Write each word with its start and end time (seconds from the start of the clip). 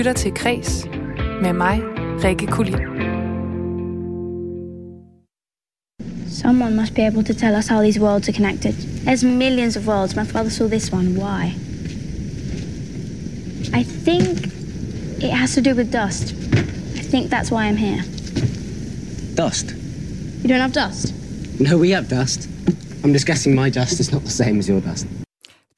lytter 0.00 0.12
til 0.12 0.32
Kres 0.34 0.86
med 1.42 1.52
mig, 1.52 1.80
Rikke 2.24 2.46
Kulin. 2.46 2.74
Someone 6.28 6.76
must 6.76 6.94
be 6.94 7.02
able 7.02 7.24
to 7.24 7.34
tell 7.34 7.54
us 7.56 7.66
how 7.68 7.82
these 7.82 8.00
worlds 8.00 8.28
are 8.28 8.32
connected. 8.32 8.74
There's 9.04 9.24
millions 9.24 9.76
of 9.76 9.86
worlds. 9.86 10.16
My 10.16 10.24
father 10.24 10.50
saw 10.50 10.68
this 10.68 10.92
one. 10.92 11.06
Why? 11.06 11.42
I 13.80 13.82
think 14.06 14.28
it 15.26 15.32
has 15.40 15.54
to 15.54 15.60
do 15.60 15.74
with 15.74 15.92
dust. 15.92 16.34
I 17.00 17.02
think 17.12 17.30
that's 17.30 17.50
why 17.50 17.62
I'm 17.68 17.76
here. 17.76 18.02
Dust? 19.34 19.66
You 20.42 20.48
don't 20.48 20.60
have 20.60 20.72
dust? 20.72 21.14
No, 21.58 21.76
we 21.76 21.90
have 21.96 22.08
dust. 22.08 22.48
I'm 23.04 23.12
just 23.12 23.26
guessing 23.26 23.54
my 23.54 23.70
dust 23.70 24.00
is 24.00 24.12
not 24.12 24.22
the 24.22 24.36
same 24.42 24.58
as 24.58 24.68
your 24.68 24.80
dust. 24.80 25.06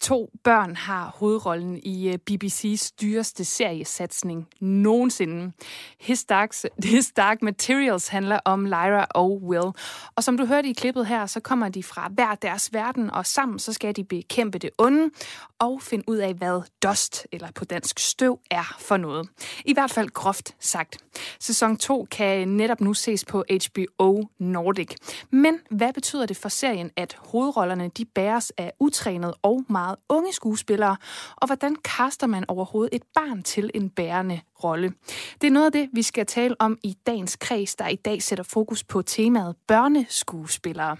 To 0.03 0.31
børn 0.45 0.77
har 0.77 1.17
hovedrollen 1.19 1.81
i 1.83 2.09
øh, 2.09 2.19
BBC's 2.31 2.91
dyreste 3.01 3.45
seriesatsning 3.45 4.49
nogensinde. 4.61 5.53
His 6.01 6.25
Dark, 6.25 6.55
His 6.85 7.13
Dark 7.17 7.43
Materials 7.43 8.09
handler 8.09 8.39
om 8.45 8.67
Lyra 8.67 9.07
og 9.11 9.43
Will. 9.43 9.73
Og 10.17 10.25
som 10.25 10.37
du 10.37 10.47
hørte 10.47 10.69
i 10.69 10.73
klippet 10.73 11.07
her, 11.07 11.27
så 11.27 11.41
kommer 11.41 11.69
de 11.69 11.83
fra 11.83 12.09
hver 12.15 12.35
deres 12.35 12.73
verden, 12.73 13.11
og 13.11 13.27
sammen 13.27 13.59
så 13.59 13.73
skal 13.73 13.97
de 13.97 14.05
bekæmpe 14.05 14.59
det 14.59 14.71
onde 14.79 15.11
og 15.59 15.83
finde 15.83 16.05
ud 16.09 16.17
af, 16.17 16.35
hvad 16.35 16.63
dust, 16.83 17.27
eller 17.33 17.49
på 17.55 17.65
dansk 17.65 17.99
støv, 17.99 18.41
er 18.51 18.77
for 18.79 18.97
noget. 18.97 19.29
I 19.65 19.73
hvert 19.73 19.91
fald 19.91 20.09
groft 20.09 20.55
sagt. 20.61 20.97
Sæson 21.41 21.77
2 21.77 22.07
kan 22.11 22.49
netop 22.49 22.81
nu 22.81 22.95
ses 22.95 23.25
på 23.25 23.45
HBO 23.51 24.29
Nordic. 24.39 24.97
Men 25.31 25.59
hvad 25.71 25.93
betyder 25.93 26.27
det 26.27 26.37
for 26.37 26.49
serien, 26.49 26.91
at 26.97 27.17
hovedrollerne 27.19 27.89
de 27.89 28.05
bæres 28.05 28.51
af 28.51 28.73
utrænet 28.81 29.35
og 29.43 29.65
meget 29.69 29.92
unge 30.09 30.33
skuespillere? 30.33 30.97
Og 31.37 31.47
hvordan 31.47 31.77
kaster 31.77 32.27
man 32.27 32.45
overhovedet 32.49 32.95
et 32.95 33.03
barn 33.15 33.43
til 33.43 33.71
en 33.75 33.91
bærende 33.91 34.41
rolle? 34.65 34.93
Det 35.41 35.47
er 35.47 35.51
noget 35.51 35.67
af 35.67 35.73
det, 35.73 35.89
vi 35.93 36.03
skal 36.03 36.27
tale 36.27 36.57
om 36.59 36.79
i 36.83 36.97
dagens 37.07 37.37
kreds, 37.37 37.75
der 37.75 37.89
i 37.89 37.97
dag 37.97 38.23
sætter 38.23 38.45
fokus 38.45 38.85
på 38.85 39.03
temaet 39.03 39.57
børneskuespillere. 39.69 40.97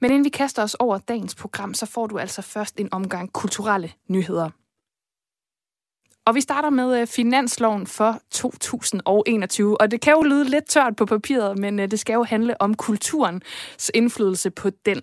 Men 0.00 0.10
inden 0.10 0.24
vi 0.24 0.30
kaster 0.30 0.62
os 0.62 0.74
over 0.74 0.98
dagens 0.98 1.34
program, 1.34 1.74
så 1.74 1.86
får 1.86 2.06
du 2.06 2.18
altså 2.18 2.42
først 2.42 2.80
en 2.80 2.88
omgang 2.92 3.32
kulturelle 3.32 3.92
nyheder. 4.08 4.50
Og 6.24 6.34
vi 6.34 6.40
starter 6.40 6.70
med 6.70 7.00
øh, 7.00 7.06
finansloven 7.06 7.86
for 7.86 8.20
2021. 8.30 9.80
Og 9.80 9.90
det 9.90 10.00
kan 10.00 10.12
jo 10.12 10.22
lyde 10.22 10.44
lidt 10.44 10.68
tørt 10.68 10.96
på 10.96 11.06
papiret, 11.06 11.58
men 11.58 11.80
øh, 11.80 11.90
det 11.90 12.00
skal 12.00 12.14
jo 12.14 12.22
handle 12.22 12.60
om 12.60 12.74
kulturens 12.74 13.90
indflydelse 13.94 14.50
på 14.50 14.70
den. 14.86 15.00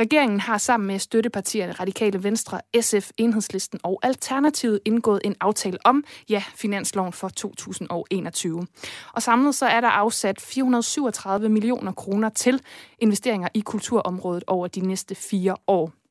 Regeringen 0.00 0.40
har 0.40 0.58
sammen 0.58 0.86
med 0.86 0.98
støttepartierne 0.98 1.72
Radikale 1.72 2.24
Venstre, 2.24 2.60
SF, 2.80 3.10
Enhedslisten 3.16 3.80
og 3.82 4.00
Alternativet 4.02 4.80
indgået 4.84 5.20
en 5.24 5.34
aftale 5.40 5.78
om, 5.84 6.04
ja, 6.28 6.42
finansloven 6.54 7.12
for 7.12 7.28
2021. 7.28 8.66
Og 9.12 9.22
samlet 9.22 9.54
så 9.54 9.66
er 9.66 9.80
der 9.80 9.88
afsat 9.88 10.40
437 10.40 11.48
millioner 11.48 11.92
kroner 11.92 12.28
til 12.28 12.60
investeringer 12.98 13.48
i 13.54 13.60
kulturområdet 13.60 14.44
over 14.46 14.66
de 14.66 14.80
næste 14.80 15.14
fire 15.14 15.56
år. 15.66 16.05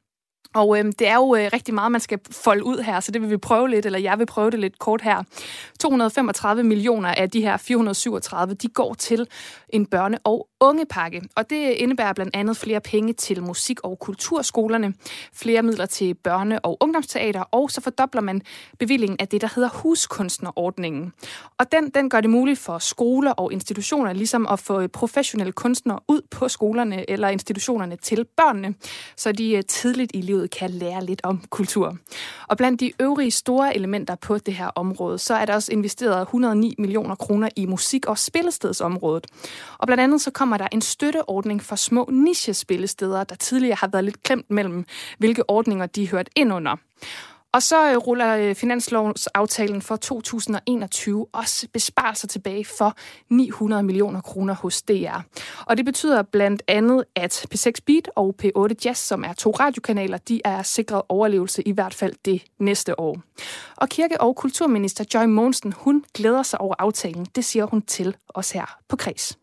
Og 0.54 0.80
øh, 0.80 0.86
det 1.00 1.08
er 1.08 1.16
jo 1.16 1.36
øh, 1.36 1.50
rigtig 1.54 1.74
meget, 1.74 1.92
man 1.92 2.02
skal 2.02 2.20
folde 2.32 2.64
ud 2.64 2.78
her, 2.78 3.00
så 3.00 3.12
det 3.12 3.22
vil 3.22 3.30
vi 3.30 3.38
prøve 3.38 3.70
lidt, 3.70 3.86
eller 3.86 4.00
jeg 4.00 4.20
vil 4.20 4.26
prøve 4.26 4.52
det 4.52 4.60
lidt 4.60 4.80
kort 4.80 5.02
her. 5.02 5.24
235 5.80 6.64
millioner 6.64 7.10
af 7.10 7.30
de 7.30 7.42
her 7.42 7.58
437, 7.58 8.54
de 8.54 8.68
går 8.68 8.94
til 8.94 9.28
en 9.70 9.88
børne- 9.96 10.18
og 10.24 10.48
ungepakke. 10.59 11.22
Og 11.36 11.50
det 11.50 11.56
indebærer 11.56 12.14
blandt 12.14 12.36
andet 12.36 12.58
flere 12.58 12.81
penge 12.81 13.14
til 13.14 13.44
musik- 13.44 13.84
og 13.84 14.00
kulturskolerne, 14.00 14.94
flere 15.34 15.62
midler 15.62 15.86
til 15.86 16.16
børne- 16.28 16.59
og 16.64 16.78
ungdomsteater, 16.80 17.42
og 17.42 17.72
så 17.72 17.81
fordobler 17.81 18.22
man 18.22 18.42
bevillingen 18.80 19.17
af 19.20 19.28
det, 19.28 19.42
der 19.42 19.50
hedder 19.56 19.70
huskunstnerordningen. 19.70 21.14
Og 21.58 21.72
den, 21.72 21.89
den 21.89 22.09
gør 22.09 22.22
det 22.22 22.30
muligt 22.30 22.59
for 22.59 22.78
skoler 22.78 23.31
og 23.31 23.53
institutioner 23.53 24.14
ligesom 24.14 24.47
at 24.47 24.59
få 24.59 24.88
professionelle 24.88 25.52
kunstnere 25.52 26.00
ud 26.07 26.22
på 26.31 26.47
skolerne 26.47 27.09
eller 27.09 27.28
institutionerne 27.28 27.96
til 27.96 28.25
børnene, 28.38 28.75
så 29.16 29.31
de 29.31 29.51
øh, 29.51 29.63
tidligt 29.63 30.12
i 30.13 30.22
livet 30.22 30.50
kan 30.50 30.69
lære 30.69 31.06
lidt 31.06 31.22
om 31.24 31.44
kultur. 31.50 31.97
Og 32.47 32.57
blandt 32.57 32.80
de 32.80 32.91
øvrige 33.01 33.31
store 33.31 33.75
elementer 33.75 34.16
på 34.16 34.38
det 34.38 34.53
her 34.53 34.68
område, 34.68 35.18
så 35.18 35.34
er 35.34 35.46
der 35.46 35.53
også 35.53 35.72
investeret 35.72 36.22
109 36.22 36.75
millioner 36.78 37.16
kroner 37.16 37.50
i 37.56 37.66
musik- 37.66 38.06
og 38.06 38.18
spillestedsområdet. 38.18 39.28
Og 39.78 39.88
blandt 39.88 40.03
andet 40.03 40.22
så 40.22 40.31
kommer 40.45 40.57
der 40.57 40.67
en 40.72 40.81
støtteordning 40.81 41.63
for 41.63 41.75
små 41.75 42.09
nichespillesteder, 42.11 43.23
der 43.23 43.35
tidligere 43.35 43.78
har 43.79 43.88
været 43.88 44.03
lidt 44.03 44.23
klemt 44.23 44.51
mellem, 44.51 44.85
hvilke 45.17 45.50
ordninger 45.50 45.85
de 45.85 46.09
hørt 46.09 46.29
ind 46.35 46.53
under. 46.53 46.75
Og 47.53 47.63
så 47.63 47.91
øh, 47.91 47.97
ruller 47.97 48.35
øh, 48.38 48.56
finanslovsaftalen 48.56 49.81
for 49.81 49.95
2021 49.95 51.28
også 51.33 51.67
besparelser 51.73 52.28
tilbage 52.28 52.66
for 52.66 52.95
900 53.29 53.83
millioner 53.83 54.22
kroner 54.22 54.56
hos 54.56 54.81
DR. 54.81 55.19
Og 55.66 55.78
det 55.78 55.85
betyder 55.85 56.22
blandt 56.22 56.63
andet, 56.67 57.03
at 57.16 57.45
P6 57.53 57.72
Beat 57.85 58.09
og 58.16 58.35
P8 58.44 58.75
Jazz, 58.85 59.00
som 59.00 59.23
er 59.23 59.33
to 59.33 59.51
radiokanaler, 59.51 60.17
de 60.17 60.41
er 60.45 60.63
sikret 60.63 61.01
overlevelse 61.09 61.62
i 61.67 61.72
hvert 61.72 61.94
fald 61.94 62.13
det 62.25 62.44
næste 62.59 63.00
år. 63.00 63.17
Og 63.75 63.89
kirke- 63.89 64.22
og 64.22 64.35
kulturminister 64.35 65.06
Joy 65.13 65.25
Monsen, 65.25 65.73
hun 65.77 66.03
glæder 66.13 66.44
sig 66.44 66.62
over 66.62 66.75
aftalen. 66.79 67.25
Det 67.35 67.45
siger 67.45 67.66
hun 67.66 67.81
til 67.81 68.16
os 68.29 68.51
her 68.51 68.77
på 68.88 68.95
Kreds. 68.95 69.38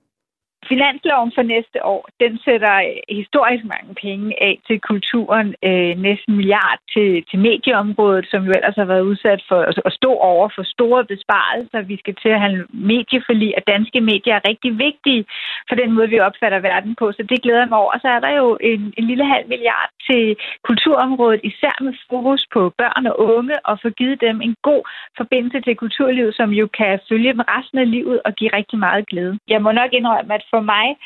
Finansloven 0.69 1.33
for 1.35 1.43
næste 1.43 1.79
år, 1.85 2.09
den 2.21 2.39
sætter 2.45 2.75
historisk 3.21 3.65
mange 3.65 3.95
penge 4.05 4.43
af 4.43 4.55
til 4.67 4.81
kulturen. 4.81 5.49
Øh, 5.69 5.93
næsten 6.09 6.37
milliard 6.37 6.81
til, 6.95 7.25
til 7.31 7.39
medieområdet, 7.39 8.27
som 8.31 8.41
jo 8.47 8.53
ellers 8.59 8.77
har 8.83 8.85
været 8.85 9.09
udsat 9.11 9.43
for 9.49 9.59
at 9.89 9.93
stå 10.01 10.13
over 10.33 10.49
for 10.55 10.63
store 10.77 11.05
besparelser. 11.05 11.81
Vi 11.93 11.97
skal 12.03 12.15
til 12.23 12.29
at 12.29 12.41
have 12.41 12.67
medieforlig, 12.91 13.53
og 13.59 13.63
danske 13.67 14.01
medier 14.01 14.35
er 14.35 14.49
rigtig 14.51 14.79
vigtige 14.79 15.25
for 15.69 15.75
den 15.75 15.93
måde, 15.93 16.09
vi 16.09 16.19
opfatter 16.29 16.61
verden 16.71 16.95
på. 17.01 17.13
Så 17.13 17.23
det 17.31 17.43
glæder 17.43 17.67
mig 17.67 17.79
over. 17.79 17.93
Og 17.93 18.01
så 18.01 18.09
er 18.09 18.21
der 18.21 18.33
jo 18.43 18.59
en, 18.61 18.95
en 18.99 19.05
lille 19.11 19.27
halv 19.35 19.47
milliard 19.49 19.91
til 20.09 20.37
kulturområdet, 20.69 21.41
især 21.51 21.75
med 21.85 21.95
fokus 22.11 22.47
på 22.55 22.61
børn 22.81 23.07
og 23.07 23.21
unge, 23.21 23.67
og 23.67 23.75
få 23.83 23.89
givet 23.91 24.21
dem 24.21 24.37
en 24.41 24.55
god 24.63 24.83
forbindelse 25.17 25.61
til 25.61 25.77
kulturlivet, 25.77 26.35
som 26.35 26.51
jo 26.51 26.67
kan 26.79 27.01
følge 27.09 27.33
dem 27.33 27.45
resten 27.55 27.79
af 27.79 27.91
livet 27.91 28.21
og 28.27 28.33
give 28.39 28.51
rigtig 28.59 28.79
meget 28.79 29.07
glæde. 29.07 29.39
Jeg 29.49 29.63
må 29.63 29.73
nok 29.73 29.91
indrømme, 29.93 30.35
at 30.35 30.45
for 30.53 30.61
mig 30.61 30.97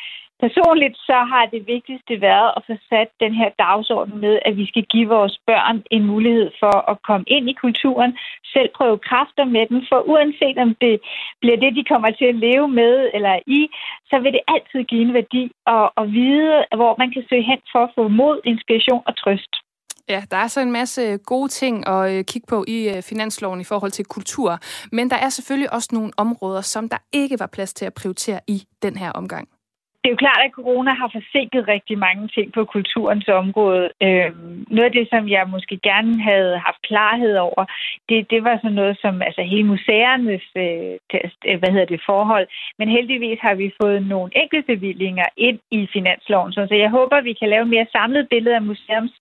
personligt, 0.45 0.97
så 0.97 1.19
har 1.33 1.47
det 1.47 1.67
vigtigste 1.67 2.21
været 2.21 2.51
at 2.57 2.63
få 2.67 2.75
sat 2.89 3.09
den 3.21 3.33
her 3.35 3.51
dagsorden 3.59 4.21
med, 4.21 4.39
at 4.45 4.57
vi 4.57 4.67
skal 4.67 4.85
give 4.93 5.09
vores 5.09 5.39
børn 5.47 5.83
en 5.91 6.05
mulighed 6.07 6.51
for 6.61 6.91
at 6.91 6.97
komme 7.03 7.25
ind 7.27 7.51
i 7.51 7.53
kulturen, 7.53 8.19
selv 8.45 8.69
prøve 8.77 8.99
kræfter 8.99 9.45
med 9.45 9.67
den, 9.67 9.87
for 9.89 9.99
uanset 10.13 10.59
om 10.59 10.75
det 10.81 11.01
bliver 11.41 11.57
det, 11.57 11.77
de 11.77 11.85
kommer 11.85 12.11
til 12.11 12.25
at 12.25 12.35
leve 12.35 12.69
med 12.69 13.11
eller 13.15 13.39
i, 13.47 13.69
så 14.11 14.19
vil 14.19 14.33
det 14.33 14.41
altid 14.49 14.85
give 14.85 15.03
en 15.03 15.15
værdi 15.15 15.45
at, 15.67 15.91
at 15.97 16.13
vide, 16.13 16.65
hvor 16.79 16.95
man 16.99 17.11
kan 17.11 17.25
søge 17.29 17.49
hen 17.51 17.61
for 17.73 17.83
at 17.85 17.93
få 17.95 18.09
mod, 18.09 18.41
inspiration 18.45 19.03
og 19.07 19.17
trøst. 19.17 19.53
Ja, 20.09 20.23
der 20.31 20.37
er 20.37 20.47
så 20.47 20.61
en 20.61 20.73
masse 20.73 21.03
øh, 21.03 21.19
gode 21.27 21.49
ting 21.49 21.89
at 21.89 22.13
øh, 22.13 22.25
kigge 22.25 22.47
på 22.49 22.65
i 22.69 22.89
øh, 22.89 23.03
finansloven 23.03 23.61
i 23.61 23.65
forhold 23.65 23.91
til 23.91 24.05
kultur, 24.05 24.59
men 24.93 25.11
der 25.11 25.17
er 25.17 25.29
selvfølgelig 25.29 25.73
også 25.73 25.89
nogle 25.93 26.13
områder, 26.17 26.61
som 26.61 26.89
der 26.89 26.99
ikke 27.13 27.37
var 27.39 27.47
plads 27.47 27.75
til 27.75 27.85
at 27.85 27.95
prioritere 27.95 28.41
i 28.47 28.63
den 28.83 28.97
her 28.97 29.13
omgang 29.13 29.49
det 30.07 30.11
er 30.11 30.19
jo 30.19 30.27
klart, 30.27 30.43
at 30.47 30.57
corona 30.61 30.93
har 31.03 31.11
forsinket 31.19 31.69
rigtig 31.69 31.99
mange 31.99 32.29
ting 32.37 32.53
på 32.53 32.65
kulturens 32.65 33.29
område. 33.29 33.85
Øhm, 34.07 34.67
noget 34.77 34.89
af 34.91 34.97
det, 34.99 35.07
som 35.13 35.23
jeg 35.29 35.45
måske 35.55 35.77
gerne 35.91 36.23
havde 36.31 36.59
haft 36.67 36.81
klarhed 36.89 37.37
over, 37.37 37.63
det, 38.09 38.31
det 38.33 38.41
var 38.45 38.57
sådan 38.57 38.79
noget 38.81 38.97
som 39.03 39.23
altså 39.23 39.43
hele 39.43 39.67
museernes 39.75 40.47
øh, 40.65 40.95
øh 41.49 41.59
hvad 41.61 41.71
hedder 41.75 41.93
det, 41.93 42.01
forhold. 42.11 42.47
Men 42.79 42.89
heldigvis 42.89 43.39
har 43.47 43.55
vi 43.55 43.77
fået 43.83 44.07
nogle 44.07 44.31
enkelte 44.43 44.67
bevillinger 44.73 45.29
ind 45.37 45.59
i 45.71 45.89
finansloven, 45.93 46.53
så 46.53 46.75
jeg 46.85 46.91
håber, 46.91 47.21
vi 47.21 47.33
kan 47.41 47.49
lave 47.49 47.67
mere 47.75 47.87
samlet 47.93 48.29
billede 48.29 48.57
af 48.57 48.63
museums 48.63 49.15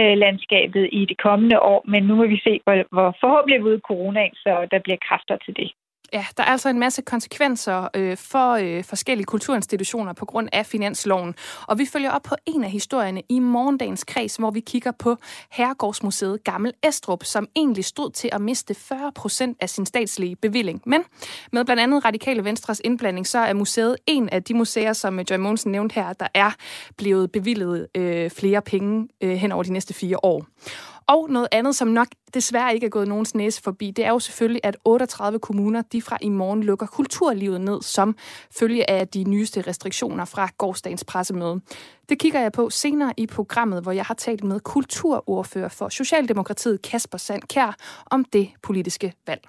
Øh, 0.00 0.16
landskabet 0.24 0.88
i 0.92 1.04
det 1.04 1.18
kommende 1.18 1.60
år. 1.60 1.84
Men 1.88 2.02
nu 2.02 2.14
må 2.14 2.26
vi 2.26 2.40
se, 2.44 2.60
hvor, 2.64 2.76
hvor 2.94 3.16
forhåbentlig 3.20 3.62
ud 3.62 3.80
coronaen, 3.88 4.34
så 4.34 4.66
der 4.70 4.78
bliver 4.78 4.98
kræfter 5.08 5.36
til 5.44 5.56
det. 5.56 5.70
Ja, 6.12 6.26
der 6.36 6.42
er 6.42 6.46
altså 6.46 6.68
en 6.68 6.78
masse 6.78 7.02
konsekvenser 7.02 7.88
øh, 7.94 8.16
for 8.16 8.52
øh, 8.52 8.84
forskellige 8.84 9.24
kulturinstitutioner 9.24 10.12
på 10.12 10.24
grund 10.24 10.48
af 10.52 10.66
finansloven. 10.66 11.34
Og 11.66 11.78
vi 11.78 11.86
følger 11.86 12.10
op 12.10 12.22
på 12.22 12.34
en 12.46 12.64
af 12.64 12.70
historierne 12.70 13.22
i 13.28 13.38
morgendagens 13.38 14.04
kreds, 14.04 14.36
hvor 14.36 14.50
vi 14.50 14.60
kigger 14.60 14.90
på 14.90 15.16
Herregårdsmuseet 15.50 16.44
Gammel 16.44 16.72
Estrup, 16.82 17.24
som 17.24 17.48
egentlig 17.56 17.84
stod 17.84 18.10
til 18.10 18.30
at 18.32 18.40
miste 18.40 18.74
40 18.74 19.12
procent 19.14 19.56
af 19.60 19.70
sin 19.70 19.86
statslige 19.86 20.36
bevilling. 20.36 20.82
Men 20.86 21.04
med 21.52 21.64
blandt 21.64 21.82
andet 21.82 22.04
Radikale 22.04 22.44
Venstres 22.44 22.80
indblanding, 22.84 23.26
så 23.26 23.38
er 23.38 23.52
museet 23.52 23.96
en 24.06 24.28
af 24.28 24.42
de 24.42 24.54
museer, 24.54 24.92
som 24.92 25.18
øh, 25.18 25.24
Joy 25.30 25.36
Monsen 25.36 25.72
nævnte 25.72 25.94
her, 25.94 26.12
der 26.12 26.28
er 26.34 26.50
blevet 26.96 27.32
bevillet 27.32 27.86
øh, 27.94 28.30
flere 28.30 28.62
penge 28.62 29.08
øh, 29.20 29.30
hen 29.30 29.52
over 29.52 29.62
de 29.62 29.72
næste 29.72 29.94
fire 29.94 30.16
år. 30.24 30.46
Og 31.08 31.30
noget 31.30 31.48
andet, 31.52 31.76
som 31.76 31.88
nok 31.88 32.06
desværre 32.34 32.74
ikke 32.74 32.86
er 32.86 32.90
gået 32.90 33.08
nogens 33.08 33.34
næse 33.34 33.62
forbi, 33.62 33.90
det 33.90 34.04
er 34.04 34.08
jo 34.08 34.18
selvfølgelig, 34.18 34.60
at 34.64 34.76
38 34.84 35.38
kommuner, 35.38 35.82
de 35.82 36.02
fra 36.02 36.18
i 36.20 36.28
morgen 36.28 36.62
lukker 36.62 36.86
kulturlivet 36.86 37.60
ned, 37.60 37.82
som 37.82 38.16
følge 38.50 38.90
af 38.90 39.08
de 39.08 39.24
nyeste 39.24 39.60
restriktioner 39.60 40.24
fra 40.24 40.48
gårdsdagens 40.58 41.04
pressemøde. 41.04 41.60
Det 42.08 42.18
kigger 42.18 42.40
jeg 42.40 42.52
på 42.52 42.70
senere 42.70 43.12
i 43.16 43.26
programmet, 43.26 43.82
hvor 43.82 43.92
jeg 43.92 44.04
har 44.04 44.14
talt 44.14 44.44
med 44.44 44.60
kulturordfører 44.60 45.68
for 45.68 45.88
Socialdemokratiet 45.88 46.82
Kasper 46.82 47.18
Sandkær 47.18 47.76
om 48.10 48.24
det 48.24 48.50
politiske 48.62 49.12
valg. 49.26 49.48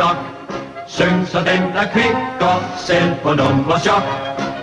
Blok. 0.00 0.16
Syng 0.86 1.28
så 1.28 1.38
den 1.38 1.62
der 1.76 1.86
kvikker, 1.92 2.54
selv 2.86 3.14
på 3.22 3.28
nummer 3.28 3.78
chok. 3.78 4.04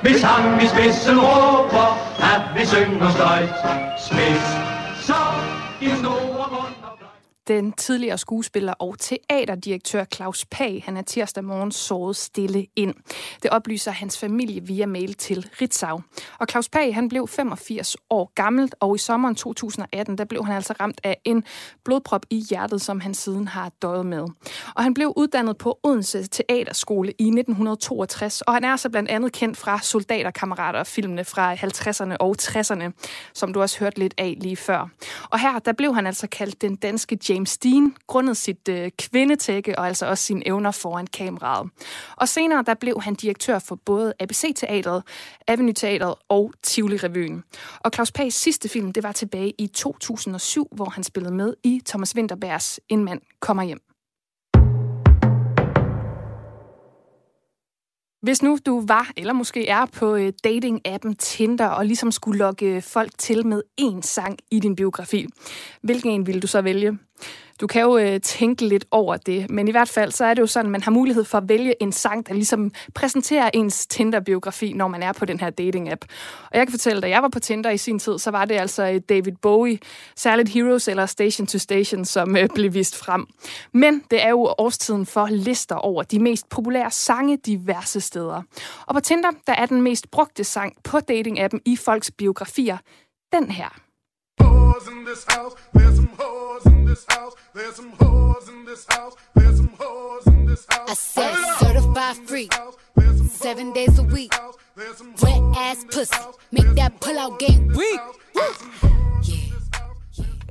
Hvis 0.01 0.21
han 0.21 0.61
i 0.61 0.67
spidsen 0.67 1.19
råber, 1.19 1.87
at 2.33 2.41
vi 2.55 2.65
synger 2.65 3.09
støjt. 3.09 3.55
Spids, 4.05 4.47
så 5.07 5.21
i 5.81 5.89
snor 5.99 6.26
den 7.47 7.71
tidligere 7.71 8.17
skuespiller 8.17 8.73
og 8.73 8.99
teaterdirektør 8.99 10.05
Claus 10.13 10.45
Pag, 10.45 10.83
han 10.85 10.97
er 10.97 11.01
tirsdag 11.01 11.44
morgen 11.44 11.71
såret 11.71 12.15
stille 12.15 12.65
ind. 12.75 12.94
Det 13.44 13.51
oplyser 13.51 13.91
hans 13.91 14.19
familie 14.19 14.61
via 14.61 14.85
mail 14.85 15.13
til 15.13 15.49
Ritzau. 15.61 16.01
Og 16.39 16.47
Claus 16.49 16.69
Pag, 16.69 16.95
han 16.95 17.09
blev 17.09 17.27
85 17.27 17.95
år 18.09 18.31
gammel, 18.35 18.71
og 18.79 18.95
i 18.95 18.97
sommeren 18.97 19.35
2018, 19.35 20.17
der 20.17 20.25
blev 20.25 20.45
han 20.45 20.55
altså 20.55 20.73
ramt 20.79 21.01
af 21.03 21.17
en 21.25 21.44
blodprop 21.85 22.25
i 22.29 22.44
hjertet, 22.49 22.81
som 22.81 22.99
han 22.99 23.13
siden 23.13 23.47
har 23.47 23.71
døjet 23.81 24.05
med. 24.05 24.25
Og 24.75 24.83
han 24.83 24.94
blev 24.94 25.13
uddannet 25.15 25.57
på 25.57 25.79
Odense 25.83 26.27
Teaterskole 26.27 27.11
i 27.19 27.23
1962, 27.23 28.41
og 28.41 28.53
han 28.53 28.63
er 28.63 28.75
så 28.75 28.89
blandt 28.89 29.09
andet 29.09 29.31
kendt 29.31 29.57
fra 29.57 29.79
Soldaterkammerater, 29.81 30.83
filmene 30.83 31.25
fra 31.25 31.55
50'erne 31.55 32.15
og 32.19 32.35
60'erne, 32.41 32.91
som 33.33 33.53
du 33.53 33.61
også 33.61 33.79
hørt 33.79 33.97
lidt 33.97 34.13
af 34.17 34.38
lige 34.41 34.55
før. 34.55 34.89
Og 35.29 35.39
her, 35.39 35.59
der 35.59 35.73
blev 35.73 35.95
han 35.95 36.07
altså 36.07 36.27
kaldt 36.27 36.61
den 36.61 36.75
danske 36.75 37.19
James 37.29 37.36
James 37.37 37.57
Dean, 37.57 37.95
grundet 38.07 38.37
sit 38.37 38.69
øh, 38.69 38.91
kvindetække 38.97 39.79
og 39.79 39.87
altså 39.87 40.05
også 40.05 40.23
sine 40.23 40.47
evner 40.47 40.71
foran 40.71 41.07
kameraet. 41.07 41.69
Og 42.15 42.27
senere 42.27 42.63
der 42.65 42.73
blev 42.73 43.01
han 43.01 43.15
direktør 43.15 43.59
for 43.59 43.75
både 43.75 44.13
ABC-teatret, 44.19 45.03
Avenue 45.47 45.73
Teatret 45.73 46.15
og 46.29 46.53
Tivoli 46.63 46.97
Revyen. 46.97 47.43
Og 47.79 47.91
Claus 47.93 48.11
Pags 48.11 48.35
sidste 48.35 48.69
film, 48.69 48.93
det 48.93 49.03
var 49.03 49.11
tilbage 49.11 49.53
i 49.57 49.67
2007, 49.67 50.67
hvor 50.71 50.89
han 50.89 51.03
spillede 51.03 51.33
med 51.33 51.53
i 51.63 51.81
Thomas 51.85 52.15
Winterbergs 52.15 52.79
En 52.89 53.03
mand 53.05 53.21
kommer 53.39 53.63
hjem. 53.63 53.86
Hvis 58.21 58.41
nu 58.41 58.57
du 58.65 58.83
var, 58.87 59.11
eller 59.17 59.33
måske 59.33 59.67
er 59.67 59.85
på 59.85 60.15
øh, 60.15 60.33
dating-appen 60.47 61.15
Tinder, 61.19 61.67
og 61.67 61.85
ligesom 61.85 62.11
skulle 62.11 62.37
lokke 62.37 62.81
folk 62.81 63.11
til 63.17 63.47
med 63.47 63.61
én 63.81 64.01
sang 64.01 64.37
i 64.51 64.59
din 64.59 64.75
biografi, 64.75 65.27
hvilken 65.81 66.11
en 66.11 66.27
ville 66.27 66.41
du 66.41 66.47
så 66.47 66.61
vælge? 66.61 66.97
Du 67.59 67.68
kan 67.68 67.81
jo 67.81 67.98
øh, 67.98 68.21
tænke 68.21 68.65
lidt 68.68 68.86
over 68.92 69.18
det, 69.18 69.50
men 69.50 69.68
i 69.68 69.71
hvert 69.71 69.89
fald 69.89 70.12
så 70.12 70.25
er 70.25 70.33
det 70.33 70.42
jo 70.42 70.48
sådan, 70.48 70.65
at 70.65 70.71
man 70.71 70.83
har 70.83 70.92
mulighed 70.92 71.24
for 71.24 71.38
at 71.38 71.50
vælge 71.50 71.83
en 71.83 71.92
sang, 71.92 72.27
der 72.27 72.33
ligesom 72.33 72.71
præsenterer 72.95 73.50
ens 73.54 73.88
Tinder-biografi, 73.88 74.74
når 74.74 74.88
man 74.88 75.04
er 75.04 75.12
på 75.12 75.25
den 75.25 75.39
her 75.39 75.50
dating-app. 75.50 76.06
Og 76.51 76.57
jeg 76.57 76.68
kan 76.68 76.71
fortælle, 76.71 77.01
da 77.01 77.09
jeg 77.09 77.21
var 77.21 77.27
på 77.30 77.39
Tinder 77.39 77.69
i 77.69 77.77
sin 77.77 78.00
tid, 78.00 78.19
så 78.19 78.31
var 78.31 78.45
det 78.45 78.56
altså 78.56 78.83
øh, 78.83 79.01
David 79.09 79.33
Bowie, 79.42 79.80
særligt 80.15 80.50
Heroes 80.50 80.88
eller 80.88 81.06
Station 81.06 81.48
to 81.48 81.57
Station, 81.57 82.06
som 82.06 82.38
øh, 82.38 82.50
blev 82.56 82.74
vist 82.74 82.98
frem. 82.98 83.27
Men 83.74 84.04
det 84.12 84.24
er 84.24 84.30
jo 84.30 84.54
årstiden 84.57 85.06
for 85.06 85.27
lister 85.31 85.75
over 85.75 86.04
de 86.04 86.19
mest 86.19 86.50
populære 86.50 86.92
sange 86.92 87.38
diverse 87.38 88.01
steder. 88.01 88.42
Og 88.86 88.95
på 88.95 89.00
Tinder, 89.00 89.30
der 89.48 89.54
er 89.54 89.65
den 89.65 89.81
mest 89.81 90.12
brugte 90.12 90.44
sang 90.44 90.74
på 90.83 90.98
dating-appen 90.98 91.59
i 91.65 91.75
folks 91.75 92.12
biografier 92.12 92.77
den 93.33 93.51
her. 93.51 93.86
In 94.85 95.03
this 95.03 95.25
house. 95.27 95.56
There's 95.74 95.95
some 95.95 96.09
whores 96.09 96.65
in 96.68 96.85
this 96.85 97.06
house. 97.09 97.33
There's 97.53 97.75
some 97.75 97.94
whores 97.94 98.47
in 98.50 98.65
this 98.65 98.85
house. 98.89 99.15
There's 99.33 99.57
some 99.57 99.69
whores 99.69 100.27
in 100.27 100.45
this 100.45 100.65
house. 100.69 100.89
I 100.89 100.94
said 100.94 101.35
certified 101.59 102.18
free. 102.27 102.50
Seven 103.29 103.74
days 103.74 103.97
a 103.97 104.03
week. 104.03 104.33
Wet 104.75 105.41
ass 105.56 105.83
pussy. 105.89 106.15
Make 106.51 106.75
that 106.75 107.00
pull 107.00 107.18
out 107.18 107.39
game 107.39 107.69
weak. 107.69 108.00
Yeah. 109.24 109.56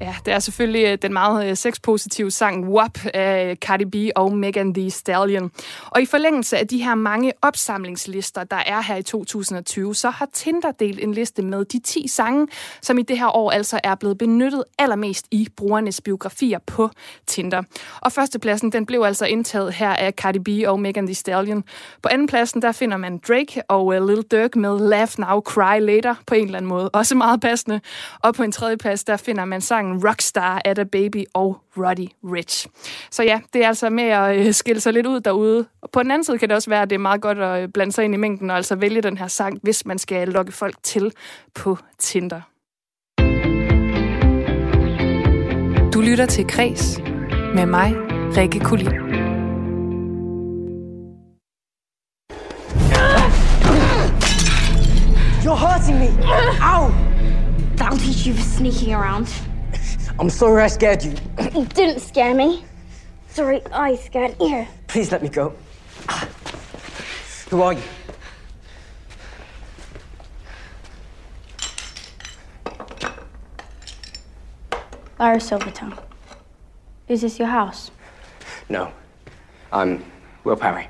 Ja, 0.00 0.14
det 0.26 0.34
er 0.34 0.38
selvfølgelig 0.38 0.86
øh, 0.86 0.98
den 1.02 1.12
meget 1.12 1.50
øh, 1.50 1.56
sexpositive 1.56 2.30
sang 2.30 2.68
WAP 2.68 2.98
af 3.14 3.50
øh, 3.50 3.56
Cardi 3.56 3.84
B 3.84 3.94
og 4.16 4.36
Megan 4.36 4.74
Thee 4.74 4.90
Stallion. 4.90 5.50
Og 5.90 6.02
i 6.02 6.06
forlængelse 6.06 6.58
af 6.58 6.68
de 6.68 6.84
her 6.84 6.94
mange 6.94 7.32
opsamlingslister, 7.42 8.44
der 8.44 8.56
er 8.56 8.82
her 8.82 8.96
i 8.96 9.02
2020, 9.02 9.94
så 9.94 10.10
har 10.10 10.28
Tinder 10.32 10.70
delt 10.70 11.00
en 11.00 11.12
liste 11.12 11.42
med 11.42 11.64
de 11.64 11.80
10 11.80 12.08
sange, 12.08 12.48
som 12.82 12.98
i 12.98 13.02
det 13.02 13.18
her 13.18 13.36
år 13.36 13.50
altså 13.50 13.80
er 13.84 13.94
blevet 13.94 14.18
benyttet 14.18 14.64
allermest 14.78 15.26
i 15.30 15.48
brugernes 15.56 16.00
biografier 16.00 16.58
på 16.66 16.90
Tinder. 17.26 17.62
Og 18.00 18.12
førstepladsen, 18.12 18.72
den 18.72 18.86
blev 18.86 19.02
altså 19.02 19.26
indtaget 19.26 19.72
her 19.72 19.90
af 19.90 20.12
Cardi 20.12 20.38
B 20.38 20.68
og 20.68 20.80
Megan 20.80 21.06
Thee 21.06 21.14
Stallion. 21.14 21.64
På 22.02 22.08
andenpladsen, 22.12 22.62
der 22.62 22.72
finder 22.72 22.96
man 22.96 23.20
Drake 23.28 23.62
og 23.68 23.92
Lil 23.92 24.22
Durk 24.22 24.56
med 24.56 24.78
Laugh 24.88 25.12
Now, 25.18 25.40
Cry 25.40 25.80
Later 25.80 26.14
på 26.26 26.34
en 26.34 26.44
eller 26.44 26.58
anden 26.58 26.68
måde. 26.68 26.88
Også 26.88 27.14
meget 27.14 27.40
passende. 27.40 27.80
Og 28.20 28.34
på 28.34 28.42
en 28.42 28.52
tredjeplads, 28.52 29.04
der 29.04 29.16
finder 29.16 29.44
man 29.44 29.60
sang 29.60 29.85
sangen 29.86 30.08
Rockstar 30.08 30.62
af 30.64 30.74
The 30.74 30.84
Baby 30.84 31.24
og 31.34 31.60
Roddy 31.76 32.08
Rich. 32.24 32.66
Så 33.10 33.22
ja, 33.22 33.40
det 33.52 33.64
er 33.64 33.68
altså 33.68 33.90
med 33.90 34.04
at 34.04 34.46
øh, 34.46 34.54
skille 34.54 34.80
sig 34.80 34.92
lidt 34.92 35.06
ud 35.06 35.20
derude. 35.20 35.66
Og 35.82 35.90
på 35.90 36.02
den 36.02 36.10
anden 36.10 36.24
side 36.24 36.38
kan 36.38 36.48
det 36.48 36.54
også 36.56 36.70
være, 36.70 36.82
at 36.82 36.90
det 36.90 36.96
er 36.96 37.00
meget 37.00 37.20
godt 37.20 37.38
at 37.38 37.62
øh, 37.62 37.68
blande 37.68 37.92
sig 37.92 38.04
ind 38.04 38.14
i 38.14 38.16
mængden 38.16 38.50
og 38.50 38.56
altså 38.56 38.76
vælge 38.76 39.00
den 39.00 39.16
her 39.18 39.28
sang, 39.28 39.58
hvis 39.62 39.86
man 39.86 39.98
skal 39.98 40.28
lokke 40.28 40.52
folk 40.52 40.74
til 40.82 41.12
på 41.54 41.78
Tinder. 41.98 42.40
Du 45.92 46.00
lytter 46.00 46.26
til 46.26 46.46
Kres 46.46 47.00
med 47.54 47.66
mig, 47.66 47.94
Rikke 48.36 48.60
Kulin. 48.60 48.92
You're 55.44 55.60
hurting 55.66 55.98
me! 55.98 56.08
Ow! 56.60 56.90
That'll 57.76 57.98
teach 57.98 58.26
you 58.26 58.34
for 58.34 58.42
sneaking 58.42 58.94
around. 58.94 59.28
I'm 60.18 60.30
sorry 60.30 60.62
I 60.62 60.68
scared 60.68 61.04
you. 61.04 61.14
You 61.54 61.66
didn't 61.66 62.00
scare 62.00 62.34
me. 62.34 62.64
Sorry, 63.28 63.60
I 63.70 63.96
scared 63.96 64.34
you. 64.40 64.66
Please 64.86 65.12
let 65.12 65.22
me 65.22 65.28
go. 65.28 65.54
Who 67.50 67.60
are 67.60 67.74
you? 67.74 67.82
Lara 75.18 75.36
Silvertongue. 75.36 75.98
Is 77.08 77.20
this 77.20 77.38
your 77.38 77.48
house? 77.48 77.90
No. 78.70 78.92
I'm 79.70 80.02
Will 80.44 80.56
Parry. 80.56 80.88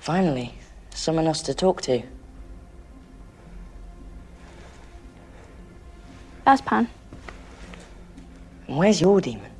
Finally, 0.00 0.54
someone 0.90 1.26
else 1.26 1.40
to 1.42 1.54
talk 1.54 1.80
to. 1.82 2.02
That's 6.44 6.60
Pan. 6.60 6.88
Where's 8.68 9.00
your 9.00 9.20
demon? 9.22 9.50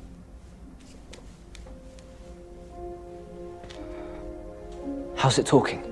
How's 5.15 5.39
it 5.39 5.47
talking? 5.47 5.83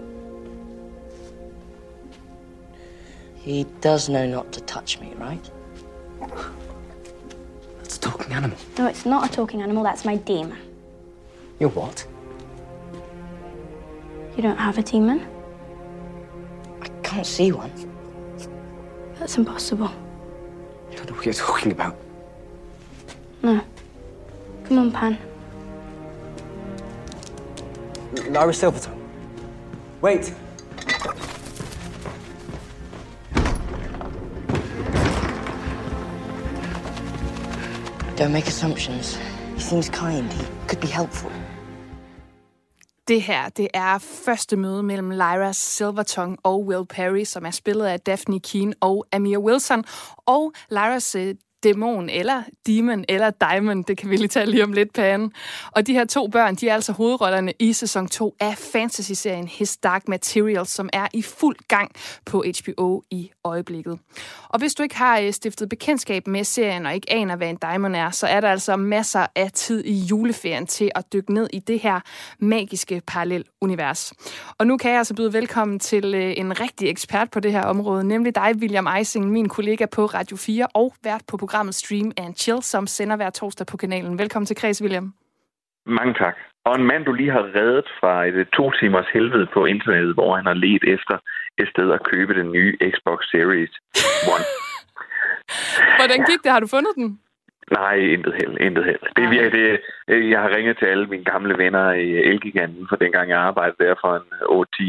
He 3.36 3.66
does 3.82 4.08
know 4.08 4.28
not 4.28 4.52
to 4.54 4.62
touch 4.62 5.00
me, 5.00 5.14
right? 5.16 5.52
That's 7.78 7.98
a 7.98 8.00
talking 8.00 8.32
animal. 8.34 8.58
No, 8.78 8.86
it's 8.86 9.06
not 9.06 9.28
a 9.28 9.32
talking 9.32 9.64
animal. 9.64 9.84
That's 9.84 10.06
my 10.06 10.16
demon. 10.18 10.60
You're 11.60 11.70
what? 11.70 12.06
You 14.36 14.44
don't 14.44 14.58
have 14.58 14.78
a 14.78 14.84
demon? 14.84 15.28
I 16.82 16.88
can't 17.02 17.26
see 17.26 17.52
one. 17.52 17.72
That's 19.18 19.38
impossible. 19.38 19.92
I 20.92 20.96
don't 20.96 21.10
know 21.10 21.16
what 21.16 21.26
you're 21.26 21.34
talking 21.34 21.72
about. 21.72 21.98
No. 23.44 23.60
Come 24.66 24.80
on, 24.80 24.92
Pan. 24.92 25.18
Lara 28.30 28.54
Silvertongue. 28.54 28.98
Wait. 30.02 30.34
Don't 38.18 38.32
make 38.32 38.48
assumptions. 38.48 39.18
He 39.56 39.62
seems 39.62 39.90
kind. 39.90 40.34
He 40.34 40.46
could 40.68 40.82
be 40.82 40.88
helpful. 40.88 41.32
Det 43.08 43.22
her, 43.22 43.50
det 43.50 43.68
er 43.74 43.98
første 43.98 44.56
møde 44.56 44.84
mellem 44.84 45.12
Lyra 45.12 45.54
Silvertongue 45.54 46.38
og 46.44 46.66
Will 46.66 46.86
Perry, 46.86 47.24
som 47.24 47.46
er 47.46 47.52
spillet 47.52 47.86
af 47.86 48.00
Daphne 48.00 48.40
Keane 48.40 48.74
og 48.80 49.06
Amir 49.12 49.38
Wilson. 49.38 49.84
Og 50.26 50.54
Lyras 50.72 51.16
øh, 51.16 51.36
dæmon, 51.64 52.10
eller 52.10 52.44
demon, 52.68 53.06
eller 53.10 53.30
diamond, 53.30 53.86
det 53.86 53.98
kan 53.98 54.10
vi 54.10 54.18
lige 54.18 54.28
tage 54.28 54.46
lige 54.46 54.64
om 54.64 54.74
lidt, 54.74 54.94
Pan. 54.94 55.32
Og 55.72 55.88
de 55.88 55.94
her 55.94 56.06
to 56.06 56.28
børn, 56.28 56.56
de 56.56 56.70
er 56.70 56.74
altså 56.74 56.92
hovedrollerne 56.92 57.54
i 57.60 57.74
sæson 57.74 58.08
2 58.08 58.36
af 58.40 58.58
fantasy-serien 58.58 59.48
His 59.48 59.78
Dark 59.78 60.08
Materials, 60.08 60.70
som 60.70 60.90
er 60.94 61.08
i 61.14 61.22
fuld 61.22 61.56
gang 61.68 61.92
på 62.26 62.44
HBO 62.64 63.04
i 63.12 63.32
øjeblikket. 63.44 64.00
Og 64.50 64.60
hvis 64.60 64.74
du 64.74 64.84
ikke 64.84 64.96
har 64.96 65.20
øh, 65.20 65.34
stiftet 65.34 65.70
bekendtskab 65.70 66.28
med 66.28 66.44
serien 66.44 66.86
og 66.86 66.96
ikke 66.96 67.14
aner, 67.14 67.36
hvad 67.36 67.50
en 67.50 67.58
diamond 67.62 67.96
er, 67.96 68.12
så 68.12 68.28
er 68.28 68.42
der 68.42 68.50
altså 68.50 68.76
masser 68.76 69.26
af 69.36 69.52
tid 69.52 69.84
i 69.86 69.94
juleferien 69.94 70.68
til 70.68 70.92
at 70.96 71.14
dykke 71.14 71.34
ned 71.34 71.48
i 71.54 71.60
det 71.60 71.80
her 71.80 72.00
magiske 72.40 73.02
parallel 73.08 73.44
univers. 73.62 74.14
Og 74.58 74.68
nu 74.68 74.78
kan 74.78 74.92
jeg 74.92 74.98
altså 74.98 75.14
byde 75.14 75.34
velkommen 75.34 75.80
til 75.80 76.16
øh, 76.16 76.34
en 76.38 76.60
rigtig 76.60 76.90
ekspert 76.90 77.32
på 77.32 77.40
det 77.40 77.52
her 77.52 77.64
område, 77.64 78.04
nemlig 78.04 78.36
dig, 78.36 78.56
William 78.56 78.88
Eising, 78.98 79.32
min 79.32 79.50
kollega 79.50 79.86
på 79.86 80.06
Radio 80.06 80.38
4 80.38 80.68
og 80.74 80.94
vært 81.04 81.22
på 81.28 81.38
programmet 81.48 81.76
Stream 81.76 82.12
and 82.18 82.36
Chill, 82.36 82.62
som 82.64 82.88
sender 82.88 83.16
hver 83.16 83.30
torsdag 83.30 83.68
på 83.68 83.78
kanalen. 83.78 84.20
Velkommen 84.20 84.46
til 84.46 84.56
Kreds, 84.56 84.82
William. 84.82 85.14
Mange 85.86 86.14
tak. 86.14 86.36
Og 86.66 86.76
en 86.76 86.88
mand, 86.92 87.06
du 87.06 87.14
lige 87.14 87.32
har 87.32 87.46
reddet 87.58 87.88
fra 88.00 88.14
et 88.26 88.48
to 88.58 88.72
timers 88.80 89.10
helvede 89.14 89.48
på 89.54 89.66
internettet, 89.66 90.14
hvor 90.14 90.36
han 90.36 90.46
har 90.46 90.54
let 90.54 90.84
efter 90.96 91.18
et 91.62 91.68
sted 91.74 91.88
at 91.92 92.04
købe 92.12 92.34
den 92.40 92.52
nye 92.52 92.72
Xbox 92.92 93.20
Series 93.32 93.74
One. 94.34 94.46
Hvordan 96.00 96.20
gik 96.30 96.42
det? 96.44 96.52
Har 96.52 96.60
du 96.60 96.68
fundet 96.68 96.94
den? 96.96 97.20
Nej, 97.72 97.96
intet 98.16 98.34
held, 98.40 98.58
intet 98.68 98.86
held. 98.86 99.04
Det 99.16 99.24
er 99.24 99.30
virkelig, 99.30 99.52
det, 99.60 99.80
øh, 100.08 100.30
jeg 100.30 100.40
har 100.42 100.56
ringet 100.56 100.78
til 100.78 100.86
alle 100.86 101.08
mine 101.08 101.24
gamle 101.24 101.58
venner 101.58 101.92
i 101.92 102.10
Elgiganten, 102.32 102.86
for 102.90 102.96
dengang 102.96 103.30
jeg 103.30 103.40
arbejdede 103.40 103.84
der 103.84 103.96
for 104.04 104.12
en 104.16 104.28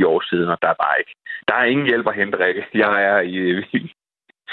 8-10 0.03 0.07
år 0.13 0.21
siden, 0.31 0.49
og 0.49 0.59
der 0.63 0.69
er 0.69 0.79
bare 0.85 0.99
ikke. 0.99 1.15
Der 1.49 1.55
er 1.55 1.65
ingen 1.65 1.87
hjælp 1.87 2.07
at 2.09 2.15
hente, 2.15 2.39
Rikke. 2.45 2.67
Jeg 2.75 2.93
er 3.11 3.21
i... 3.21 3.39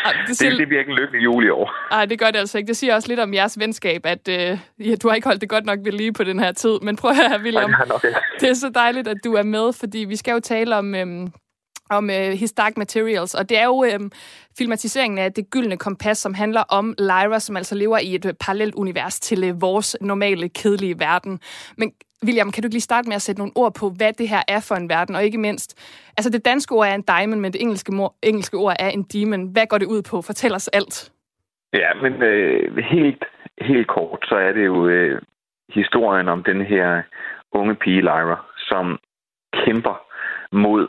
Ej, 0.05 0.13
det, 0.27 0.37
siger... 0.37 0.49
det, 0.49 0.59
det 0.59 0.67
bliver 0.67 0.79
ikke 0.79 0.91
en 0.91 0.97
lykkelig 0.97 1.23
jul 1.23 1.45
i 1.45 1.49
år. 1.49 1.73
Nej, 1.91 2.05
det 2.05 2.19
gør 2.19 2.31
det 2.31 2.39
altså 2.39 2.57
ikke. 2.57 2.67
Det 2.67 2.77
siger 2.77 2.95
også 2.95 3.07
lidt 3.07 3.19
om 3.19 3.33
jeres 3.33 3.59
venskab, 3.59 4.05
at 4.05 4.27
øh, 4.27 4.59
ja, 4.79 4.95
du 4.95 5.07
har 5.07 5.15
ikke 5.15 5.27
holdt 5.27 5.41
det 5.41 5.49
godt 5.49 5.65
nok 5.65 5.79
ved 5.83 5.91
lige 5.91 6.13
på 6.13 6.23
den 6.23 6.39
her 6.39 6.51
tid. 6.51 6.79
Men 6.81 6.95
prøv 6.95 7.11
at 7.11 7.17
høre, 7.17 7.41
William. 7.41 7.73
Ej, 7.73 7.85
nok, 7.87 8.03
ja. 8.03 8.09
Det 8.39 8.49
er 8.49 8.53
så 8.53 8.69
dejligt, 8.69 9.07
at 9.07 9.17
du 9.23 9.33
er 9.33 9.43
med, 9.43 9.73
fordi 9.73 9.99
vi 9.99 10.15
skal 10.15 10.31
jo 10.31 10.39
tale 10.39 10.75
om... 10.75 10.95
Øh, 10.95 11.27
om 11.89 12.09
øh, 12.09 12.31
His 12.31 12.53
Dark 12.53 12.77
Materials. 12.77 13.33
Og 13.33 13.49
det 13.49 13.57
er 13.57 13.65
jo 13.65 13.83
øh, 13.83 13.99
filmatiseringen 14.57 15.17
af 15.19 15.33
Det 15.33 15.49
Gyldne 15.49 15.77
Kompas, 15.77 16.17
som 16.17 16.33
handler 16.33 16.61
om 16.69 16.95
Lyra, 16.99 17.39
som 17.39 17.57
altså 17.57 17.75
lever 17.75 17.97
i 17.97 18.15
et 18.15 18.25
øh, 18.25 18.33
parallelt 18.33 18.75
univers 18.75 19.19
til 19.19 19.43
øh, 19.43 19.61
vores 19.61 19.97
normale, 20.01 20.49
kedelige 20.49 20.99
verden. 20.99 21.39
Men 21.77 21.91
William, 22.23 22.51
kan 22.51 22.63
du 22.63 22.67
ikke 22.67 22.75
lige 22.75 22.81
starte 22.81 23.07
med 23.07 23.15
at 23.15 23.21
sætte 23.21 23.41
nogle 23.41 23.53
ord 23.55 23.73
på, 23.73 23.89
hvad 23.89 24.13
det 24.13 24.29
her 24.29 24.43
er 24.47 24.59
for 24.59 24.75
en 24.75 24.89
verden? 24.89 25.15
Og 25.15 25.23
ikke 25.23 25.37
mindst, 25.37 25.69
altså 26.17 26.29
det 26.29 26.45
danske 26.45 26.75
ord 26.75 26.87
er 26.87 26.95
en 26.95 27.01
diamond, 27.01 27.41
men 27.41 27.53
det 27.53 27.61
engelske, 27.61 27.91
mor, 27.91 28.15
engelske 28.23 28.57
ord 28.57 28.75
er 28.79 28.89
en 28.89 29.03
demon. 29.03 29.51
Hvad 29.53 29.67
går 29.67 29.77
det 29.77 29.85
ud 29.85 30.01
på? 30.01 30.21
Fortæl 30.21 30.53
os 30.55 30.67
alt. 30.67 31.11
Ja, 31.73 31.93
men 32.01 32.13
øh, 32.23 32.77
helt, 32.77 33.23
helt 33.61 33.87
kort, 33.87 34.25
så 34.29 34.35
er 34.35 34.51
det 34.51 34.65
jo 34.65 34.87
øh, 34.87 35.21
historien 35.69 36.27
om 36.27 36.43
den 36.43 36.61
her 36.61 37.01
unge 37.51 37.75
pige, 37.75 38.01
Lyra, 38.01 38.45
som 38.57 38.99
kæmper 39.53 40.01
mod 40.51 40.87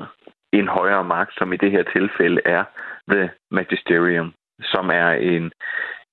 en 0.53 0.69
højere 0.69 1.05
magt, 1.05 1.35
som 1.39 1.53
i 1.53 1.57
det 1.57 1.71
her 1.71 1.83
tilfælde 1.83 2.41
er 2.45 2.65
The 3.11 3.31
Magisterium, 3.51 4.33
som 4.63 4.91
er 4.91 5.11
en, 5.11 5.53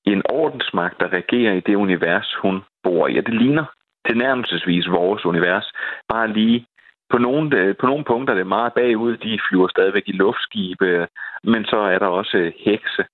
en 0.06 0.22
ordensmagt, 0.30 1.00
der 1.00 1.14
regerer 1.14 1.54
i 1.54 1.60
det 1.60 1.76
univers, 1.76 2.36
hun 2.42 2.62
bor 2.84 3.08
i. 3.08 3.18
Og 3.18 3.26
det 3.26 3.34
ligner 3.34 3.66
tilnærmelsesvis 4.08 4.88
vores 4.90 5.26
univers. 5.26 5.74
Bare 6.10 6.28
lige 6.28 6.66
på 7.10 7.18
nogle, 7.18 7.58
øh, 7.58 7.76
på 7.80 7.86
nogle 7.86 8.04
punkter 8.04 8.34
er 8.34 8.38
det 8.38 8.48
meget 8.48 8.74
bagud. 8.74 9.18
De 9.18 9.40
flyver 9.50 9.68
stadigvæk 9.68 10.04
i 10.06 10.12
luftskibe, 10.12 11.08
men 11.44 11.66
så 11.66 11.78
er 11.78 12.00
der 12.00 12.08
også 12.08 12.38
øh, 12.38 12.54
hekse, 12.60 13.06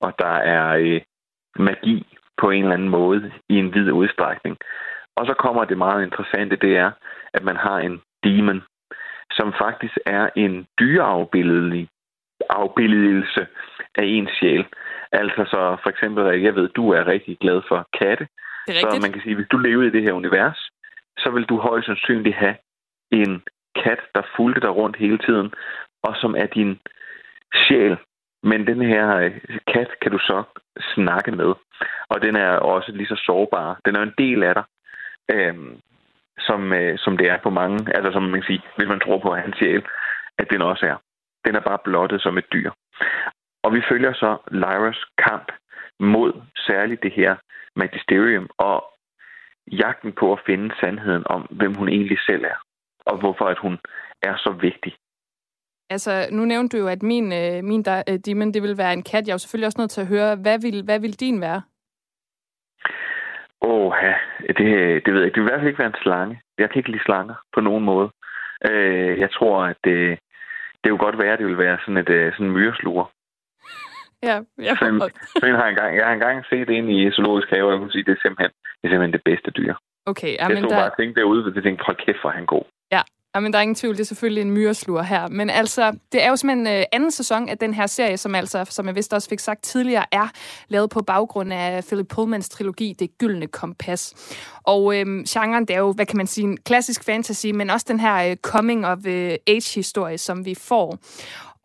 og 0.00 0.14
der 0.18 0.34
er 0.56 0.76
øh, 0.76 1.00
magi 1.58 2.06
på 2.36 2.50
en 2.50 2.62
eller 2.62 2.74
anden 2.74 2.88
måde 2.88 3.32
i 3.48 3.54
en 3.54 3.74
vid 3.74 3.90
udstrækning. 3.90 4.56
Og 5.16 5.26
så 5.26 5.34
kommer 5.34 5.64
det 5.64 5.78
meget 5.78 6.04
interessante, 6.04 6.56
det 6.56 6.76
er, 6.76 6.90
at 7.34 7.42
man 7.44 7.56
har 7.56 7.78
en 7.78 8.00
demon, 8.24 8.62
som 9.30 9.54
faktisk 9.58 9.98
er 10.06 10.28
en 10.36 10.66
dyreafbildelig 10.80 11.88
afbildelse 12.50 13.46
af 13.94 14.04
ens 14.04 14.30
sjæl. 14.40 14.64
Altså 15.12 15.44
så 15.44 15.76
for 15.82 15.90
eksempel, 15.90 16.40
jeg 16.42 16.54
ved, 16.54 16.68
du 16.68 16.90
er 16.90 17.06
rigtig 17.06 17.38
glad 17.38 17.62
for 17.68 17.88
katte. 17.98 18.28
Det 18.66 18.76
er 18.76 18.90
så 18.90 18.98
man 19.02 19.12
kan 19.12 19.22
sige, 19.22 19.34
hvis 19.34 19.48
du 19.52 19.58
levede 19.58 19.86
i 19.88 19.90
det 19.90 20.02
her 20.02 20.12
univers, 20.12 20.70
så 21.18 21.30
vil 21.30 21.44
du 21.44 21.56
højst 21.58 21.86
sandsynligt 21.86 22.36
have 22.36 22.56
en 23.10 23.42
kat, 23.84 24.00
der 24.14 24.22
fulgte 24.36 24.60
dig 24.60 24.76
rundt 24.76 24.96
hele 24.96 25.18
tiden, 25.18 25.52
og 26.02 26.16
som 26.16 26.36
er 26.36 26.46
din 26.46 26.80
sjæl. 27.54 27.96
Men 28.42 28.66
den 28.66 28.82
her 28.82 29.16
øh, 29.16 29.40
kat 29.74 29.90
kan 30.02 30.12
du 30.12 30.18
så 30.18 30.42
snakke 30.94 31.32
med, 31.32 31.54
og 32.08 32.22
den 32.22 32.36
er 32.36 32.50
også 32.50 32.92
lige 32.92 33.06
så 33.08 33.22
sårbar. 33.26 33.80
Den 33.84 33.96
er 33.96 34.02
en 34.02 34.14
del 34.18 34.42
af 34.42 34.54
dig. 34.54 34.64
Øhm, 35.34 35.80
som, 36.38 36.72
øh, 36.72 36.98
som 36.98 37.16
det 37.16 37.26
er 37.30 37.38
på 37.42 37.50
mange, 37.50 37.96
altså 37.96 38.12
som 38.12 38.22
man 38.22 38.40
kan 38.40 38.46
sige, 38.46 38.62
hvis 38.76 38.88
man 38.88 39.00
tror 39.00 39.18
på 39.18 39.34
hans 39.34 39.56
sjæl, 39.56 39.82
at 40.38 40.46
den 40.50 40.62
også 40.62 40.86
er. 40.86 40.96
Den 41.46 41.54
er 41.54 41.60
bare 41.60 41.78
blottet 41.84 42.22
som 42.22 42.38
et 42.38 42.52
dyr. 42.52 42.70
Og 43.64 43.74
vi 43.74 43.82
følger 43.90 44.12
så 44.12 44.38
Lyras 44.50 45.04
kamp 45.18 45.52
mod 46.00 46.32
særligt 46.56 47.02
det 47.02 47.12
her 47.12 47.36
magisterium 47.76 48.48
og 48.58 48.84
jagten 49.72 50.12
på 50.12 50.32
at 50.32 50.40
finde 50.46 50.74
sandheden 50.80 51.24
om, 51.26 51.42
hvem 51.42 51.74
hun 51.74 51.88
egentlig 51.88 52.18
selv 52.20 52.44
er, 52.44 52.58
og 53.06 53.18
hvorfor 53.18 53.44
at 53.44 53.58
hun 53.58 53.78
er 54.22 54.36
så 54.36 54.50
vigtig. 54.60 54.94
Altså, 55.90 56.28
nu 56.32 56.44
nævnte 56.44 56.76
du 56.76 56.82
jo, 56.82 56.88
at 56.88 57.02
min, 57.02 57.32
øh, 57.32 57.64
min 57.64 57.82
der, 57.82 58.02
øh, 58.08 58.18
demon, 58.26 58.52
det 58.52 58.62
vil 58.62 58.78
være 58.78 58.92
en 58.92 59.02
kat. 59.02 59.26
Jeg 59.26 59.32
er 59.32 59.34
jo 59.34 59.38
selvfølgelig 59.38 59.66
også 59.66 59.80
nødt 59.80 59.90
til 59.90 60.00
at 60.00 60.06
høre, 60.06 60.36
hvad 60.36 60.58
vil, 60.58 60.84
hvad 60.84 61.00
vil 61.00 61.20
din 61.20 61.40
være? 61.40 61.62
Åh, 63.68 63.92
ja, 64.02 64.14
det, 64.58 64.66
det 65.04 65.10
ved 65.12 65.20
jeg 65.20 65.26
ikke. 65.26 65.34
Det 65.34 65.42
vil 65.42 65.48
i 65.48 65.50
hvert 65.50 65.60
fald 65.60 65.72
ikke 65.72 65.82
være 65.84 65.94
en 65.94 66.02
slange. 66.02 66.40
Jeg 66.58 66.70
kan 66.70 66.78
ikke 66.78 66.90
lide 66.90 67.04
slanger 67.08 67.34
på 67.54 67.60
nogen 67.60 67.84
måde. 67.84 68.08
Øh, 68.70 69.18
jeg 69.18 69.30
tror, 69.36 69.56
at 69.64 69.76
det, 69.84 70.18
det 70.82 70.88
vil 70.92 71.04
godt 71.06 71.18
være, 71.18 71.32
at 71.32 71.38
det 71.38 71.46
vil 71.46 71.58
være 71.58 71.78
sådan 71.80 71.96
et 71.96 72.08
øh, 72.08 72.32
sådan 72.32 72.46
en 72.46 72.52
myresluger. 72.52 73.06
Ja, 74.22 74.36
jeg 74.58 74.76
sådan, 74.78 75.00
sådan 75.40 75.54
har 75.54 75.62
jeg, 75.62 75.70
engang, 75.74 75.96
jeg 75.96 76.06
har 76.06 76.12
engang 76.12 76.44
set 76.50 76.70
ind 76.70 76.90
i 76.96 77.10
zoologisk 77.10 77.48
have, 77.50 77.66
og 77.66 77.72
jeg 77.72 77.80
kunne 77.80 77.92
sige, 77.92 78.04
at 78.04 78.06
det 78.06 78.16
er 78.16 78.22
simpelthen, 78.22 78.52
det 78.78 78.84
er 78.84 78.92
simpelthen 78.92 79.16
det 79.18 79.24
bedste 79.30 79.50
dyr. 79.50 79.74
Okay, 80.06 80.32
ja, 80.38 80.42
jeg 80.42 80.48
men 80.48 80.58
stod 80.58 80.70
der... 80.70 80.80
bare 80.80 80.90
og 80.90 80.96
tænkte 80.98 81.20
derude, 81.20 81.40
og 81.46 81.62
tænkte, 81.62 81.84
hold 81.84 81.96
kæft, 82.04 82.20
hvor 82.20 82.30
han 82.30 82.46
god. 82.46 82.64
Ja, 82.92 83.02
Ja, 83.36 83.40
men 83.40 83.52
der 83.52 83.58
er 83.58 83.62
ingen 83.62 83.74
tvivl, 83.74 83.94
det 83.94 84.00
er 84.00 84.04
selvfølgelig 84.04 84.40
en 84.42 84.50
myreslur 84.50 85.02
her. 85.02 85.28
Men 85.28 85.50
altså, 85.50 85.98
det 86.12 86.24
er 86.24 86.28
jo 86.30 86.36
simpelthen 86.36 86.66
øh, 86.66 86.84
anden 86.92 87.10
sæson 87.10 87.48
af 87.48 87.58
den 87.58 87.74
her 87.74 87.86
serie, 87.86 88.16
som 88.16 88.34
altså, 88.34 88.64
som 88.64 88.86
jeg 88.86 88.94
vist 88.94 89.12
også 89.12 89.28
fik 89.28 89.38
sagt 89.38 89.62
tidligere, 89.62 90.04
er 90.12 90.32
lavet 90.68 90.90
på 90.90 91.02
baggrund 91.02 91.52
af 91.52 91.84
Philip 91.84 92.06
Pullmans 92.08 92.48
trilogi, 92.48 92.94
Det 92.98 93.18
Gyldne 93.18 93.46
Kompas. 93.46 94.02
Og 94.66 95.00
øhm, 95.00 95.24
genren, 95.28 95.64
det 95.64 95.76
er 95.76 95.80
jo, 95.80 95.92
hvad 95.92 96.06
kan 96.06 96.16
man 96.16 96.26
sige, 96.26 96.44
en 96.44 96.56
klassisk 96.56 97.04
fantasy, 97.04 97.46
men 97.46 97.70
også 97.70 97.86
den 97.88 98.00
her 98.00 98.30
øh, 98.30 98.36
coming-of-age-historie, 98.36 100.12
øh, 100.12 100.18
som 100.18 100.44
vi 100.44 100.54
får. 100.54 100.98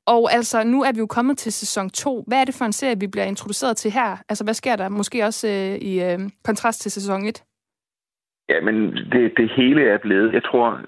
Og 0.08 0.34
altså, 0.34 0.64
nu 0.64 0.84
er 0.84 0.92
vi 0.92 1.00
jo 1.00 1.08
kommet 1.08 1.38
til 1.38 1.52
sæson 1.54 1.90
2. 1.90 2.24
Hvad 2.28 2.42
er 2.42 2.46
det 2.46 2.56
for 2.56 2.66
en 2.66 2.74
serie, 2.74 3.00
vi 3.00 3.08
bliver 3.08 3.26
introduceret 3.26 3.78
til 3.78 3.92
her? 3.92 4.18
Altså, 4.30 4.44
hvad 4.44 4.54
sker 4.54 4.76
der 4.76 4.90
måske 4.90 5.24
også 5.24 5.48
øh, 5.48 5.88
i 5.90 6.04
øh, 6.04 6.20
kontrast 6.46 6.82
til 6.82 6.92
sæson 6.92 7.26
1? 7.26 7.44
Ja, 8.50 8.62
men 8.62 8.76
det, 8.94 9.34
det 9.38 9.52
hele 9.56 9.82
er 9.94 9.98
blevet, 9.98 10.34
jeg 10.34 10.44
tror, 10.44 10.82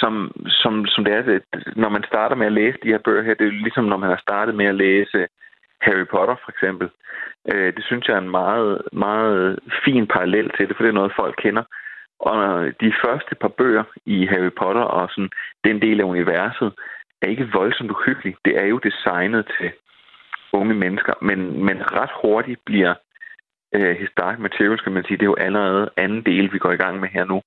som, 0.00 0.32
som, 0.46 0.86
som 0.86 1.04
det 1.04 1.12
er, 1.14 1.40
når 1.76 1.88
man 1.88 2.04
starter 2.06 2.36
med 2.36 2.46
at 2.46 2.52
læse 2.52 2.78
de 2.82 2.88
her 2.88 2.98
bøger 2.98 3.22
her, 3.22 3.34
det 3.34 3.40
er 3.40 3.52
jo 3.52 3.62
ligesom, 3.66 3.84
når 3.84 3.96
man 3.96 4.10
har 4.10 4.20
startet 4.26 4.54
med 4.54 4.66
at 4.66 4.74
læse 4.74 5.26
Harry 5.80 6.06
Potter, 6.10 6.36
for 6.44 6.50
eksempel. 6.50 6.88
Øh, 7.52 7.72
det 7.76 7.84
synes 7.84 8.08
jeg 8.08 8.14
er 8.14 8.20
en 8.20 8.36
meget, 8.42 8.82
meget 8.92 9.58
fin 9.84 10.06
parallel 10.06 10.50
til 10.50 10.68
det, 10.68 10.76
for 10.76 10.82
det 10.82 10.90
er 10.90 11.00
noget, 11.00 11.18
folk 11.22 11.34
kender. 11.38 11.62
Og 12.20 12.38
de 12.80 12.92
første 13.04 13.34
par 13.34 13.48
bøger 13.48 13.84
i 14.06 14.26
Harry 14.26 14.52
Potter 14.60 14.82
og 14.82 15.08
sådan, 15.10 15.30
den 15.64 15.82
del 15.82 16.00
af 16.00 16.04
universet, 16.04 16.72
er 17.22 17.26
ikke 17.26 17.50
voldsomt 17.52 17.90
uhyggelig. 17.90 18.36
Det 18.44 18.58
er 18.58 18.66
jo 18.66 18.78
designet 18.78 19.46
til 19.58 19.70
unge 20.52 20.74
mennesker, 20.74 21.14
men, 21.20 21.64
men 21.64 21.92
ret 21.92 22.10
hurtigt 22.22 22.60
bliver 22.66 22.94
øh, 23.74 23.96
His 23.96 24.08
Dark 24.16 24.38
Materials, 24.38 24.80
kan 24.80 24.92
man 24.92 25.04
sige, 25.04 25.16
det 25.16 25.22
er 25.22 25.34
jo 25.34 25.44
allerede 25.46 25.90
anden 25.96 26.22
del, 26.22 26.52
vi 26.52 26.58
går 26.58 26.72
i 26.72 26.82
gang 26.84 27.00
med 27.00 27.08
her 27.08 27.24
nu. 27.24 27.42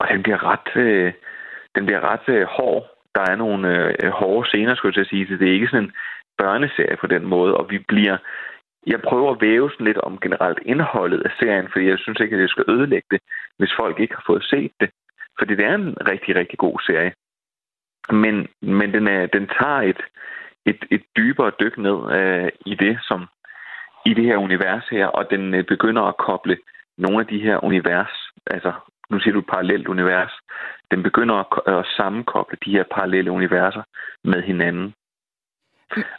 Og 0.00 0.08
den 0.08 0.22
bliver 0.22 0.40
ret, 0.50 0.68
øh, 0.76 1.12
den 1.76 1.86
bliver 1.86 2.02
ret 2.10 2.28
øh, 2.28 2.46
hård. 2.46 2.82
Der 3.14 3.24
er 3.30 3.36
nogle 3.36 3.68
øh, 4.02 4.10
hårde 4.10 4.48
scener, 4.48 4.74
skulle 4.74 4.98
jeg 4.98 5.06
sige. 5.06 5.26
Så 5.26 5.34
det 5.34 5.48
er 5.48 5.52
ikke 5.52 5.72
sådan 5.72 5.84
en 5.84 5.92
børneserie 6.38 6.96
på 6.96 7.06
den 7.06 7.24
måde, 7.26 7.56
og 7.56 7.70
vi 7.70 7.78
bliver... 7.78 8.16
Jeg 8.86 9.00
prøver 9.08 9.30
at 9.32 9.40
væve 9.40 9.70
sådan 9.70 9.86
lidt 9.86 9.98
om 9.98 10.18
generelt 10.20 10.58
indholdet 10.62 11.20
af 11.26 11.30
serien, 11.40 11.68
fordi 11.72 11.88
jeg 11.88 11.98
synes 11.98 12.20
ikke, 12.20 12.36
at 12.36 12.40
jeg 12.42 12.48
skal 12.48 12.64
ødelægge 12.68 13.08
det, 13.10 13.20
hvis 13.58 13.72
folk 13.76 14.00
ikke 14.00 14.14
har 14.14 14.24
fået 14.26 14.44
set 14.44 14.72
det. 14.80 14.90
Fordi 15.38 15.54
det 15.54 15.64
er 15.64 15.74
en 15.74 15.96
rigtig, 16.12 16.36
rigtig 16.36 16.58
god 16.58 16.80
serie. 16.86 17.12
Men, 18.10 18.48
men 18.62 18.92
den, 18.94 19.08
er, 19.08 19.26
den 19.26 19.46
tager 19.60 19.80
et, 19.80 20.00
et, 20.66 20.84
et 20.90 21.02
dybere 21.16 21.52
dyk 21.60 21.78
ned 21.78 21.98
øh, 22.18 22.48
i 22.66 22.74
det, 22.74 22.98
som 23.02 23.26
i 24.06 24.14
det 24.14 24.24
her 24.24 24.36
univers 24.36 24.88
her, 24.90 25.06
og 25.06 25.30
den 25.30 25.54
øh, 25.54 25.64
begynder 25.64 26.02
at 26.02 26.16
koble 26.16 26.56
nogle 26.98 27.20
af 27.20 27.26
de 27.26 27.40
her 27.40 27.64
univers, 27.64 28.30
altså 28.46 28.72
nu 29.10 29.20
siger 29.20 29.32
du 29.32 29.38
et 29.38 29.46
parallelt 29.46 29.88
univers, 29.88 30.32
den 30.90 31.02
begynder 31.02 31.34
at, 31.34 31.74
at 31.74 31.86
sammenkoble 31.96 32.58
de 32.64 32.70
her 32.70 32.84
parallelle 32.94 33.30
universer 33.30 33.82
med 34.24 34.42
hinanden. 34.42 34.94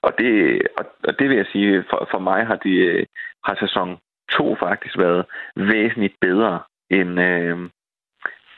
Og 0.02 0.14
det, 0.18 0.62
og, 0.78 0.86
og 1.08 1.20
det 1.20 1.30
vil 1.30 1.38
jeg 1.38 1.46
sige, 1.52 1.86
for, 1.90 2.08
for 2.12 2.20
mig 2.20 2.46
har, 2.46 2.56
de, 2.56 2.70
øh, 2.70 3.06
har 3.46 3.56
sæson 3.60 3.98
2 4.32 4.56
faktisk 4.56 4.98
været 4.98 5.26
væsentligt 5.56 6.16
bedre 6.22 6.62
end, 6.90 7.20
øh, 7.22 7.58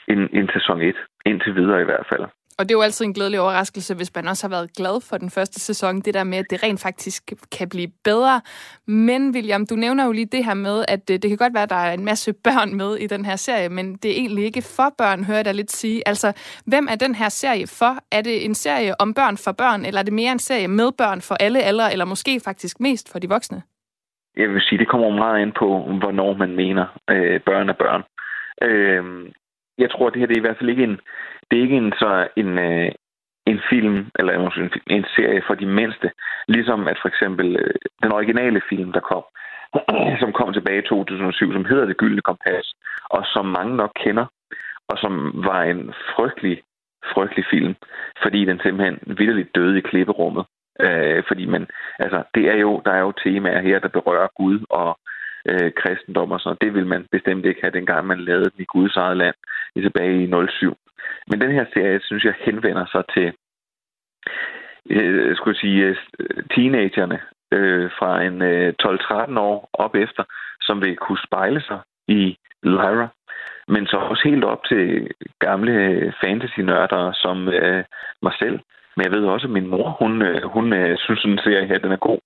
end, 0.07 0.29
end 0.33 0.49
sæson 0.53 0.81
1, 0.81 0.95
indtil 1.25 1.55
videre 1.55 1.81
i 1.81 1.85
hvert 1.85 2.05
fald. 2.09 2.25
Og 2.59 2.69
det 2.69 2.71
er 2.71 2.77
jo 2.77 2.81
altid 2.81 3.05
en 3.05 3.13
glædelig 3.13 3.39
overraskelse, 3.39 3.95
hvis 3.95 4.15
man 4.15 4.27
også 4.27 4.47
har 4.47 4.49
været 4.49 4.73
glad 4.77 5.01
for 5.09 5.17
den 5.17 5.29
første 5.29 5.59
sæson, 5.59 6.01
det 6.01 6.13
der 6.13 6.23
med, 6.23 6.37
at 6.37 6.45
det 6.49 6.63
rent 6.63 6.81
faktisk 6.81 7.33
kan 7.57 7.69
blive 7.69 7.87
bedre. 8.03 8.41
Men 8.87 9.31
William, 9.31 9.65
du 9.65 9.75
nævner 9.75 10.05
jo 10.05 10.11
lige 10.11 10.25
det 10.25 10.45
her 10.45 10.53
med, 10.53 10.85
at 10.87 11.09
øh, 11.11 11.19
det, 11.21 11.29
kan 11.29 11.37
godt 11.37 11.53
være, 11.53 11.63
at 11.63 11.69
der 11.69 11.75
er 11.75 11.93
en 11.93 12.05
masse 12.05 12.33
børn 12.47 12.75
med 12.75 12.95
i 12.95 13.07
den 13.07 13.25
her 13.25 13.35
serie, 13.35 13.69
men 13.69 13.95
det 13.95 14.11
er 14.11 14.15
egentlig 14.15 14.45
ikke 14.45 14.61
for 14.61 14.93
børn, 14.97 15.23
hører 15.23 15.37
jeg 15.37 15.45
dig 15.45 15.55
lidt 15.55 15.71
sige. 15.71 16.07
Altså, 16.07 16.33
hvem 16.65 16.87
er 16.89 16.95
den 16.95 17.15
her 17.15 17.29
serie 17.29 17.67
for? 17.67 17.93
Er 18.11 18.21
det 18.21 18.45
en 18.45 18.55
serie 18.55 19.01
om 19.01 19.13
børn 19.13 19.37
for 19.37 19.51
børn, 19.51 19.85
eller 19.85 19.99
er 19.99 20.05
det 20.05 20.13
mere 20.13 20.31
en 20.31 20.39
serie 20.39 20.67
med 20.67 20.91
børn 20.91 21.21
for 21.21 21.35
alle 21.35 21.59
aldre, 21.59 21.91
eller 21.91 22.05
måske 22.05 22.39
faktisk 22.39 22.79
mest 22.79 23.11
for 23.11 23.19
de 23.19 23.29
voksne? 23.29 23.61
jeg 24.37 24.49
vil 24.49 24.61
sige, 24.61 24.79
det 24.79 24.87
kommer 24.87 25.09
meget 25.09 25.41
ind 25.41 25.53
på, 25.59 25.67
hvornår 26.01 26.33
man 26.33 26.55
mener, 26.55 26.85
øh, 27.09 27.41
børn 27.41 27.69
er 27.69 27.73
børn. 27.73 28.03
Øh, 28.61 29.31
jeg 29.79 29.91
tror, 29.91 30.09
det 30.09 30.19
her 30.19 30.27
det 30.27 30.35
er 30.35 30.41
i 30.41 30.47
hvert 30.47 30.57
fald 30.57 30.69
ikke 30.69 30.83
en, 30.83 30.99
det 31.47 31.57
er 31.57 31.61
ikke 31.61 31.77
en, 31.77 31.93
så 32.01 32.27
en, 32.35 32.57
øh, 32.67 32.91
en 33.51 33.59
film, 33.69 33.97
eller 34.19 34.33
en, 34.33 34.71
en 34.87 35.05
serie 35.15 35.41
for 35.47 35.55
de 35.55 35.65
mindste. 35.65 36.11
Ligesom 36.47 36.87
at 36.87 36.97
for 37.01 37.07
eksempel 37.07 37.47
øh, 37.55 37.75
den 38.03 38.11
originale 38.11 38.61
film, 38.69 38.91
der 38.91 38.99
kom, 38.99 39.23
som 40.21 40.31
kom 40.33 40.53
tilbage 40.53 40.83
i 40.83 40.87
2007, 40.89 41.53
som 41.53 41.65
hedder 41.65 41.85
Det 41.85 41.97
Gyldne 41.97 42.21
Kompas, 42.21 42.73
og 43.09 43.21
som 43.33 43.45
mange 43.45 43.75
nok 43.75 43.91
kender, 43.95 44.25
og 44.89 44.97
som 44.97 45.13
var 45.49 45.63
en 45.63 45.93
frygtelig, 46.15 46.61
frygtelig 47.13 47.45
film, 47.49 47.75
fordi 48.23 48.45
den 48.45 48.59
simpelthen 48.63 48.99
vidderligt 49.17 49.55
døde 49.55 49.77
i 49.77 49.87
klipperummet. 49.89 50.45
Øh, 50.81 51.23
fordi 51.27 51.45
man, 51.45 51.67
altså, 51.99 52.23
det 52.35 52.45
er 52.49 52.57
jo, 52.57 52.81
der 52.85 52.91
er 52.91 52.99
jo 52.99 53.11
temaer 53.23 53.61
her, 53.61 53.79
der 53.79 53.87
berører 53.87 54.27
Gud 54.35 54.59
og 54.69 54.99
øh, 55.45 55.71
kristendom 55.75 56.31
og 56.31 56.39
sådan 56.39 56.57
Det 56.61 56.73
vil 56.73 56.87
man 56.87 57.05
bestemt 57.11 57.45
ikke 57.45 57.61
have, 57.61 57.71
dengang 57.71 58.07
man 58.07 58.19
lavede 58.19 58.49
den 58.49 58.59
i 58.59 58.71
Guds 58.73 58.95
eget 58.95 59.17
land 59.17 59.35
i 59.75 59.81
tilbage 59.81 60.23
i 60.23 60.31
07. 60.59 60.77
Men 61.27 61.41
den 61.41 61.51
her 61.51 61.65
serie, 61.73 61.99
synes 62.03 62.23
jeg, 62.23 62.33
henvender 62.39 62.85
sig 62.91 63.03
til 63.13 63.33
øh, 64.89 65.35
skulle 65.35 65.59
sige, 65.59 65.95
øh, 66.19 66.43
teenagerne 66.55 67.19
øh, 67.51 67.89
fra 67.99 68.23
en 68.23 68.41
øh, 68.41 68.73
12-13 68.83 69.39
år 69.39 69.69
op 69.73 69.95
efter, 69.95 70.23
som 70.61 70.81
vil 70.81 70.97
kunne 70.97 71.25
spejle 71.27 71.61
sig 71.61 71.79
i 72.07 72.37
Lyra, 72.63 73.07
men 73.67 73.87
så 73.87 73.97
også 73.97 74.23
helt 74.29 74.43
op 74.43 74.63
til 74.69 75.09
gamle 75.39 75.71
øh, 75.71 76.13
fantasy-nørder 76.23 77.11
som 77.13 77.49
øh, 77.49 77.83
mig 78.21 78.33
selv. 78.39 78.59
Men 78.95 79.03
jeg 79.03 79.11
ved 79.11 79.25
også, 79.25 79.47
at 79.47 79.53
min 79.53 79.67
mor, 79.67 79.89
hun, 79.99 80.21
øh, 80.21 80.43
hun 80.43 80.73
øh, 80.73 80.97
synes, 80.97 81.19
at 81.25 81.29
den 81.29 81.39
serie 81.43 81.67
her 81.67 81.77
den 81.77 81.91
er 81.91 82.05
god, 82.09 82.19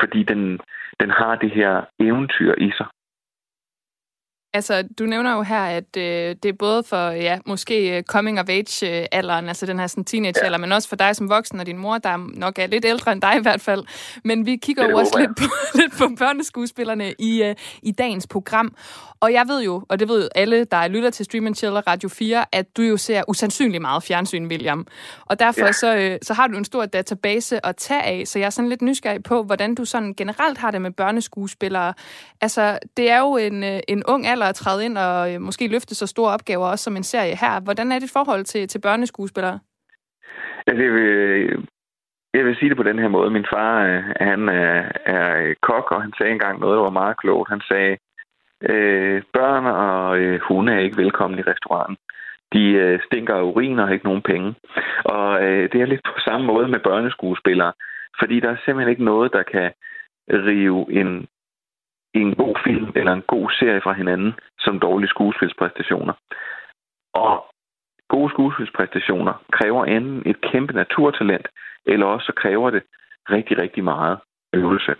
fordi 0.00 0.22
den, 0.22 0.60
den 1.00 1.10
har 1.10 1.34
det 1.34 1.50
her 1.50 1.84
eventyr 2.00 2.54
i 2.58 2.70
sig. 2.76 2.86
Altså, 4.52 4.84
du 4.98 5.04
nævner 5.06 5.32
jo 5.32 5.42
her, 5.42 5.62
at 5.62 5.96
øh, 5.96 6.36
det 6.42 6.44
er 6.44 6.52
både 6.58 6.82
for, 6.82 7.10
ja, 7.10 7.38
måske 7.46 7.96
øh, 7.96 8.02
coming 8.02 8.40
of 8.40 8.48
age-alderen, 8.48 9.48
altså 9.48 9.66
den 9.66 9.78
her 9.78 9.86
sådan 9.86 10.04
teenage-alder, 10.04 10.58
ja. 10.58 10.58
men 10.58 10.72
også 10.72 10.88
for 10.88 10.96
dig 10.96 11.16
som 11.16 11.28
voksen 11.28 11.60
og 11.60 11.66
din 11.66 11.78
mor, 11.78 11.98
der 11.98 12.16
nok 12.16 12.58
er 12.58 12.66
lidt 12.66 12.84
ældre 12.84 13.12
end 13.12 13.22
dig 13.22 13.36
i 13.38 13.42
hvert 13.42 13.60
fald. 13.60 13.84
Men 14.24 14.46
vi 14.46 14.56
kigger 14.56 14.88
jo 14.88 14.98
også 14.98 15.18
lidt 15.18 15.36
på, 15.36 15.44
lidt 15.80 15.92
på 15.98 16.08
børneskuespillerne 16.18 17.14
i, 17.18 17.42
øh, 17.42 17.54
i 17.82 17.92
dagens 17.92 18.26
program. 18.26 18.74
Og 19.20 19.32
jeg 19.32 19.44
ved 19.48 19.62
jo, 19.62 19.82
og 19.88 19.98
det 19.98 20.08
ved 20.08 20.22
jo 20.22 20.28
alle, 20.34 20.64
der 20.64 20.88
lytter 20.88 21.10
til 21.10 21.24
Stream 21.24 21.54
Chill 21.54 21.76
og 21.76 21.86
Radio 21.86 22.08
4, 22.08 22.44
at 22.52 22.76
du 22.76 22.82
jo 22.82 22.96
ser 22.96 23.22
usandsynligt 23.28 23.80
meget 23.80 24.02
fjernsyn, 24.02 24.46
William. 24.46 24.86
Og 25.26 25.38
derfor 25.38 25.64
ja. 25.64 25.72
så, 25.72 25.96
øh, 25.96 26.18
så 26.22 26.34
har 26.34 26.46
du 26.46 26.56
en 26.56 26.64
stor 26.64 26.86
database 26.86 27.66
at 27.66 27.76
tage 27.76 28.02
af, 28.02 28.26
så 28.26 28.38
jeg 28.38 28.46
er 28.46 28.50
sådan 28.50 28.68
lidt 28.68 28.82
nysgerrig 28.82 29.22
på, 29.22 29.42
hvordan 29.42 29.74
du 29.74 29.84
sådan 29.84 30.14
generelt 30.14 30.58
har 30.58 30.70
det 30.70 30.82
med 30.82 30.90
børneskuespillere. 30.90 31.94
Altså, 32.40 32.78
det 32.96 33.10
er 33.10 33.18
jo 33.18 33.36
en, 33.36 33.64
øh, 33.64 33.80
en 33.88 34.04
ung 34.04 34.26
alder 34.26 34.37
at 34.46 34.54
træde 34.54 34.84
ind 34.84 34.98
og 34.98 35.34
øh, 35.34 35.40
måske 35.40 35.68
løfte 35.68 35.94
så 35.94 36.06
store 36.06 36.32
opgaver, 36.32 36.66
også 36.66 36.84
som 36.84 36.96
en 36.96 37.02
serie 37.02 37.36
her. 37.36 37.60
Hvordan 37.60 37.92
er 37.92 37.98
dit 37.98 38.12
forhold 38.12 38.44
til, 38.44 38.68
til 38.68 38.80
børneskuespillere? 38.80 39.58
Altså, 40.66 40.82
jeg 40.82 40.92
vil, 40.92 41.66
jeg 42.34 42.44
vil 42.44 42.56
sige 42.56 42.68
det 42.68 42.76
på 42.76 42.82
den 42.82 42.98
her 42.98 43.08
måde. 43.08 43.30
Min 43.30 43.46
far, 43.52 43.84
øh, 43.86 44.02
han 44.20 44.48
øh, 44.48 44.84
er, 45.06 45.14
er 45.14 45.54
kok, 45.62 45.92
og 45.92 46.02
han 46.02 46.12
sagde 46.18 46.32
engang 46.32 46.60
noget, 46.60 46.76
der 46.76 46.82
var 46.82 47.00
meget 47.00 47.16
klogt. 47.16 47.48
Han 47.50 47.60
sagde, 47.68 47.96
Øh, 48.62 49.22
børn 49.32 49.66
og 49.66 50.18
øh, 50.18 50.40
hunde 50.40 50.72
er 50.72 50.78
ikke 50.78 50.96
velkomne 50.96 51.38
i 51.38 51.42
restauranten. 51.42 51.96
De 52.52 52.64
øh, 52.72 53.00
stinker 53.06 53.34
af 53.34 53.42
urin 53.42 53.78
og 53.78 53.86
har 53.86 53.92
ikke 53.92 54.06
nogen 54.06 54.22
penge. 54.22 54.54
Og 55.04 55.44
øh, 55.44 55.72
det 55.72 55.80
er 55.80 55.86
lidt 55.86 56.04
på 56.04 56.20
samme 56.20 56.46
måde 56.46 56.68
med 56.68 56.80
børneskuespillere. 56.80 57.72
Fordi 58.18 58.40
der 58.40 58.50
er 58.50 58.56
simpelthen 58.64 58.90
ikke 58.90 59.04
noget, 59.04 59.32
der 59.32 59.42
kan 59.42 59.70
rive 60.30 60.92
en, 60.92 61.26
en 62.14 62.34
god 62.34 62.56
film 62.64 62.92
eller 62.94 63.12
en 63.12 63.22
god 63.22 63.50
serie 63.50 63.80
fra 63.80 63.92
hinanden 63.92 64.34
som 64.58 64.80
dårlige 64.80 65.08
skuespilspræstationer. 65.08 66.12
Og 67.14 67.46
gode 68.08 68.30
skuespilspræstationer 68.30 69.44
kræver 69.52 69.84
enten 69.84 70.22
et 70.26 70.40
kæmpe 70.40 70.72
naturtalent, 70.72 71.48
eller 71.86 72.06
også 72.06 72.26
så 72.26 72.32
kræver 72.32 72.70
det 72.70 72.82
rigtig, 73.30 73.58
rigtig 73.58 73.84
meget 73.84 74.18
øvelse. 74.54 74.94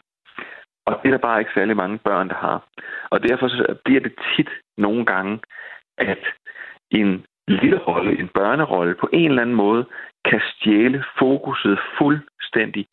Og 0.87 1.01
det 1.03 1.09
er 1.09 1.11
der 1.11 1.29
bare 1.29 1.41
ikke 1.41 1.51
særlig 1.55 1.77
mange 1.77 1.99
børn, 1.99 2.29
der 2.29 2.35
har. 2.35 2.65
Og 3.11 3.23
derfor 3.29 3.49
så 3.49 3.77
bliver 3.85 4.01
det 4.01 4.15
tit 4.37 4.51
nogle 4.79 5.05
gange, 5.05 5.41
at 5.99 6.25
en 6.91 7.27
lille 7.49 7.79
rolle, 7.79 8.19
en 8.19 8.29
børnerolle, 8.29 8.95
på 8.95 9.09
en 9.13 9.31
eller 9.31 9.43
anden 9.43 9.57
måde 9.57 9.85
kan 10.25 10.41
stjæle 10.45 11.05
fokuset 11.19 11.79
fuldstændig, 11.99 12.87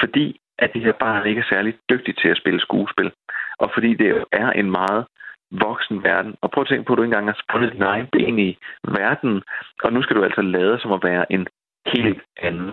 fordi 0.00 0.40
at 0.58 0.72
det 0.72 0.82
her 0.82 0.92
barn 0.92 1.26
ikke 1.26 1.40
er 1.40 1.54
særlig 1.54 1.78
dygtig 1.90 2.16
til 2.16 2.28
at 2.28 2.36
spille 2.36 2.60
skuespil. 2.60 3.12
Og 3.58 3.70
fordi 3.74 3.94
det 3.94 4.24
er 4.32 4.50
en 4.50 4.70
meget 4.70 5.06
voksen 5.50 6.02
verden. 6.02 6.34
Og 6.40 6.50
prøv 6.50 6.62
at 6.62 6.68
tænke 6.68 6.84
på, 6.84 6.92
at 6.92 6.96
du 6.96 7.02
ikke 7.02 7.14
engang 7.14 7.26
har 7.26 7.42
spundet 7.42 7.72
din 7.72 7.82
egen 7.82 8.06
ben 8.12 8.38
i 8.38 8.58
verden, 8.84 9.42
og 9.84 9.92
nu 9.92 10.02
skal 10.02 10.16
du 10.16 10.24
altså 10.24 10.42
lade 10.42 10.80
som 10.80 10.92
at 10.92 11.04
være 11.04 11.32
en 11.32 11.46
helt 11.86 12.22
anden. 12.42 12.70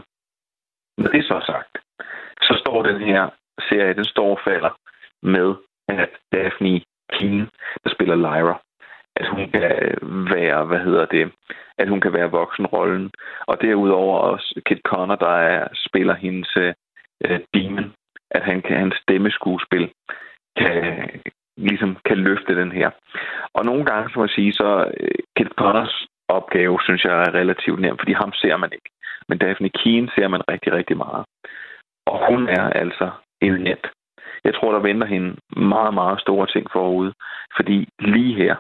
Når 0.98 1.08
det 1.08 1.20
er 1.20 1.24
så 1.24 1.40
sagt, 1.46 1.78
så 2.42 2.54
står 2.60 2.84
den 2.84 3.02
her 3.02 3.30
serie, 3.70 3.94
den 3.94 4.06
står 4.06 4.30
og 4.32 4.40
falder 4.44 4.80
med, 5.24 5.56
at 5.88 6.10
Daphne 6.32 6.82
Keen, 7.14 7.50
der 7.84 7.90
spiller 7.90 8.16
Lyra, 8.16 8.62
at 9.16 9.28
hun 9.28 9.52
kan 9.52 9.98
være, 10.36 10.66
hvad 10.66 10.80
hedder 10.80 11.06
det, 11.06 11.32
at 11.78 11.90
hun 11.90 12.02
kan 12.02 12.14
være 12.14 12.32
voksenrollen. 12.32 13.12
Og 13.48 13.62
derudover 13.62 14.20
også 14.20 14.62
Kit 14.66 14.82
Connor, 14.86 15.16
der 15.16 15.36
er, 15.36 15.68
spiller 15.74 16.16
hendes 16.16 16.58
øh, 16.58 16.74
demon, 17.54 17.94
at 18.32 18.42
han 18.42 18.62
kan, 18.62 18.78
hans 18.78 18.96
stemmeskuespil 18.96 19.92
kan, 20.58 21.10
ligesom 21.58 21.98
kan 22.06 22.18
løfte 22.18 22.56
den 22.56 22.72
her. 22.72 22.90
Og 23.54 23.66
nogle 23.66 23.86
gange, 23.86 24.10
som 24.14 24.22
jeg 24.22 24.30
sige, 24.30 24.54
så 24.54 24.92
øh, 25.00 25.08
uh, 25.12 25.24
Kit 25.36 25.48
Connors 25.48 26.08
opgave, 26.28 26.80
synes 26.84 27.04
jeg 27.04 27.14
er 27.22 27.34
relativt 27.34 27.80
nem, 27.80 27.98
fordi 27.98 28.14
ham 28.14 28.34
ser 28.34 28.58
man 28.58 28.72
ikke. 28.74 28.90
Men 29.30 29.38
Daphne 29.38 29.70
Keen 29.70 30.10
ser 30.16 30.28
man 30.28 30.42
rigtig, 30.52 30.74
rigtig 30.74 30.98
meget. 30.98 31.26
Og 32.06 32.28
hun 32.30 32.50
er 32.50 32.70
altså 32.70 33.12
eminent. 33.42 33.86
Jeg 34.44 34.54
tror, 34.56 34.72
der 34.72 34.80
venter 34.80 35.08
hende 35.08 35.36
meget, 35.58 35.94
meget 35.94 36.22
store 36.22 36.48
ting 36.48 36.72
forude. 36.72 37.14
Fordi 37.56 37.90
lige 38.00 38.36
her, 38.36 38.56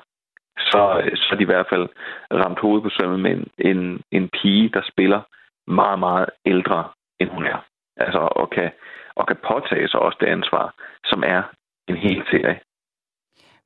så, 0.57 0.81
så 1.15 1.29
er 1.31 1.35
de 1.37 1.43
i 1.43 1.51
hvert 1.53 1.69
fald 1.69 1.87
ramt 2.33 2.59
hovedet 2.59 2.83
på 2.83 2.89
sømmet 2.89 3.19
med 3.19 3.31
en, 3.31 3.47
en, 3.57 4.01
en 4.11 4.29
pige, 4.29 4.69
der 4.69 4.81
spiller 4.91 5.21
meget, 5.67 5.99
meget 5.99 6.29
ældre, 6.45 6.89
end 7.19 7.29
hun 7.29 7.45
er. 7.45 7.65
Altså, 7.97 8.19
og 8.19 8.49
kan, 8.49 8.71
og 9.15 9.27
kan 9.27 9.37
påtage 9.47 9.87
sig 9.87 9.99
også 9.99 10.17
det 10.21 10.27
ansvar, 10.27 10.73
som 11.05 11.23
er 11.25 11.43
en 11.87 11.97
hel 11.97 12.21
serie. 12.31 12.59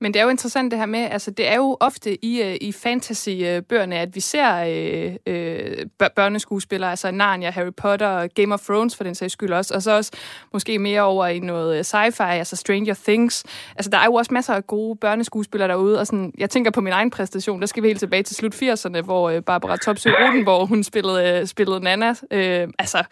Men 0.01 0.13
det 0.13 0.19
er 0.19 0.23
jo 0.23 0.29
interessant 0.29 0.71
det 0.71 0.79
her 0.79 0.85
med, 0.85 0.99
altså 0.99 1.31
det 1.31 1.47
er 1.47 1.55
jo 1.55 1.77
ofte 1.79 2.25
i, 2.25 2.41
øh, 2.41 2.55
i 2.61 2.71
fantasy-bøgerne, 2.71 3.95
at 3.95 4.15
vi 4.15 4.19
ser 4.19 4.55
øh, 4.55 5.15
øh, 5.25 5.85
børneskuespillere, 6.15 6.89
altså 6.89 7.11
Narnia, 7.11 7.49
Harry 7.49 7.73
Potter 7.77 8.07
og 8.07 8.29
Game 8.35 8.53
of 8.53 8.61
Thrones 8.61 8.97
for 8.97 9.03
den 9.03 9.15
sags 9.15 9.33
skyld 9.33 9.51
også, 9.51 9.73
og 9.73 9.81
så 9.81 9.91
også 9.91 10.11
måske 10.53 10.79
mere 10.79 11.01
over 11.01 11.27
i 11.27 11.39
noget 11.39 11.77
øh, 11.77 11.79
sci-fi, 11.79 12.23
altså 12.23 12.55
Stranger 12.55 12.93
Things. 13.03 13.43
Altså 13.75 13.89
der 13.91 13.97
er 13.97 14.05
jo 14.05 14.13
også 14.13 14.33
masser 14.33 14.53
af 14.53 14.67
gode 14.67 14.95
børneskuespillere 14.95 15.69
derude, 15.69 15.99
og 15.99 16.07
sådan, 16.07 16.33
jeg 16.37 16.49
tænker 16.49 16.71
på 16.71 16.81
min 16.81 16.93
egen 16.93 17.09
præstation, 17.09 17.59
der 17.59 17.65
skal 17.65 17.83
vi 17.83 17.87
helt 17.87 17.99
tilbage 17.99 18.23
til 18.23 18.35
slut 18.35 18.55
80'erne, 18.55 19.01
hvor 19.01 19.29
øh, 19.29 19.43
Barbara 19.43 19.77
Topsø 19.77 20.09
Rodenborg, 20.09 20.67
hun 20.67 20.83
spillede, 20.83 21.47
spillede 21.47 21.79
Nana. 21.79 22.13
Øh, 22.31 22.67
altså 22.79 23.03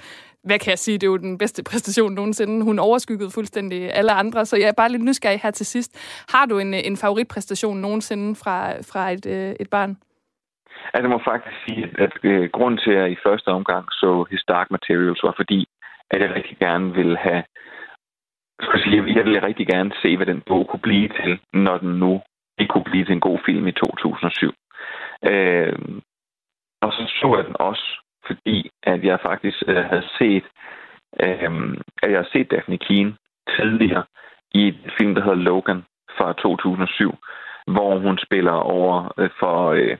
hvad 0.47 0.59
kan 0.59 0.69
jeg 0.69 0.79
sige, 0.79 0.97
det 0.97 1.07
er 1.07 1.11
jo 1.15 1.17
den 1.17 1.37
bedste 1.37 1.63
præstation 1.69 2.13
nogensinde. 2.13 2.63
Hun 2.63 2.79
overskyggede 2.79 3.31
fuldstændig 3.37 3.79
alle 3.93 4.11
andre, 4.11 4.45
så 4.45 4.57
jeg 4.57 4.67
er 4.67 4.79
bare 4.81 4.91
lidt 4.91 5.03
nysgerrig 5.03 5.39
her 5.43 5.51
til 5.51 5.65
sidst. 5.65 5.91
Har 6.33 6.45
du 6.45 6.59
en, 6.59 6.73
en 6.73 6.97
favoritpræstation 6.97 7.77
nogensinde 7.77 8.35
fra, 8.35 8.57
fra 8.91 9.11
et, 9.11 9.25
øh, 9.25 9.55
et 9.59 9.69
barn? 9.69 9.97
Altså, 10.93 11.05
jeg 11.07 11.15
må 11.15 11.21
faktisk 11.31 11.57
sige, 11.65 11.83
at, 11.83 11.93
at 12.05 12.13
øh, 12.23 12.49
grunden 12.53 12.79
til, 12.83 12.91
at 12.91 12.97
jeg 12.97 13.11
i 13.11 13.23
første 13.25 13.47
omgang 13.47 13.85
så 13.91 14.25
His 14.31 14.43
Dark 14.47 14.71
Materials, 14.71 15.23
var 15.23 15.33
fordi, 15.37 15.67
at 16.11 16.21
jeg 16.21 16.35
rigtig 16.35 16.57
gerne 16.57 16.93
ville 16.93 17.17
have 17.17 17.43
skal 18.61 18.79
sige, 18.83 19.15
jeg 19.17 19.25
ville 19.25 19.47
rigtig 19.47 19.67
gerne 19.67 19.91
se, 20.01 20.17
hvad 20.17 20.25
den 20.25 20.41
bog 20.47 20.67
kunne 20.67 20.85
blive 20.89 21.09
til, 21.09 21.39
når 21.53 21.77
den 21.77 21.99
nu 21.99 22.21
ikke 22.59 22.71
kunne 22.71 22.89
blive 22.91 23.05
til 23.05 23.13
en 23.13 23.27
god 23.29 23.39
film 23.45 23.67
i 23.67 23.71
2007. 23.71 24.53
Øh, 25.31 25.73
og 26.81 26.91
så 26.93 27.01
så 27.19 27.27
jeg 27.37 27.45
den 27.45 27.55
også 27.59 28.06
fordi 28.27 28.71
at 28.83 29.03
jeg 29.03 29.19
faktisk 29.21 29.63
øh, 29.67 29.83
havde 29.85 30.07
set, 30.17 30.45
øh, 31.23 31.77
at 32.03 32.11
jeg 32.11 32.19
har 32.19 32.29
set 32.33 32.51
Daphne 32.51 32.77
Keane 32.77 33.15
tidligere 33.57 34.03
i 34.51 34.67
et 34.67 34.93
film, 34.97 35.15
der 35.15 35.23
hedder 35.23 35.43
Logan 35.49 35.81
fra 36.17 36.33
2007, 36.33 37.15
hvor 37.67 37.99
hun 37.99 38.17
spiller 38.25 38.51
over 38.51 39.13
øh, 39.17 39.29
for, 39.39 39.57
øh, 39.71 39.97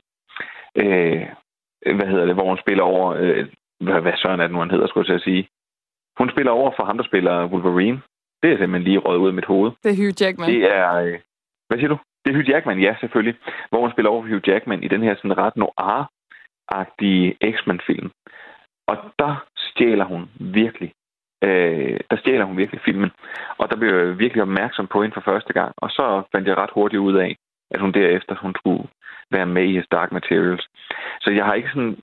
øh, 0.75 1.95
hvad 1.97 2.07
hedder 2.07 2.25
det, 2.25 2.35
hvor 2.35 2.49
hun 2.49 2.63
spiller 2.65 2.83
over, 2.83 3.13
øh, 3.13 3.45
hvad, 3.79 4.01
hvad 4.01 4.13
søren 4.15 4.39
er 4.39 4.47
det 4.47 4.51
nu, 4.51 4.59
han 4.59 4.71
hedder, 4.71 4.87
skulle 4.87 5.13
jeg 5.13 5.21
sige. 5.21 5.47
Hun 6.17 6.29
spiller 6.29 6.51
over 6.51 6.71
for 6.77 6.85
ham, 6.85 6.97
der 6.97 7.03
spiller 7.03 7.47
Wolverine. 7.47 8.01
Det 8.43 8.51
er 8.51 8.57
simpelthen 8.57 8.83
lige 8.83 8.97
røget 8.97 9.19
ud 9.19 9.27
af 9.27 9.33
mit 9.33 9.45
hoved. 9.45 9.71
Det 9.83 9.91
er 9.91 9.97
Hugh 10.01 10.21
Jackman. 10.21 10.49
Det 10.49 10.75
er, 10.77 10.93
øh, 10.93 11.19
hvad 11.67 11.77
siger 11.77 11.89
du? 11.89 11.97
Det 12.25 12.31
er 12.31 12.35
Hugh 12.35 12.49
Jackman, 12.49 12.79
ja, 12.79 12.95
selvfølgelig. 12.99 13.35
Hvor 13.69 13.81
hun 13.81 13.91
spiller 13.91 14.09
over 14.11 14.21
for 14.21 14.29
Hugh 14.29 14.47
Jackman 14.47 14.83
i 14.83 14.87
den 14.87 15.03
her 15.03 15.15
sådan 15.15 15.37
ret 15.37 15.57
noir 15.57 16.09
agtige 16.69 17.37
X-Men-film. 17.53 18.11
Og 18.87 18.97
der 19.19 19.45
stjæler 19.57 20.05
hun 20.05 20.29
virkelig 20.39 20.91
øh, 21.43 21.99
der 22.09 22.17
stjæler 22.17 22.45
hun 22.45 22.57
virkelig 22.57 22.81
filmen. 22.85 23.11
Og 23.57 23.69
der 23.69 23.77
blev 23.77 23.95
jeg 23.95 24.19
virkelig 24.19 24.41
opmærksom 24.41 24.87
på 24.87 25.01
hende 25.01 25.13
for 25.13 25.21
første 25.21 25.53
gang. 25.53 25.73
Og 25.77 25.89
så 25.89 26.23
fandt 26.31 26.47
jeg 26.47 26.57
ret 26.57 26.69
hurtigt 26.73 26.99
ud 26.99 27.15
af, 27.15 27.35
at 27.71 27.79
hun 27.79 27.91
derefter 27.91 28.35
hun 28.35 28.55
skulle 28.55 28.83
være 29.31 29.45
med 29.45 29.63
i 29.63 29.75
His 29.75 29.87
Dark 29.91 30.11
Materials. 30.11 30.67
Så 31.21 31.31
jeg 31.31 31.45
har 31.45 31.53
ikke 31.53 31.69
sådan 31.69 31.97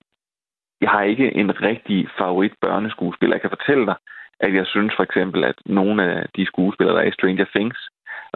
jeg 0.81 0.91
har 0.91 1.03
ikke 1.03 1.37
en 1.37 1.63
rigtig 1.63 2.09
favorit 2.19 2.53
børneskuespiller. 2.61 3.35
Jeg 3.35 3.41
kan 3.41 3.57
fortælle 3.57 3.87
dig, 3.87 3.97
at 4.41 4.55
jeg 4.55 4.67
synes 4.67 4.93
for 4.97 5.03
eksempel, 5.03 5.45
at 5.45 5.55
nogle 5.67 6.05
af 6.05 6.27
de 6.37 6.47
skuespillere, 6.47 6.97
der 6.97 7.03
er 7.03 7.09
i 7.09 7.13
Stranger 7.13 7.47
Things, 7.55 7.79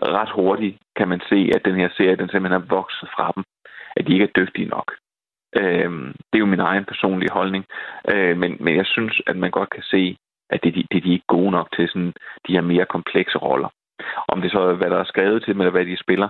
ret 0.03 0.31
hurtigt 0.31 0.77
kan 0.97 1.09
man 1.09 1.21
se, 1.29 1.51
at 1.55 1.65
den 1.65 1.75
her 1.75 1.89
serie, 1.97 2.17
den 2.17 2.29
simpelthen 2.29 2.63
er 2.63 2.67
vokset 2.77 3.09
fra 3.17 3.33
dem. 3.35 3.45
At 3.97 4.07
de 4.07 4.13
ikke 4.13 4.25
er 4.25 4.37
dygtige 4.37 4.69
nok. 4.69 4.93
Øh, 5.57 5.91
det 6.29 6.37
er 6.37 6.45
jo 6.47 6.55
min 6.55 6.61
egen 6.61 6.85
personlige 6.85 7.33
holdning. 7.33 7.65
Øh, 8.13 8.37
men, 8.37 8.57
men 8.61 8.77
jeg 8.77 8.87
synes, 8.87 9.23
at 9.27 9.37
man 9.37 9.51
godt 9.51 9.71
kan 9.71 9.83
se, 9.83 10.17
at 10.51 10.65
det, 10.65 10.75
det, 10.75 10.87
det 10.93 11.05
de 11.05 11.09
er 11.09 11.13
ikke 11.13 11.35
gode 11.37 11.51
nok 11.51 11.69
til 11.77 11.89
sådan, 11.89 12.13
de 12.47 12.53
her 12.53 12.61
mere 12.61 12.87
komplekse 12.87 13.39
roller. 13.39 13.69
Om 14.29 14.41
det 14.43 14.51
så 14.51 14.61
er, 14.61 14.75
hvad 14.75 14.91
der 14.91 14.99
er 14.99 15.05
skrevet 15.05 15.43
til 15.43 15.55
dem, 15.55 15.61
eller 15.61 15.71
hvad 15.71 15.87
de 15.87 15.97
spiller, 16.05 16.29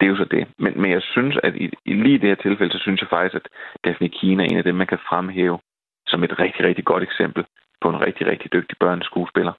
det 0.00 0.06
er 0.06 0.10
jo 0.10 0.16
så 0.16 0.24
det. 0.24 0.46
Men, 0.58 0.80
men 0.80 0.90
jeg 0.90 1.02
synes, 1.02 1.38
at 1.42 1.54
i, 1.54 1.70
i 1.84 1.92
lige 1.92 2.18
det 2.18 2.28
her 2.28 2.34
tilfælde, 2.34 2.72
så 2.72 2.78
synes 2.78 3.00
jeg 3.00 3.08
faktisk, 3.08 3.34
at 3.34 3.48
Daphne 3.84 4.08
Kina 4.08 4.42
er 4.42 4.48
en 4.50 4.56
af 4.56 4.64
dem, 4.64 4.74
man 4.74 4.86
kan 4.86 4.98
fremhæve 5.08 5.58
som 6.06 6.24
et 6.24 6.38
rigtig, 6.38 6.64
rigtig 6.64 6.84
godt 6.84 7.02
eksempel 7.02 7.44
på 7.80 7.88
en 7.88 8.00
rigtig, 8.00 8.26
rigtig 8.26 8.52
dygtig 8.52 8.76
børneskuespiller. 8.80 9.52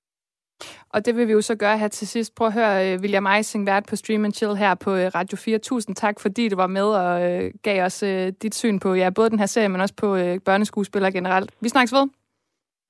Og 0.93 1.05
det 1.05 1.15
vil 1.15 1.27
vi 1.27 1.31
jo 1.31 1.41
så 1.41 1.55
gøre 1.55 1.77
her 1.77 1.87
til 1.87 2.07
sidst. 2.07 2.35
Prøv 2.35 2.47
at 2.47 2.53
høre 2.53 2.95
uh, 2.95 3.01
William 3.01 3.25
Eising, 3.25 3.65
vært 3.65 3.85
på 3.85 3.95
Stream 3.95 4.25
and 4.25 4.33
Chill 4.33 4.55
her 4.55 4.75
på 4.75 4.93
uh, 4.93 4.99
Radio 4.99 5.37
4. 5.37 5.57
Tusind 5.57 5.95
tak, 5.95 6.19
fordi 6.19 6.49
du 6.49 6.55
var 6.55 6.67
med 6.67 6.83
og 6.83 7.21
uh, 7.21 7.49
gav 7.63 7.85
os 7.85 8.03
dit 8.41 8.55
syn 8.55 8.79
på 8.79 8.93
ja, 8.93 9.09
både 9.09 9.29
den 9.29 9.39
her 9.39 9.45
serie, 9.45 9.69
men 9.69 9.81
også 9.81 9.95
på 9.95 10.15
uh, 10.15 10.37
børneskuespillere 10.45 11.11
generelt. 11.11 11.51
Vi 11.61 11.69
snakkes 11.69 11.93
ved. 11.93 12.07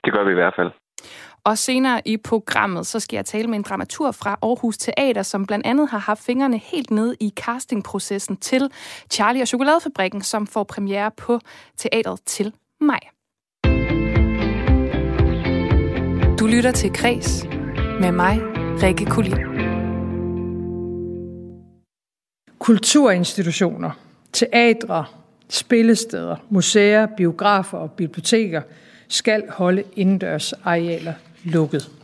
Det 0.06 0.13
gør 0.13 0.24
vi 0.24 0.32
i 0.32 0.34
hvert 0.34 0.54
fald. 0.56 0.72
Og 1.46 1.58
senere 1.58 2.02
i 2.06 2.18
programmet, 2.18 2.88
så 2.88 3.00
skal 3.00 3.18
jeg 3.18 3.26
tale 3.26 3.48
med 3.48 3.58
en 3.58 3.63
dramaturg 3.63 4.16
fra 4.16 4.38
Aarhus 4.42 4.78
Teater, 4.78 5.24
som 5.24 5.46
blandt 5.46 5.66
andet 5.66 5.89
har 5.89 5.98
haft 5.98 6.24
fingrene 6.26 6.58
helt 6.58 6.92
ned 6.92 7.16
i 7.20 7.34
castingprocessen 7.36 8.38
til 8.38 8.72
Charlie 9.12 9.42
og 9.42 9.48
Chokoladefabrikken, 9.48 10.22
som 10.22 10.48
får 10.48 10.63
premiere 10.63 11.12
på 11.18 11.39
teateret 11.78 12.20
til 12.26 12.54
maj. 12.82 13.00
Du 16.39 16.48
lytter 16.48 16.72
til 16.72 16.94
Kres 16.94 17.53
med 18.01 18.12
mig, 18.12 18.39
Rikke 18.84 19.06
Kulin. 19.06 19.38
Kulturinstitutioner, 22.60 23.91
teatre, 24.34 25.06
spillesteder, 25.49 26.36
museer, 26.49 27.06
biografer 27.06 27.77
og 27.77 27.91
biblioteker 27.91 28.62
skal 29.08 29.43
holde 29.49 29.84
indendørs 29.95 30.53
arealer 30.53 31.13
lukket. 31.43 32.03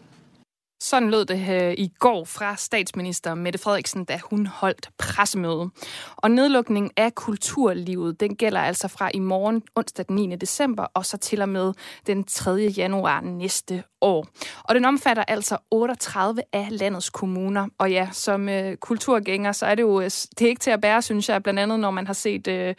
Sådan 0.81 1.11
lød 1.11 1.25
det 1.25 1.49
øh, 1.49 1.73
i 1.77 1.91
går 1.99 2.25
fra 2.25 2.55
statsminister 2.55 3.35
Mette 3.35 3.59
Frederiksen, 3.59 4.05
da 4.05 4.19
hun 4.23 4.45
holdt 4.45 4.89
pressemøde. 4.97 5.69
Og 6.15 6.31
nedlukningen 6.31 6.91
af 6.97 7.15
kulturlivet, 7.15 8.19
den 8.19 8.35
gælder 8.35 8.61
altså 8.61 8.87
fra 8.87 9.11
i 9.13 9.19
morgen, 9.19 9.63
onsdag 9.75 10.05
den 10.07 10.15
9. 10.15 10.35
december, 10.35 10.83
og 10.83 11.05
så 11.05 11.17
til 11.17 11.41
og 11.41 11.49
med 11.49 11.73
den 12.07 12.23
3. 12.23 12.51
januar 12.51 13.21
næste 13.21 13.83
år. 14.01 14.27
Og 14.63 14.75
den 14.75 14.85
omfatter 14.85 15.23
altså 15.27 15.57
38 15.71 16.41
af 16.53 16.67
landets 16.71 17.09
kommuner. 17.09 17.67
Og 17.77 17.91
ja, 17.91 18.09
som 18.11 18.49
øh, 18.49 18.77
kulturgænger, 18.77 19.51
så 19.51 19.65
er 19.65 19.75
det 19.75 19.83
jo 19.83 19.99
øh, 19.99 20.05
det 20.05 20.41
er 20.41 20.47
ikke 20.47 20.59
til 20.59 20.71
at 20.71 20.81
bære, 20.81 21.01
synes 21.01 21.29
jeg, 21.29 21.43
blandt 21.43 21.59
andet 21.59 21.79
når 21.79 21.91
man 21.91 22.07
har 22.07 22.13
set 22.13 22.47
øh, 22.47 22.75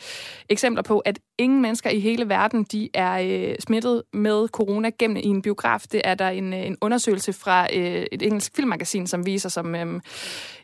eksempler 0.48 0.82
på, 0.82 0.98
at 0.98 1.18
ingen 1.40 1.62
mennesker 1.62 1.90
i 1.90 2.00
hele 2.00 2.28
verden, 2.28 2.64
de 2.64 2.88
er 2.94 3.12
øh, 3.12 3.54
smittet 3.60 4.02
med 4.12 4.48
corona 4.48 4.90
gennem 4.98 5.16
i 5.16 5.26
en 5.26 5.42
biograf. 5.42 5.84
Det 5.92 6.00
er 6.04 6.14
der 6.14 6.28
en, 6.28 6.52
øh, 6.52 6.66
en 6.66 6.76
undersøgelse 6.80 7.32
fra 7.32 7.68
øh, 7.74 8.06
et 8.12 8.22
engelsk 8.22 8.56
filmmagasin, 8.56 9.06
som 9.06 9.26
viser, 9.26 9.48
som 9.48 9.74
øh, 9.74 10.00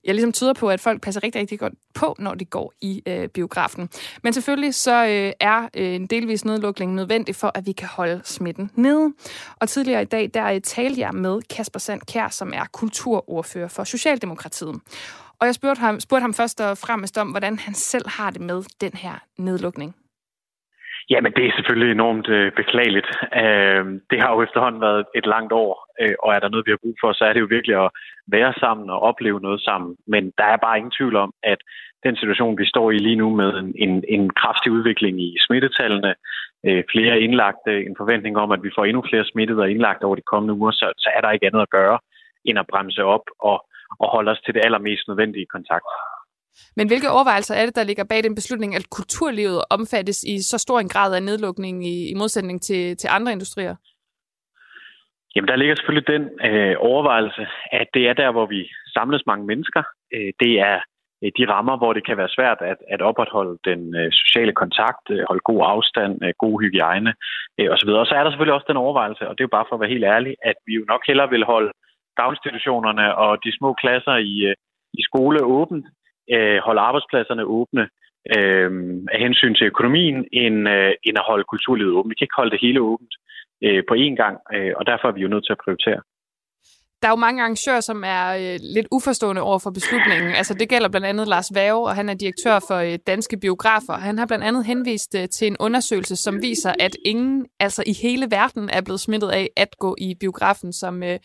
jeg 0.05 0.15
ligesom 0.15 0.33
tyder 0.33 0.53
på, 0.53 0.71
at 0.71 0.81
folk 0.81 1.03
passer 1.03 1.25
rigtig, 1.25 1.41
rigtig 1.41 1.59
godt 1.59 1.73
på, 1.95 2.17
når 2.19 2.35
de 2.35 2.45
går 2.45 2.73
i 2.81 3.03
øh, 3.07 3.29
biografen. 3.29 3.89
Men 4.23 4.33
selvfølgelig 4.33 4.75
så 4.75 5.07
øh, 5.07 5.33
er 5.41 5.69
øh, 5.75 5.95
en 5.95 6.07
delvis 6.07 6.45
nedlukning 6.45 6.95
nødvendig 6.95 7.37
for, 7.37 7.53
at 7.55 7.67
vi 7.67 7.73
kan 7.73 7.89
holde 7.89 8.21
smitten 8.25 8.71
nede. 8.75 9.13
Og 9.57 9.69
tidligere 9.69 10.03
i 10.03 10.05
dag, 10.05 10.31
der 10.35 10.47
øh, 10.47 10.61
talte 10.61 11.01
jeg 11.01 11.15
med 11.15 11.41
Kasper 11.51 11.81
Sandkær, 11.81 12.29
som 12.29 12.53
er 12.55 12.65
kulturordfører 12.73 13.69
for 13.69 13.85
Socialdemokratiet. 13.85 14.81
Og 15.39 15.47
jeg 15.47 15.55
spurgte 15.55 15.81
ham, 15.81 16.01
spurgte 16.01 16.23
ham 16.23 16.35
først 16.35 16.61
og 16.61 16.79
fremmest 16.79 17.19
om, 17.19 17.29
hvordan 17.29 17.59
han 17.59 17.75
selv 17.75 18.09
har 18.09 18.31
det 18.31 18.41
med 18.41 18.63
den 18.81 18.93
her 18.95 19.15
nedlukning. 19.39 19.95
Jamen, 21.11 21.33
det 21.37 21.45
er 21.47 21.57
selvfølgelig 21.57 21.91
enormt 21.93 22.29
øh, 22.29 22.53
beklageligt. 22.61 23.11
Øh, 23.43 23.85
det 24.11 24.19
har 24.23 24.31
jo 24.35 24.43
efterhånden 24.43 24.81
været 24.81 25.05
et 25.15 25.27
langt 25.27 25.53
år, 25.53 25.73
øh, 26.01 26.15
og 26.23 26.35
er 26.35 26.41
der 26.41 26.49
noget, 26.49 26.67
vi 26.67 26.73
har 26.73 26.85
brug 26.85 26.97
for, 27.01 27.13
så 27.13 27.25
er 27.25 27.33
det 27.33 27.41
jo 27.41 27.55
virkelig 27.57 27.77
at 27.85 27.91
være 28.37 28.53
sammen 28.63 28.91
og 28.91 28.99
opleve 29.01 29.41
noget 29.41 29.61
sammen. 29.61 29.97
Men 30.07 30.33
der 30.39 30.45
er 30.45 30.57
bare 30.57 30.79
ingen 30.79 30.97
tvivl 30.99 31.17
om, 31.17 31.33
at 31.43 31.59
den 32.07 32.17
situation, 32.17 32.59
vi 32.59 32.67
står 32.73 32.91
i 32.91 32.99
lige 32.99 33.21
nu 33.23 33.29
med 33.41 33.51
en, 33.61 33.75
en, 33.85 34.05
en 34.09 34.31
kraftig 34.31 34.73
udvikling 34.73 35.15
i 35.23 35.37
smittetallene, 35.47 36.15
øh, 36.67 36.83
flere 36.93 37.21
indlagte, 37.21 37.71
øh, 37.71 37.87
en 37.87 37.97
forventning 37.97 38.35
om, 38.39 38.53
at 38.53 38.63
vi 38.63 38.71
får 38.75 38.85
endnu 38.85 39.03
flere 39.09 39.25
smittede 39.25 39.63
og 39.63 39.71
indlagte 39.71 40.05
over 40.05 40.17
de 40.17 40.31
kommende 40.33 40.55
uger, 40.55 40.71
så, 40.71 40.87
så 40.99 41.09
er 41.17 41.21
der 41.21 41.31
ikke 41.31 41.47
andet 41.47 41.63
at 41.63 41.75
gøre, 41.79 41.99
end 42.45 42.59
at 42.59 42.67
bremse 42.73 43.05
op 43.05 43.27
og, 43.41 43.57
og 44.01 44.09
holde 44.15 44.31
os 44.31 44.41
til 44.41 44.55
det 44.55 44.63
allermest 44.65 45.09
nødvendige 45.09 45.47
kontakt. 45.57 45.89
Men 46.77 46.87
hvilke 46.87 47.11
overvejelser 47.11 47.55
er 47.55 47.65
det, 47.67 47.77
der 47.77 47.85
ligger 47.85 48.05
bag 48.05 48.23
den 48.23 48.35
beslutning, 48.35 48.75
at 48.75 48.91
kulturlivet 48.91 49.65
omfattes 49.71 50.23
i 50.23 50.43
så 50.43 50.59
stor 50.59 50.81
en 50.81 50.89
grad 50.89 51.15
af 51.15 51.23
nedlukning 51.23 51.87
i, 51.87 52.11
i 52.13 52.15
modsætning 52.15 52.63
til, 52.63 52.97
til 52.97 53.09
andre 53.17 53.33
industrier? 53.33 53.77
Jamen, 55.37 55.49
der 55.49 55.57
ligger 55.57 55.75
selvfølgelig 55.75 56.09
den 56.15 56.25
øh, 56.49 56.77
overvejelse, 56.79 57.47
at 57.73 57.89
det 57.95 58.09
er 58.09 58.13
der, 58.23 58.31
hvor 58.33 58.47
vi 58.47 58.61
samles 58.97 59.23
mange 59.27 59.47
mennesker. 59.47 59.83
Øh, 60.15 60.33
det 60.43 60.53
er 60.71 60.77
øh, 61.23 61.31
de 61.39 61.45
rammer, 61.53 61.77
hvor 61.79 61.93
det 61.93 62.07
kan 62.07 62.17
være 62.17 62.35
svært 62.37 62.61
at, 62.71 62.79
at 62.95 63.03
opretholde 63.03 63.59
den 63.65 63.81
øh, 64.01 64.09
sociale 64.13 64.53
kontakt, 64.63 65.05
øh, 65.11 65.21
holde 65.29 65.45
god 65.51 65.63
afstand, 65.75 66.13
øh, 66.25 66.33
god 66.45 66.55
hygiejne 66.63 67.13
øh, 67.59 67.69
osv. 67.75 67.91
Og 68.03 68.07
så 68.07 68.15
er 68.15 68.23
der 68.23 68.31
selvfølgelig 68.31 68.57
også 68.57 68.71
den 68.73 68.85
overvejelse, 68.85 69.29
og 69.29 69.33
det 69.33 69.41
er 69.43 69.49
jo 69.49 69.57
bare 69.57 69.67
for 69.69 69.75
at 69.75 69.81
være 69.83 69.95
helt 69.95 70.11
ærlig, 70.17 70.33
at 70.51 70.59
vi 70.67 70.73
jo 70.79 70.85
nok 70.93 71.03
hellere 71.09 71.31
vil 71.35 71.45
holde 71.53 71.71
daginstitutionerne 72.21 73.07
og 73.25 73.31
de 73.45 73.57
små 73.59 73.71
klasser 73.83 74.17
i, 74.33 74.35
øh, 74.51 74.55
i 74.99 75.03
skole 75.09 75.39
åbent, 75.45 75.87
øh, 76.35 76.59
holde 76.67 76.81
arbejdspladserne 76.81 77.45
åbne 77.45 77.89
øh, 78.37 78.71
af 79.13 79.19
hensyn 79.21 79.55
til 79.55 79.67
økonomien, 79.67 80.27
end, 80.33 80.69
øh, 80.69 80.93
end 81.03 81.19
at 81.19 81.29
holde 81.31 81.45
kulturlivet 81.45 81.93
åbent. 81.93 82.11
Vi 82.11 82.15
kan 82.15 82.25
ikke 82.25 82.41
holde 82.41 82.51
det 82.51 82.65
hele 82.67 82.81
åbent 82.81 83.15
øh, 83.65 83.83
på 83.89 83.95
én 83.95 84.15
gang, 84.23 84.37
øh, 84.55 84.73
og 84.77 84.87
derfor 84.87 85.09
er 85.09 85.13
vi 85.13 85.21
jo 85.21 85.29
nødt 85.29 85.45
til 85.47 85.53
at 85.53 85.63
prioritere. 85.65 86.01
Der 87.03 87.09
er 87.09 87.13
jo 87.13 87.17
mange 87.17 87.43
arrangører, 87.43 87.81
som 87.81 88.05
er 88.07 88.29
øh, 88.29 88.59
lidt 88.63 88.87
uforstående 88.91 89.43
over 89.43 89.59
for 89.59 89.71
beslutningen. 89.71 90.35
Altså, 90.35 90.55
det 90.55 90.69
gælder 90.69 90.89
blandt 90.89 91.07
andet 91.07 91.29
Lars 91.29 91.55
Vave, 91.55 91.89
og 91.89 91.95
han 91.95 92.09
er 92.09 92.15
direktør 92.15 92.59
for 92.59 92.77
øh, 92.77 92.99
Danske 93.07 93.37
Biografer. 93.37 93.93
Han 93.93 94.19
har 94.19 94.27
blandt 94.27 94.45
andet 94.45 94.65
henvist 94.65 95.15
øh, 95.15 95.29
til 95.29 95.47
en 95.47 95.57
undersøgelse, 95.61 96.17
som 96.17 96.43
viser, 96.43 96.73
at 96.81 96.97
ingen 97.05 97.47
altså 97.61 97.83
i 97.87 97.93
hele 97.93 98.31
verden 98.31 98.71
er 98.71 98.81
blevet 98.81 99.01
smittet 99.01 99.29
af 99.29 99.51
at 99.57 99.79
gå 99.79 99.97
i 99.99 100.15
biografen, 100.21 100.73
som 100.73 101.03
øh, 101.03 101.19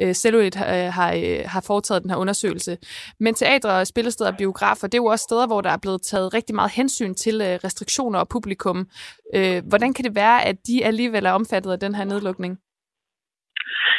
øh, 0.00 0.14
Cellulit 0.14 0.56
øh, 0.56 0.62
har, 0.62 1.12
øh, 1.12 1.40
har 1.44 1.60
foretaget 1.60 2.02
den 2.02 2.10
her 2.10 2.16
undersøgelse. 2.16 2.78
Men 3.20 3.34
teatre, 3.34 3.86
spillesteder 3.86 4.30
og 4.30 4.36
biografer, 4.36 4.86
det 4.86 4.94
er 4.94 5.02
jo 5.02 5.06
også 5.06 5.22
steder, 5.22 5.46
hvor 5.46 5.60
der 5.60 5.70
er 5.70 5.76
blevet 5.76 6.02
taget 6.02 6.34
rigtig 6.34 6.54
meget 6.54 6.70
hensyn 6.70 7.14
til 7.14 7.40
øh, 7.40 7.58
restriktioner 7.64 8.18
og 8.18 8.28
publikum. 8.28 8.86
Øh, 9.34 9.62
hvordan 9.66 9.94
kan 9.94 10.04
det 10.04 10.14
være, 10.14 10.44
at 10.44 10.56
de 10.66 10.84
alligevel 10.84 11.26
er 11.26 11.32
omfattet 11.32 11.72
af 11.72 11.80
den 11.80 11.94
her 11.94 12.04
nedlukning? 12.04 12.58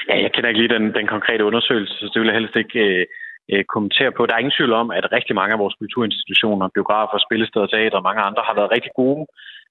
Ja, 0.10 0.16
jeg 0.24 0.32
kender 0.32 0.50
ikke 0.50 0.62
lige 0.62 0.76
den, 0.78 0.94
den 1.00 1.08
konkrete 1.08 1.46
undersøgelse, 1.46 1.94
så 1.94 2.12
det 2.14 2.20
vil 2.20 2.30
jeg 2.30 2.40
helst 2.40 2.56
ikke 2.56 2.80
øh, 2.90 3.06
øh 3.54 3.64
kommentere 3.74 4.12
på. 4.12 4.26
Der 4.26 4.34
er 4.34 4.44
ingen 4.44 4.58
tvivl 4.58 4.74
om, 4.82 4.92
at 4.92 5.12
rigtig 5.12 5.36
mange 5.36 5.54
af 5.54 5.60
vores 5.60 5.76
kulturinstitutioner, 5.82 6.76
biografer, 6.76 7.18
spillesteder, 7.28 7.68
teater 7.68 7.98
og 7.98 8.08
mange 8.10 8.22
andre 8.22 8.44
har 8.48 8.56
været 8.60 8.74
rigtig 8.76 8.92
gode 9.02 9.26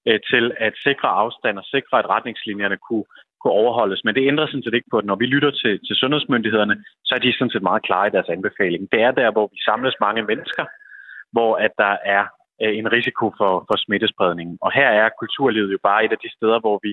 øh, 0.07 0.19
til 0.31 0.45
at 0.57 0.73
sikre 0.87 1.09
afstand 1.23 1.57
og 1.57 1.65
sikre, 1.73 1.99
at 1.99 2.09
retningslinjerne 2.15 2.77
kunne, 2.87 3.05
kunne 3.41 3.57
overholdes. 3.61 4.01
Men 4.05 4.15
det 4.15 4.27
ændrer 4.27 4.47
sådan 4.47 4.63
set 4.63 4.73
ikke 4.73 4.91
på, 4.91 4.97
at 4.97 5.05
når 5.05 5.15
vi 5.21 5.25
lytter 5.25 5.51
til, 5.51 5.73
til 5.87 5.95
sundhedsmyndighederne, 5.95 6.75
så 7.05 7.15
er 7.15 7.19
de 7.19 7.33
sådan 7.33 7.53
set 7.53 7.69
meget 7.69 7.83
klare 7.83 8.07
i 8.07 8.15
deres 8.15 8.29
anbefaling. 8.35 8.91
Det 8.91 9.01
er 9.01 9.11
der, 9.11 9.31
hvor 9.31 9.47
vi 9.53 9.57
samles 9.69 9.95
mange 10.01 10.21
mennesker, 10.23 10.65
hvor 11.31 11.51
at 11.55 11.71
der 11.77 11.95
er 12.17 12.23
øh, 12.63 12.77
en 12.79 12.91
risiko 12.91 13.25
for, 13.39 13.53
for 13.67 13.77
smittespredningen. 13.85 14.57
Og 14.61 14.71
her 14.71 14.89
er 15.01 15.17
kulturlivet 15.19 15.71
jo 15.71 15.79
bare 15.83 16.05
et 16.05 16.11
af 16.11 16.21
de 16.23 16.33
steder, 16.37 16.59
hvor 16.59 16.79
vi 16.85 16.91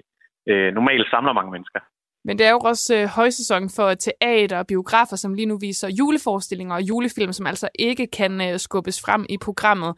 øh, 0.50 0.74
normalt 0.74 1.10
samler 1.10 1.32
mange 1.32 1.52
mennesker. 1.52 1.80
Men 2.28 2.38
det 2.38 2.46
er 2.46 2.54
jo 2.56 2.62
også 2.72 2.88
øh, 2.98 3.04
højsæson 3.18 3.64
for 3.76 3.88
teater 4.06 4.58
og 4.58 4.66
biografer, 4.72 5.16
som 5.16 5.34
lige 5.34 5.50
nu 5.52 5.56
viser 5.66 5.88
juleforestillinger 5.98 6.74
og 6.74 6.82
julefilm, 6.90 7.32
som 7.32 7.46
altså 7.52 7.68
ikke 7.88 8.06
kan 8.18 8.32
øh, 8.46 8.54
skubbes 8.66 8.98
frem 9.04 9.22
i 9.34 9.36
programmet. 9.46 9.92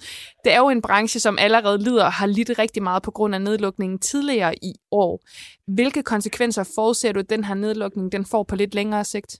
Det 0.44 0.50
er 0.56 0.60
jo 0.64 0.68
en 0.76 0.82
branche, 0.86 1.18
som 1.26 1.34
allerede 1.46 1.78
lider 1.86 2.04
og 2.10 2.14
har 2.20 2.28
lidt 2.38 2.52
rigtig 2.62 2.82
meget 2.88 3.02
på 3.06 3.10
grund 3.16 3.32
af 3.34 3.42
nedlukningen 3.48 3.98
tidligere 3.98 4.54
i 4.70 4.72
år. 5.02 5.12
Hvilke 5.76 6.02
konsekvenser 6.12 6.64
forudser 6.76 7.12
du, 7.12 7.20
at 7.20 7.30
den 7.34 7.44
her 7.48 7.54
nedlukning 7.64 8.06
den 8.16 8.24
får 8.32 8.42
på 8.50 8.54
lidt 8.56 8.74
længere 8.74 9.04
sigt? 9.04 9.32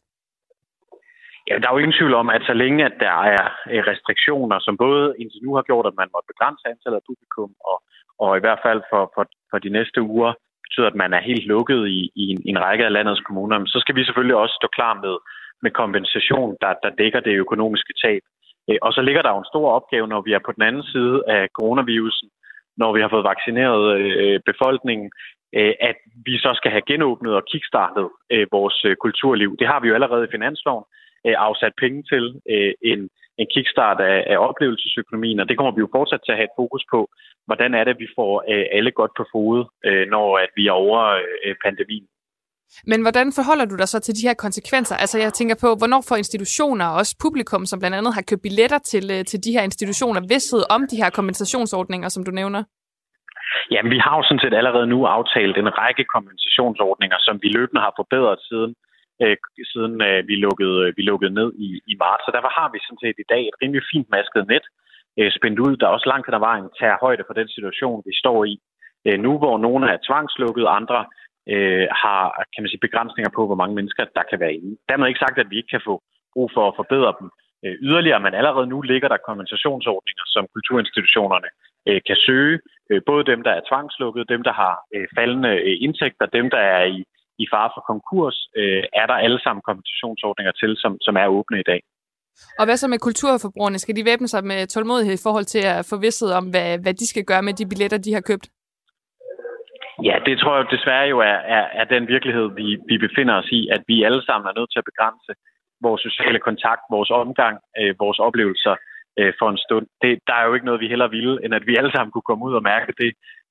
Ja, 1.49 1.55
der 1.61 1.67
er 1.69 1.73
jo 1.75 1.83
ingen 1.83 1.99
tvivl 1.99 2.15
om, 2.23 2.29
at 2.37 2.43
så 2.51 2.55
længe 2.63 2.81
at 2.91 2.97
der 3.07 3.17
er 3.37 3.45
øh, 3.73 3.83
restriktioner, 3.91 4.59
som 4.67 4.75
både 4.77 5.05
indtil 5.21 5.41
nu 5.45 5.51
har 5.55 5.63
gjort, 5.63 5.87
at 5.91 5.99
man 6.01 6.09
må 6.15 6.19
begrænse 6.33 6.63
antallet 6.73 6.99
af 7.01 7.05
publikum, 7.11 7.51
og, 7.71 7.77
og 8.25 8.31
i 8.39 8.41
hvert 8.45 8.61
fald 8.67 8.81
for, 8.91 9.03
for, 9.15 9.25
for 9.51 9.59
de 9.65 9.71
næste 9.79 10.03
uger 10.03 10.33
betyder, 10.71 10.89
at 10.91 11.03
man 11.05 11.13
er 11.13 11.29
helt 11.31 11.47
lukket 11.47 11.89
i, 11.89 12.01
i, 12.23 12.25
en, 12.33 12.41
i 12.47 12.51
en 12.51 12.63
række 12.67 12.85
af 12.85 12.93
landets 12.93 13.21
kommuner, 13.21 13.57
så 13.67 13.79
skal 13.81 13.95
vi 13.97 14.05
selvfølgelig 14.05 14.37
også 14.37 14.55
stå 14.61 14.69
klar 14.77 14.95
med, 15.05 15.17
med 15.63 15.71
kompensation, 15.71 16.57
der, 16.61 16.73
der 16.83 16.91
dækker 16.99 17.21
det 17.21 17.35
økonomiske 17.45 17.95
tab. 18.05 18.23
Øh, 18.69 18.79
og 18.83 18.93
så 18.93 19.01
ligger 19.03 19.23
der 19.23 19.31
jo 19.31 19.39
en 19.39 19.53
stor 19.53 19.71
opgave, 19.79 20.07
når 20.09 20.21
vi 20.27 20.33
er 20.33 20.43
på 20.47 20.53
den 20.53 20.63
anden 20.69 20.83
side 20.83 21.17
af 21.29 21.49
coronavirusen, 21.59 22.29
når 22.77 22.91
vi 22.95 23.01
har 23.01 23.09
fået 23.09 23.31
vaccineret 23.33 23.85
øh, 24.01 24.41
befolkningen, 24.51 25.11
øh, 25.59 25.75
at 25.81 25.99
vi 26.27 26.39
så 26.39 26.51
skal 26.55 26.71
have 26.71 26.89
genåbnet 26.91 27.35
og 27.35 27.45
kickstartet 27.53 28.09
øh, 28.33 28.47
vores 28.53 28.85
øh, 28.89 28.97
kulturliv. 29.05 29.57
Det 29.59 29.67
har 29.67 29.81
vi 29.81 29.89
jo 29.89 29.95
allerede 29.95 30.25
i 30.25 30.35
finansloven 30.37 30.85
øh, 31.27 31.35
afsat 31.47 31.73
penge 31.83 32.03
til 32.13 32.25
øh, 32.51 32.73
en, 32.91 33.01
en 33.41 33.49
kickstart 33.55 34.01
af, 34.11 34.19
af 34.33 34.39
oplevelsesøkonomien, 34.49 35.41
og 35.41 35.49
det 35.49 35.57
kommer 35.57 35.75
vi 35.75 35.81
jo 35.85 35.95
fortsat 35.97 36.21
til 36.23 36.33
at 36.33 36.39
have 36.39 36.51
et 36.51 36.59
fokus 36.63 36.85
på. 36.93 37.01
Hvordan 37.49 37.71
er 37.75 37.83
det, 37.85 37.93
at 37.95 38.03
vi 38.05 38.09
får 38.19 38.33
øh, 38.53 38.65
alle 38.77 38.93
godt 39.01 39.13
på 39.19 39.25
fod, 39.33 39.59
øh, 39.89 40.05
når 40.15 40.29
at 40.45 40.51
vi 40.57 40.63
er 40.67 40.77
over 40.85 41.01
øh, 41.45 41.55
pandemien? 41.65 42.07
Men 42.91 43.01
hvordan 43.05 43.29
forholder 43.39 43.67
du 43.69 43.77
dig 43.77 43.89
så 43.89 43.99
til 44.01 44.15
de 44.19 44.27
her 44.29 44.37
konsekvenser? 44.47 44.97
Altså 44.97 45.17
jeg 45.19 45.33
tænker 45.33 45.57
på, 45.65 45.69
hvornår 45.81 46.03
får 46.09 46.17
institutioner 46.17 46.87
og 46.91 46.95
også 47.01 47.15
publikum, 47.25 47.63
som 47.67 47.79
blandt 47.81 47.97
andet 47.99 48.13
har 48.15 48.25
købt 48.31 48.43
billetter 48.47 48.81
til, 48.93 49.05
øh, 49.15 49.23
til 49.31 49.39
de 49.45 49.55
her 49.57 49.63
institutioner, 49.71 50.21
vidsthed 50.33 50.63
om 50.75 50.81
de 50.91 51.01
her 51.03 51.11
kompensationsordninger, 51.19 52.09
som 52.09 52.25
du 52.25 52.33
nævner? 52.41 52.63
Jamen, 53.73 53.91
vi 53.95 54.01
har 54.05 54.15
jo 54.17 54.23
sådan 54.25 54.43
set 54.45 54.55
allerede 54.61 54.87
nu 54.95 54.99
aftalt 55.19 55.57
en 55.57 55.71
række 55.83 56.05
kompensationsordninger, 56.15 57.19
som 57.27 57.35
vi 57.43 57.49
løbende 57.59 57.81
har 57.87 57.93
forbedret 58.01 58.39
siden, 58.49 58.73
øh, 59.23 59.37
siden 59.73 59.95
øh, 60.09 60.21
vi, 60.29 60.35
lukkede, 60.47 60.77
øh, 60.87 60.93
vi 60.97 61.03
lukkede 61.11 61.35
ned 61.41 61.51
i, 61.67 61.69
i 61.93 61.95
marts. 62.03 62.25
Så 62.25 62.31
derfor 62.37 62.53
har 62.59 62.69
vi 62.73 62.79
sådan 62.87 63.03
set 63.05 63.19
i 63.25 63.31
dag 63.33 63.43
et 63.47 63.61
rimelig 63.63 63.83
fint 63.93 64.09
masket 64.17 64.45
net 64.53 64.65
øh, 65.19 65.31
spændt 65.37 65.59
ud, 65.67 65.73
der 65.77 65.87
også 65.87 66.07
langt 66.13 66.27
hen 66.27 66.39
ad 66.39 66.45
vejen 66.49 66.69
tager 66.81 67.03
højde 67.05 67.25
for 67.27 67.35
den 67.41 67.49
situation, 67.57 68.03
vi 68.09 68.15
står 68.23 68.39
i. 68.53 68.55
Øh, 69.07 69.19
nu 69.25 69.33
hvor 69.39 69.57
nogle 69.67 69.85
er 69.93 70.05
tvangslukket, 70.09 70.67
andre 70.81 71.01
øh, 71.53 71.87
har 72.03 72.21
kan 72.53 72.63
man 72.63 72.71
sige, 72.71 72.87
begrænsninger 72.87 73.33
på, 73.35 73.43
hvor 73.47 73.61
mange 73.63 73.75
mennesker 73.79 74.05
der 74.19 74.25
kan 74.31 74.41
være 74.41 74.55
inde. 74.59 74.71
Dermed 74.89 75.09
ikke 75.09 75.25
sagt, 75.25 75.39
at 75.39 75.51
vi 75.51 75.57
ikke 75.57 75.75
kan 75.77 75.87
få 75.89 75.95
brug 76.35 76.51
for 76.55 76.65
at 76.69 76.79
forbedre 76.81 77.13
dem 77.21 77.29
øh, 77.65 77.77
yderligere, 77.87 78.21
men 78.21 78.35
allerede 78.35 78.67
nu 78.67 78.81
ligger 78.81 79.09
der 79.09 79.27
kompensationsordninger, 79.29 80.25
som 80.35 80.45
kulturinstitutionerne 80.55 81.51
øh, 81.89 82.01
kan 82.09 82.17
søge. 82.27 82.59
Øh, 82.91 83.01
både 83.07 83.25
dem, 83.33 83.41
der 83.47 83.53
er 83.55 83.69
tvangslukket, 83.69 84.29
dem, 84.29 84.43
der 84.49 84.53
har 84.63 84.75
øh, 84.95 85.07
faldende 85.17 85.53
øh, 85.69 85.77
indtægter, 85.87 86.27
dem, 86.27 86.51
der 86.51 86.63
er 86.77 86.85
i, 86.85 87.05
i 87.43 87.47
fare 87.53 87.71
for 87.75 87.83
konkurs, 87.93 88.37
øh, 88.61 88.83
er 89.01 89.07
der 89.11 89.17
alle 89.25 89.41
sammen 89.45 89.63
kompensationsordninger 89.69 90.53
til, 90.61 90.73
som, 90.83 90.93
som 91.07 91.15
er 91.23 91.27
åbne 91.39 91.61
i 91.61 91.69
dag. 91.73 91.81
Og 92.59 92.65
hvad 92.65 92.77
så 92.77 92.89
med 92.89 92.99
kulturforbrugerne? 92.99 93.79
Skal 93.79 93.97
de 93.97 94.05
væbne 94.05 94.29
sig 94.29 94.45
med 94.45 94.67
tålmodighed 94.67 95.15
i 95.15 95.25
forhold 95.27 95.45
til 95.45 95.63
at 95.75 95.87
få 95.91 95.97
vidsthed 95.97 96.31
om, 96.39 96.45
hvad, 96.53 96.79
hvad 96.83 96.95
de 96.95 97.07
skal 97.07 97.25
gøre 97.25 97.43
med 97.43 97.55
de 97.55 97.69
billetter, 97.71 97.99
de 97.99 98.15
har 98.15 98.25
købt? 98.31 98.47
Ja, 100.09 100.17
det 100.27 100.35
tror 100.39 100.57
jeg 100.57 100.67
desværre 100.77 101.07
jo 101.15 101.19
er, 101.19 101.39
er, 101.57 101.65
er 101.81 101.85
den 101.95 102.09
virkelighed, 102.15 102.47
vi, 102.61 102.67
vi 102.91 102.97
befinder 103.07 103.35
os 103.41 103.51
i, 103.59 103.61
at 103.75 103.83
vi 103.91 103.97
alle 104.09 104.23
sammen 104.25 104.49
er 104.49 104.59
nødt 104.59 104.71
til 104.73 104.83
at 104.83 104.91
begrænse 104.91 105.33
vores 105.87 106.03
sociale 106.09 106.41
kontakt, 106.49 106.83
vores 106.91 107.11
omgang, 107.11 107.57
øh, 107.81 107.95
vores 108.05 108.19
oplevelser 108.19 108.75
øh, 109.19 109.33
for 109.39 109.49
en 109.51 109.61
stund. 109.67 109.87
Det, 110.03 110.13
der 110.29 110.35
er 110.35 110.45
jo 110.47 110.55
ikke 110.55 110.69
noget, 110.69 110.81
vi 110.85 110.93
heller 110.93 111.09
ville, 111.09 111.35
end 111.45 111.53
at 111.55 111.67
vi 111.67 111.77
alle 111.77 111.93
sammen 111.93 112.13
kunne 112.13 112.29
komme 112.31 112.45
ud 112.49 112.55
og 112.55 112.63
mærke 112.63 112.93
det 113.03 113.11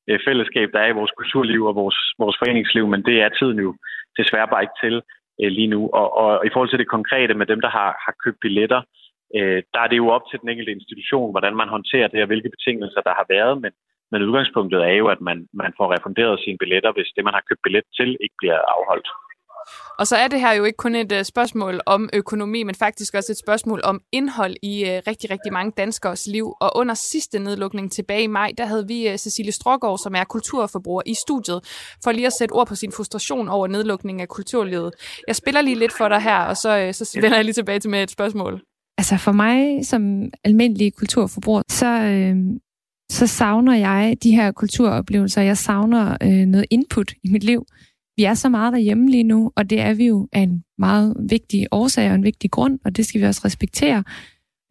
øh, 0.09 0.19
fællesskab, 0.27 0.69
der 0.73 0.79
er 0.79 0.89
i 0.91 0.99
vores 0.99 1.13
kulturliv 1.17 1.61
og 1.69 1.75
vores, 1.75 1.99
vores 2.19 2.37
foreningsliv, 2.41 2.87
men 2.87 3.01
det 3.07 3.15
er 3.21 3.29
tiden 3.29 3.59
jo 3.59 3.71
desværre 4.19 4.51
bare 4.53 4.63
ikke 4.63 4.79
til 4.83 4.95
øh, 5.41 5.51
lige 5.57 5.73
nu. 5.75 5.81
Og, 5.99 6.07
og 6.21 6.45
i 6.47 6.49
forhold 6.53 6.69
til 6.69 6.79
det 6.79 6.93
konkrete 6.95 7.33
med 7.33 7.45
dem, 7.51 7.61
der 7.61 7.71
har, 7.77 7.89
har 8.05 8.13
købt 8.23 8.39
billetter, 8.41 8.81
øh, 9.37 9.59
der 9.73 9.79
er 9.81 9.89
det 9.89 9.97
jo 9.97 10.07
op 10.15 10.25
til 10.29 10.39
den 10.41 10.49
enkelte 10.49 10.75
institution, 10.77 11.31
hvordan 11.31 11.55
man 11.61 11.69
håndterer 11.75 12.07
det 12.07 12.21
og 12.21 12.27
hvilke 12.27 12.53
betingelser 12.55 13.01
der 13.01 13.13
har 13.19 13.25
været, 13.35 13.61
men, 13.63 13.71
men 14.11 14.23
udgangspunktet 14.27 14.81
er 14.89 14.95
jo, 15.01 15.07
at 15.07 15.21
man, 15.21 15.47
man 15.53 15.71
får 15.77 15.87
refunderet 15.95 16.43
sine 16.43 16.57
billetter, 16.57 16.91
hvis 16.91 17.09
det, 17.15 17.23
man 17.23 17.33
har 17.37 17.43
købt 17.49 17.63
billet 17.63 17.85
til, 17.97 18.09
ikke 18.23 18.37
bliver 18.41 18.59
afholdt. 18.75 19.09
Og 19.99 20.07
så 20.07 20.15
er 20.15 20.27
det 20.27 20.39
her 20.39 20.53
jo 20.53 20.63
ikke 20.63 20.77
kun 20.77 20.95
et 20.95 21.11
uh, 21.11 21.23
spørgsmål 21.23 21.81
om 21.85 22.09
økonomi, 22.13 22.63
men 22.63 22.75
faktisk 22.75 23.13
også 23.13 23.31
et 23.31 23.37
spørgsmål 23.37 23.81
om 23.83 24.01
indhold 24.11 24.55
i 24.63 24.83
uh, 24.83 24.89
rigtig, 25.07 25.29
rigtig 25.29 25.53
mange 25.53 25.71
danskers 25.77 26.27
liv. 26.27 26.53
Og 26.61 26.71
under 26.75 26.93
sidste 26.93 27.39
nedlukning 27.39 27.91
tilbage 27.91 28.23
i 28.23 28.27
maj, 28.27 28.51
der 28.57 28.65
havde 28.65 28.87
vi 28.87 29.09
uh, 29.09 29.15
Cecilie 29.15 29.51
Strågaard, 29.51 29.97
som 29.97 30.15
er 30.15 30.23
kulturforbruger 30.23 31.01
i 31.05 31.13
studiet, 31.13 31.59
for 32.03 32.11
lige 32.11 32.27
at 32.27 32.33
sætte 32.33 32.51
ord 32.53 32.67
på 32.67 32.75
sin 32.75 32.91
frustration 32.91 33.49
over 33.49 33.67
nedlukningen 33.67 34.21
af 34.21 34.27
kulturlivet. 34.27 34.91
Jeg 35.27 35.35
spiller 35.35 35.61
lige 35.61 35.79
lidt 35.79 35.93
for 35.97 36.07
dig 36.07 36.21
her, 36.21 36.37
og 36.37 36.57
så, 36.57 36.89
så 36.93 37.19
vender 37.21 37.37
jeg 37.37 37.45
lige 37.45 37.53
tilbage 37.53 37.79
til 37.79 37.89
med 37.89 38.03
et 38.03 38.11
spørgsmål. 38.11 38.61
Altså 38.97 39.17
for 39.17 39.31
mig 39.31 39.85
som 39.85 40.29
almindelig 40.43 40.93
kulturforbruger, 40.93 41.61
så, 41.69 41.85
øh, 41.85 42.35
så 43.11 43.27
savner 43.27 43.75
jeg 43.75 44.17
de 44.23 44.35
her 44.35 44.51
kulturoplevelser. 44.51 45.41
Jeg 45.41 45.57
savner 45.57 46.17
øh, 46.23 46.29
noget 46.29 46.65
input 46.69 47.11
i 47.23 47.29
mit 47.29 47.43
liv. 47.43 47.65
Vi 48.19 48.23
er 48.23 48.33
så 48.33 48.49
meget 48.49 48.73
derhjemme 48.73 49.09
lige 49.09 49.23
nu, 49.23 49.51
og 49.55 49.69
det 49.69 49.79
er 49.79 49.93
vi 49.93 50.07
jo 50.07 50.27
af 50.31 50.39
en 50.39 50.63
meget 50.77 51.13
vigtig 51.29 51.67
årsag 51.71 52.09
og 52.09 52.15
en 52.15 52.23
vigtig 52.23 52.51
grund, 52.51 52.79
og 52.85 52.95
det 52.97 53.05
skal 53.05 53.21
vi 53.21 53.25
også 53.25 53.41
respektere. 53.45 54.03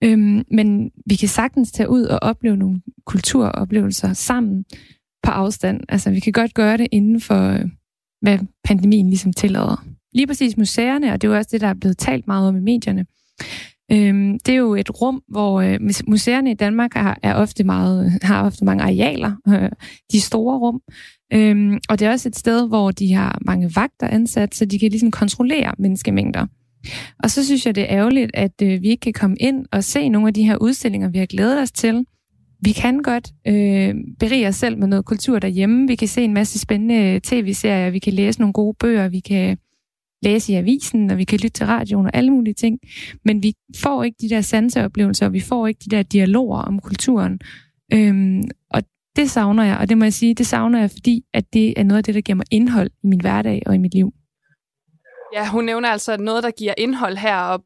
Øhm, 0.04 0.44
men 0.50 0.90
vi 1.06 1.16
kan 1.16 1.28
sagtens 1.28 1.72
tage 1.72 1.88
ud 1.88 2.02
og 2.02 2.18
opleve 2.22 2.56
nogle 2.56 2.80
kulturoplevelser 3.06 4.12
sammen 4.12 4.64
på 5.22 5.30
afstand. 5.30 5.80
Altså, 5.88 6.10
vi 6.10 6.20
kan 6.20 6.32
godt 6.32 6.54
gøre 6.54 6.76
det 6.76 6.88
inden 6.92 7.20
for, 7.20 7.50
øh, 7.50 7.64
hvad 8.22 8.38
pandemien 8.64 9.08
ligesom 9.08 9.32
tillader. 9.32 9.84
Lige 10.12 10.26
præcis 10.26 10.56
museerne, 10.56 11.12
og 11.12 11.22
det 11.22 11.28
er 11.28 11.32
jo 11.32 11.36
også 11.36 11.50
det, 11.52 11.60
der 11.60 11.68
er 11.68 11.74
blevet 11.74 11.98
talt 11.98 12.26
meget 12.26 12.48
om 12.48 12.56
i 12.56 12.60
medierne, 12.60 13.06
Øhm, 13.92 14.38
det 14.38 14.52
er 14.52 14.56
jo 14.56 14.74
et 14.74 15.00
rum, 15.00 15.22
hvor 15.28 15.60
øh, 15.60 15.80
museerne 16.06 16.50
i 16.50 16.54
Danmark 16.54 16.94
har, 16.94 17.18
er 17.22 17.34
ofte 17.34 17.64
meget, 17.64 18.18
har 18.22 18.44
ofte 18.44 18.64
mange 18.64 18.84
arealer, 18.84 19.32
øh, 19.48 19.70
de 20.12 20.20
store 20.20 20.58
rum. 20.58 20.80
Øhm, 21.32 21.78
og 21.88 21.98
det 21.98 22.06
er 22.06 22.10
også 22.10 22.28
et 22.28 22.36
sted, 22.36 22.68
hvor 22.68 22.90
de 22.90 23.14
har 23.14 23.38
mange 23.46 23.70
vagter 23.74 24.08
ansat, 24.08 24.54
så 24.54 24.64
de 24.64 24.78
kan 24.78 24.90
ligesom 24.90 25.10
kontrollere 25.10 25.74
menneskemængder. 25.78 26.46
Og 27.22 27.30
så 27.30 27.44
synes 27.44 27.66
jeg, 27.66 27.74
det 27.74 27.82
er 27.82 27.96
ærgerligt, 27.96 28.30
at 28.34 28.62
øh, 28.62 28.82
vi 28.82 28.88
ikke 28.88 29.00
kan 29.00 29.12
komme 29.12 29.36
ind 29.40 29.66
og 29.72 29.84
se 29.84 30.08
nogle 30.08 30.28
af 30.28 30.34
de 30.34 30.44
her 30.44 30.56
udstillinger, 30.56 31.08
vi 31.08 31.18
har 31.18 31.26
glædet 31.26 31.60
os 31.60 31.72
til. 31.72 32.06
Vi 32.60 32.72
kan 32.72 33.02
godt 33.02 33.32
øh, 33.46 33.94
berige 34.18 34.48
os 34.48 34.56
selv 34.56 34.78
med 34.78 34.86
noget 34.86 35.04
kultur 35.04 35.38
derhjemme. 35.38 35.88
Vi 35.88 35.94
kan 35.94 36.08
se 36.08 36.22
en 36.22 36.34
masse 36.34 36.58
spændende 36.58 36.94
øh, 36.94 37.20
tv-serier, 37.20 37.90
vi 37.90 37.98
kan 37.98 38.12
læse 38.12 38.40
nogle 38.40 38.52
gode 38.52 38.76
bøger, 38.80 39.08
vi 39.08 39.20
kan 39.20 39.58
læse 40.22 40.52
i 40.52 40.56
avisen, 40.56 41.10
og 41.10 41.18
vi 41.18 41.24
kan 41.24 41.38
lytte 41.42 41.58
til 41.58 41.66
radioen 41.66 42.06
og 42.06 42.16
alle 42.16 42.30
mulige 42.30 42.54
ting. 42.54 42.78
Men 43.24 43.42
vi 43.42 43.52
får 43.76 44.04
ikke 44.04 44.16
de 44.20 44.28
der 44.28 44.40
sanseoplevelser, 44.40 45.26
og 45.26 45.32
vi 45.32 45.40
får 45.40 45.66
ikke 45.66 45.80
de 45.84 45.96
der 45.96 46.02
dialoger 46.02 46.58
om 46.58 46.78
kulturen. 46.78 47.40
Øhm, 47.92 48.42
og 48.70 48.82
det 49.18 49.28
savner 49.30 49.64
jeg, 49.70 49.76
og 49.80 49.88
det 49.88 49.96
må 49.98 50.04
jeg 50.04 50.16
sige, 50.20 50.34
det 50.34 50.46
savner 50.46 50.78
jeg, 50.84 50.90
fordi 50.96 51.16
at 51.38 51.44
det 51.52 51.66
er 51.80 51.84
noget 51.88 51.98
af 52.00 52.04
det, 52.04 52.14
der 52.14 52.20
giver 52.26 52.40
mig 52.42 52.48
indhold 52.58 52.90
i 53.04 53.06
min 53.12 53.20
hverdag 53.24 53.58
og 53.66 53.74
i 53.74 53.78
mit 53.84 53.94
liv. 53.94 54.08
Ja, 55.36 55.44
hun 55.54 55.64
nævner 55.70 55.88
altså 55.96 56.12
noget, 56.28 56.42
der 56.46 56.52
giver 56.60 56.74
indhold 56.84 57.16
her, 57.26 57.38
og 57.52 57.58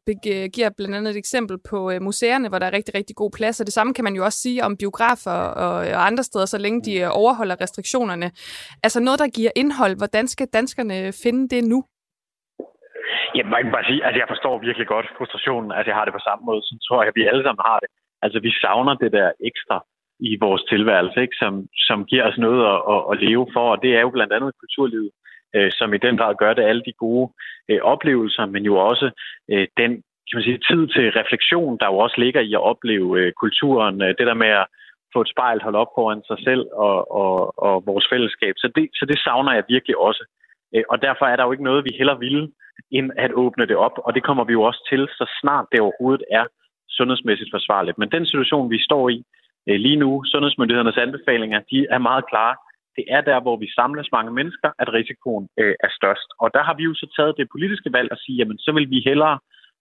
giver 0.55 0.69
blandt 0.77 0.95
andet 0.95 1.11
et 1.11 1.17
eksempel 1.23 1.57
på 1.69 1.91
øh, 1.91 2.01
museerne, 2.07 2.49
hvor 2.49 2.59
der 2.59 2.67
er 2.67 2.73
rigtig, 2.77 2.93
rigtig 2.99 3.15
god 3.15 3.31
plads. 3.37 3.59
Og 3.61 3.65
det 3.65 3.73
samme 3.73 3.93
kan 3.93 4.03
man 4.07 4.15
jo 4.15 4.23
også 4.27 4.39
sige 4.45 4.63
om 4.67 4.77
biografer 4.77 5.37
og, 5.63 6.05
andre 6.09 6.23
steder, 6.23 6.45
så 6.45 6.57
længe 6.65 6.81
de 6.87 6.93
øh, 7.03 7.09
overholder 7.21 7.61
restriktionerne. 7.61 8.27
Altså 8.85 8.99
noget, 9.07 9.19
der 9.23 9.29
giver 9.37 9.51
indhold. 9.55 9.93
Hvordan 10.01 10.25
skal 10.33 10.47
danskerne 10.57 10.97
finde 11.23 11.43
det 11.55 11.61
nu? 11.73 11.79
Jamen, 13.35 13.51
man 13.55 13.63
kan 13.63 13.71
bare 13.77 13.89
sige, 13.89 14.01
at 14.01 14.07
altså, 14.07 14.19
jeg 14.21 14.29
forstår 14.33 14.65
virkelig 14.67 14.87
godt 14.95 15.07
frustrationen. 15.17 15.71
Altså, 15.77 15.89
jeg 15.89 15.97
har 15.97 16.05
det 16.05 16.13
på 16.17 16.25
samme 16.27 16.43
måde, 16.49 16.61
så 16.69 16.73
tror 16.87 16.99
jeg, 17.01 17.09
at 17.11 17.17
vi 17.19 17.29
alle 17.31 17.43
sammen 17.45 17.63
har 17.69 17.79
det. 17.83 17.89
Altså, 18.23 18.37
vi 18.47 18.51
savner 18.63 18.95
det 19.03 19.11
der 19.17 19.29
ekstra 19.49 19.77
i 20.29 20.37
vores 20.45 20.63
tilværelse, 20.63 21.21
ikke? 21.21 21.35
Som, 21.43 21.53
som 21.87 22.05
giver 22.05 22.23
os 22.29 22.37
noget 22.37 22.61
at, 22.73 22.79
at, 22.93 23.01
at 23.11 23.15
leve 23.27 23.47
for, 23.53 23.65
og 23.73 23.81
det 23.83 23.91
er 23.97 24.01
jo 24.01 24.09
blandt 24.09 24.33
andet 24.33 24.59
kulturlivet, 24.61 25.11
øh, 25.55 25.71
som 25.71 25.93
i 25.93 26.03
den 26.05 26.17
grad 26.17 26.35
gør 26.35 26.53
det 26.53 26.63
alle 26.63 26.83
de 26.85 26.93
gode 27.05 27.27
øh, 27.69 27.79
oplevelser, 27.93 28.45
men 28.45 28.63
jo 28.65 28.75
også 28.75 29.07
øh, 29.51 29.67
den 29.77 29.91
kan 30.27 30.37
man 30.37 30.43
sige, 30.43 30.65
tid 30.69 30.81
til 30.95 31.11
refleksion, 31.19 31.77
der 31.79 31.87
jo 31.87 31.97
også 31.97 32.17
ligger 32.17 32.41
i 32.41 32.53
at 32.53 32.65
opleve 32.71 33.19
øh, 33.19 33.31
kulturen. 33.43 34.01
Øh, 34.01 34.07
det 34.17 34.27
der 34.27 34.33
med 34.33 34.51
at 34.61 34.65
få 35.13 35.21
et 35.21 35.33
spejl 35.33 35.61
holdt 35.61 35.77
op 35.77 35.91
foran 35.95 36.21
sig 36.29 36.39
selv 36.47 36.63
og, 36.73 36.97
og, 37.21 37.35
og 37.67 37.83
vores 37.85 38.05
fællesskab. 38.11 38.53
Så 38.57 38.67
det, 38.75 38.89
så 38.93 39.05
det 39.05 39.19
savner 39.19 39.53
jeg 39.53 39.63
virkelig 39.69 39.97
også. 39.97 40.23
Øh, 40.75 40.83
og 40.89 41.01
derfor 41.01 41.25
er 41.25 41.35
der 41.35 41.43
jo 41.43 41.51
ikke 41.51 41.69
noget, 41.69 41.85
vi 41.85 41.93
heller 41.97 42.15
ville, 42.15 42.51
end 42.91 43.11
at 43.17 43.31
åbne 43.33 43.65
det 43.65 43.75
op. 43.75 43.95
Og 44.05 44.15
det 44.15 44.23
kommer 44.23 44.43
vi 44.43 44.53
jo 44.53 44.61
også 44.61 44.81
til, 44.91 45.07
så 45.17 45.25
snart 45.41 45.65
det 45.71 45.79
overhovedet 45.79 46.23
er 46.31 46.45
sundhedsmæssigt 46.89 47.49
forsvarligt. 47.53 47.97
Men 47.97 48.11
den 48.11 48.25
situation, 48.25 48.71
vi 48.71 48.79
står 48.83 49.09
i 49.09 49.23
Øh, 49.69 49.79
lige 49.85 50.01
nu, 50.03 50.23
sundhedsmyndighedernes 50.31 50.97
anbefalinger, 50.97 51.59
de 51.71 51.87
er 51.89 51.97
meget 51.97 52.25
klare. 52.31 52.55
Det 52.97 53.05
er 53.07 53.21
der, 53.21 53.39
hvor 53.41 53.57
vi 53.57 53.67
samles 53.79 54.07
mange 54.11 54.31
mennesker, 54.31 54.69
at 54.79 54.93
risikoen 54.93 55.47
øh, 55.59 55.75
er 55.83 55.91
størst. 55.99 56.29
Og 56.39 56.49
der 56.53 56.63
har 56.63 56.73
vi 56.73 56.83
jo 56.83 56.93
så 56.93 57.07
taget 57.17 57.37
det 57.37 57.47
politiske 57.51 57.93
valg 57.93 58.09
at 58.11 58.21
sige, 58.23 58.37
jamen 58.37 58.57
så 58.57 58.71
vil 58.71 58.89
vi 58.89 58.99
hellere 59.05 59.39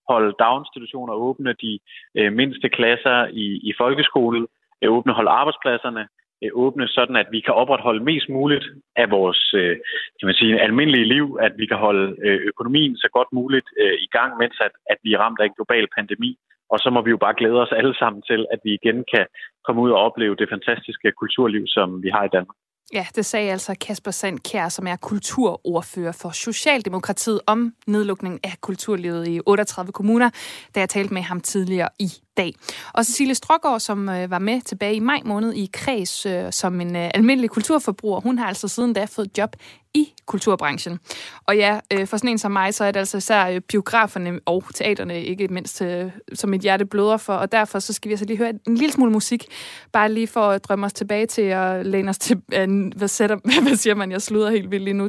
holde 0.08 0.34
daginstitutioner 0.38 1.14
åbne, 1.14 1.52
de 1.64 1.78
øh, 2.18 2.32
mindste 2.32 2.68
klasser 2.68 3.26
i, 3.32 3.46
i 3.68 3.72
folkeskolen, 3.78 4.46
øh, 4.82 4.90
åbne 4.90 5.12
holde 5.12 5.30
arbejdspladserne, 5.30 6.08
øh, 6.42 6.50
åbne, 6.52 6.88
sådan 6.88 7.16
at 7.16 7.28
vi 7.30 7.40
kan 7.40 7.54
opretholde 7.54 8.04
mest 8.04 8.28
muligt 8.28 8.66
af 8.96 9.10
vores 9.10 9.54
øh, 9.54 9.76
kan 10.18 10.26
man 10.26 10.34
sige, 10.34 10.60
almindelige 10.60 11.10
liv, 11.14 11.38
at 11.40 11.52
vi 11.56 11.66
kan 11.66 11.76
holde 11.76 12.16
øh, 12.26 12.40
økonomien 12.50 12.96
så 12.96 13.08
godt 13.12 13.28
muligt 13.32 13.68
øh, 13.80 13.96
i 14.06 14.08
gang, 14.16 14.30
mens 14.38 14.56
at, 14.60 14.74
at 14.90 14.98
vi 15.04 15.12
er 15.12 15.18
ramt 15.18 15.40
af 15.40 15.44
en 15.44 15.56
global 15.58 15.86
pandemi. 15.96 16.38
Og 16.72 16.78
så 16.78 16.88
må 16.94 17.00
vi 17.02 17.10
jo 17.10 17.20
bare 17.24 17.38
glæde 17.40 17.58
os 17.64 17.72
alle 17.78 17.94
sammen 18.00 18.22
til, 18.30 18.40
at 18.54 18.60
vi 18.64 18.70
igen 18.80 18.98
kan 19.14 19.26
komme 19.66 19.82
ud 19.84 19.90
og 19.90 20.00
opleve 20.06 20.36
det 20.40 20.48
fantastiske 20.54 21.08
kulturliv, 21.20 21.64
som 21.66 22.02
vi 22.04 22.10
har 22.16 22.24
i 22.24 22.34
Danmark. 22.36 22.56
Ja, 22.92 23.06
det 23.16 23.24
sagde 23.24 23.50
altså 23.50 23.76
Kasper 23.86 24.10
Sandkær, 24.10 24.68
som 24.68 24.86
er 24.86 24.96
kulturordfører 24.96 26.12
for 26.22 26.30
Socialdemokratiet 26.30 27.40
om 27.46 27.74
nedlukningen 27.86 28.40
af 28.44 28.54
kulturlivet 28.60 29.28
i 29.28 29.40
38 29.46 29.92
kommuner, 29.92 30.30
da 30.74 30.80
jeg 30.80 30.88
talte 30.88 31.14
med 31.14 31.22
ham 31.22 31.40
tidligere 31.40 31.88
i 31.98 32.08
dag. 32.36 32.54
Og 32.94 33.06
Cecilie 33.06 33.34
Strogård, 33.34 33.80
som 33.80 34.08
øh, 34.08 34.30
var 34.30 34.38
med 34.38 34.60
tilbage 34.60 34.94
i 34.94 35.00
maj 35.00 35.20
måned 35.24 35.52
i 35.52 35.70
Kreds 35.72 36.26
øh, 36.26 36.52
som 36.52 36.80
en 36.80 36.96
øh, 36.96 37.10
almindelig 37.14 37.50
kulturforbruger, 37.50 38.20
hun 38.20 38.38
har 38.38 38.46
altså 38.46 38.68
siden 38.68 38.92
da 38.92 39.04
fået 39.04 39.38
job 39.38 39.56
i 39.94 40.12
kulturbranchen. 40.26 40.98
Og 41.46 41.56
ja, 41.56 41.80
øh, 41.92 42.06
for 42.06 42.16
sådan 42.16 42.30
en 42.30 42.38
som 42.38 42.52
mig, 42.52 42.74
så 42.74 42.84
er 42.84 42.90
det 42.90 43.00
altså 43.00 43.16
især 43.16 43.46
øh, 43.46 43.60
biograferne 43.60 44.40
og 44.46 44.64
teaterne, 44.74 45.24
ikke 45.24 45.48
mindst, 45.48 45.82
øh, 45.82 46.10
som 46.34 46.54
et 46.54 46.60
hjerte 46.60 46.84
bløder 46.86 47.16
for, 47.16 47.32
og 47.34 47.52
derfor 47.52 47.78
så 47.78 47.92
skal 47.92 48.08
vi 48.08 48.12
altså 48.12 48.24
lige 48.24 48.38
høre 48.38 48.52
en 48.66 48.74
lille 48.76 48.92
smule 48.92 49.12
musik, 49.12 49.44
bare 49.92 50.12
lige 50.12 50.26
for 50.26 50.50
at 50.50 50.64
drømme 50.64 50.86
os 50.86 50.92
tilbage 50.92 51.26
til 51.26 51.42
at 51.42 51.86
læne 51.86 52.10
os 52.10 52.18
til, 52.18 52.40
øh, 52.54 52.92
hvad, 52.96 53.08
sætter, 53.08 53.36
hvad 53.62 53.76
siger 53.76 53.94
man, 53.94 54.12
jeg 54.12 54.22
sluder 54.22 54.50
helt 54.50 54.70
vildt 54.70 54.84
lige 54.84 54.94
nu, 54.94 55.08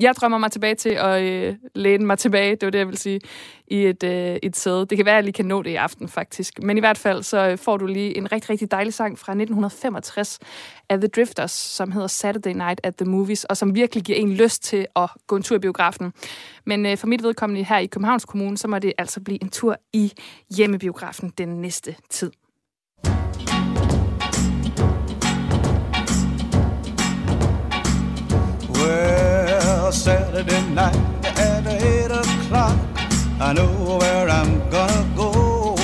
jeg 0.00 0.14
drømmer 0.14 0.38
mig 0.38 0.52
tilbage 0.52 0.74
til 0.74 0.90
at 0.90 1.22
øh, 1.22 1.54
læne 1.74 2.06
mig 2.06 2.18
tilbage, 2.18 2.50
det 2.50 2.66
var 2.66 2.70
det, 2.70 2.78
jeg 2.78 2.88
vil 2.88 2.98
sige, 2.98 3.20
i 3.66 3.86
et, 3.86 4.02
øh, 4.02 4.36
et 4.42 4.56
sæde. 4.56 4.86
Det 4.86 4.98
kan 4.98 5.06
være, 5.06 5.14
at 5.14 5.16
jeg 5.16 5.24
lige 5.24 5.32
kan 5.32 5.44
nå 5.44 5.62
det 5.62 5.70
i 5.70 5.74
aften, 5.74 6.08
faktisk. 6.08 6.62
Men 6.62 6.76
i 6.76 6.80
hvert 6.80 6.98
fald, 6.98 7.22
så 7.22 7.48
øh, 7.48 7.58
får 7.58 7.76
du 7.76 7.86
lige 7.86 8.16
en 8.16 8.32
rigtig, 8.32 8.50
rigtig 8.50 8.70
dejlig 8.70 8.94
sang 8.94 9.18
fra 9.18 9.32
1965 9.32 10.38
af 10.88 10.98
The 10.98 11.08
Drifters, 11.08 11.50
som 11.50 11.92
hedder 11.92 12.06
Saturday 12.06 12.52
Night 12.52 12.80
at 12.82 12.96
the 12.96 13.04
Movies, 13.04 13.44
og 13.44 13.56
som 13.56 13.74
virkelig 13.74 14.04
giver 14.04 14.18
en 14.18 14.32
lyst 14.32 14.62
til 14.62 14.86
at 14.96 15.10
gå 15.26 15.36
en 15.36 15.42
tur 15.42 15.56
i 15.56 15.58
biografen. 15.58 16.12
Men 16.66 16.86
øh, 16.86 16.96
for 16.96 17.06
mit 17.06 17.22
vedkommende 17.22 17.64
her 17.64 17.78
i 17.78 17.86
Københavns 17.86 18.24
Kommune, 18.24 18.58
så 18.58 18.68
må 18.68 18.78
det 18.78 18.92
altså 18.98 19.20
blive 19.20 19.42
en 19.42 19.50
tur 19.50 19.76
i 19.92 20.12
hjemmebiografen 20.56 21.32
den 21.38 21.48
næste 21.48 21.96
tid. 22.10 22.32
Well, 28.80 29.17
Saturday 30.38 30.70
night 30.70 30.94
at 31.24 31.66
8 31.66 32.12
o'clock, 32.12 32.78
I 33.40 33.52
know 33.54 33.98
where 33.98 34.28
I'm 34.28 34.70
gonna 34.70 35.12
go. 35.16 35.74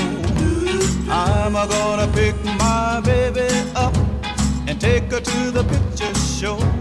I'm 1.11 1.55
gonna 1.55 2.07
pick 2.13 2.37
my 2.45 3.01
baby 3.05 3.49
up 3.75 3.97
and 4.69 4.81
take 4.81 5.11
her 5.11 5.19
to 5.19 5.51
the 5.51 5.65
picture 5.65 6.15
show. 6.15 6.74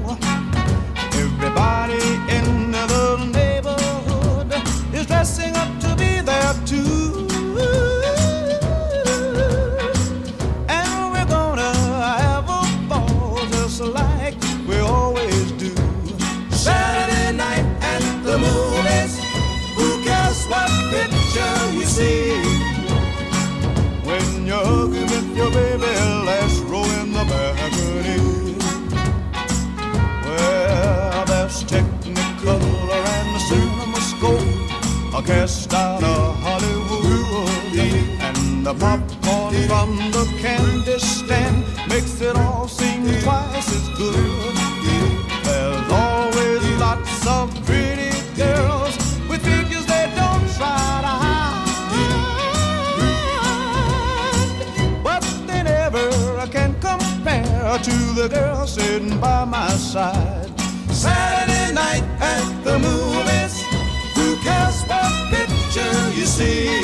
CinemaScope, 35.24 35.30
a 35.30 35.40
cast 35.40 35.74
out 35.74 36.04
of 36.04 36.36
Hollywood, 36.40 37.78
and 38.22 38.66
the 38.66 38.74
popcorn 38.74 39.54
from 39.68 39.98
the 40.12 40.26
candy 40.42 41.00
stand 41.00 41.64
makes 41.90 42.22
it 42.22 42.36
all 42.36 42.68
seem 42.68 43.04
twice 43.22 43.72
as 43.72 43.90
good. 43.98 44.56
There's 45.44 45.92
always 45.92 46.64
lots 46.80 47.28
of 47.28 47.50
pretty 47.66 48.12
girls 48.36 48.98
with 49.30 49.44
figures 49.44 49.86
they 49.86 50.12
don't 50.16 50.50
try 50.56 51.02
to 51.02 51.14
hide. 51.24 51.66
But 55.04 55.24
they 55.48 55.64
never 55.64 56.12
can 56.48 56.76
compare 56.80 57.78
to 57.80 58.14
the 58.16 58.28
girl 58.30 58.68
sitting 58.68 59.20
by 59.20 59.46
my 59.46 59.70
side. 59.70 60.33
See? 66.34 66.82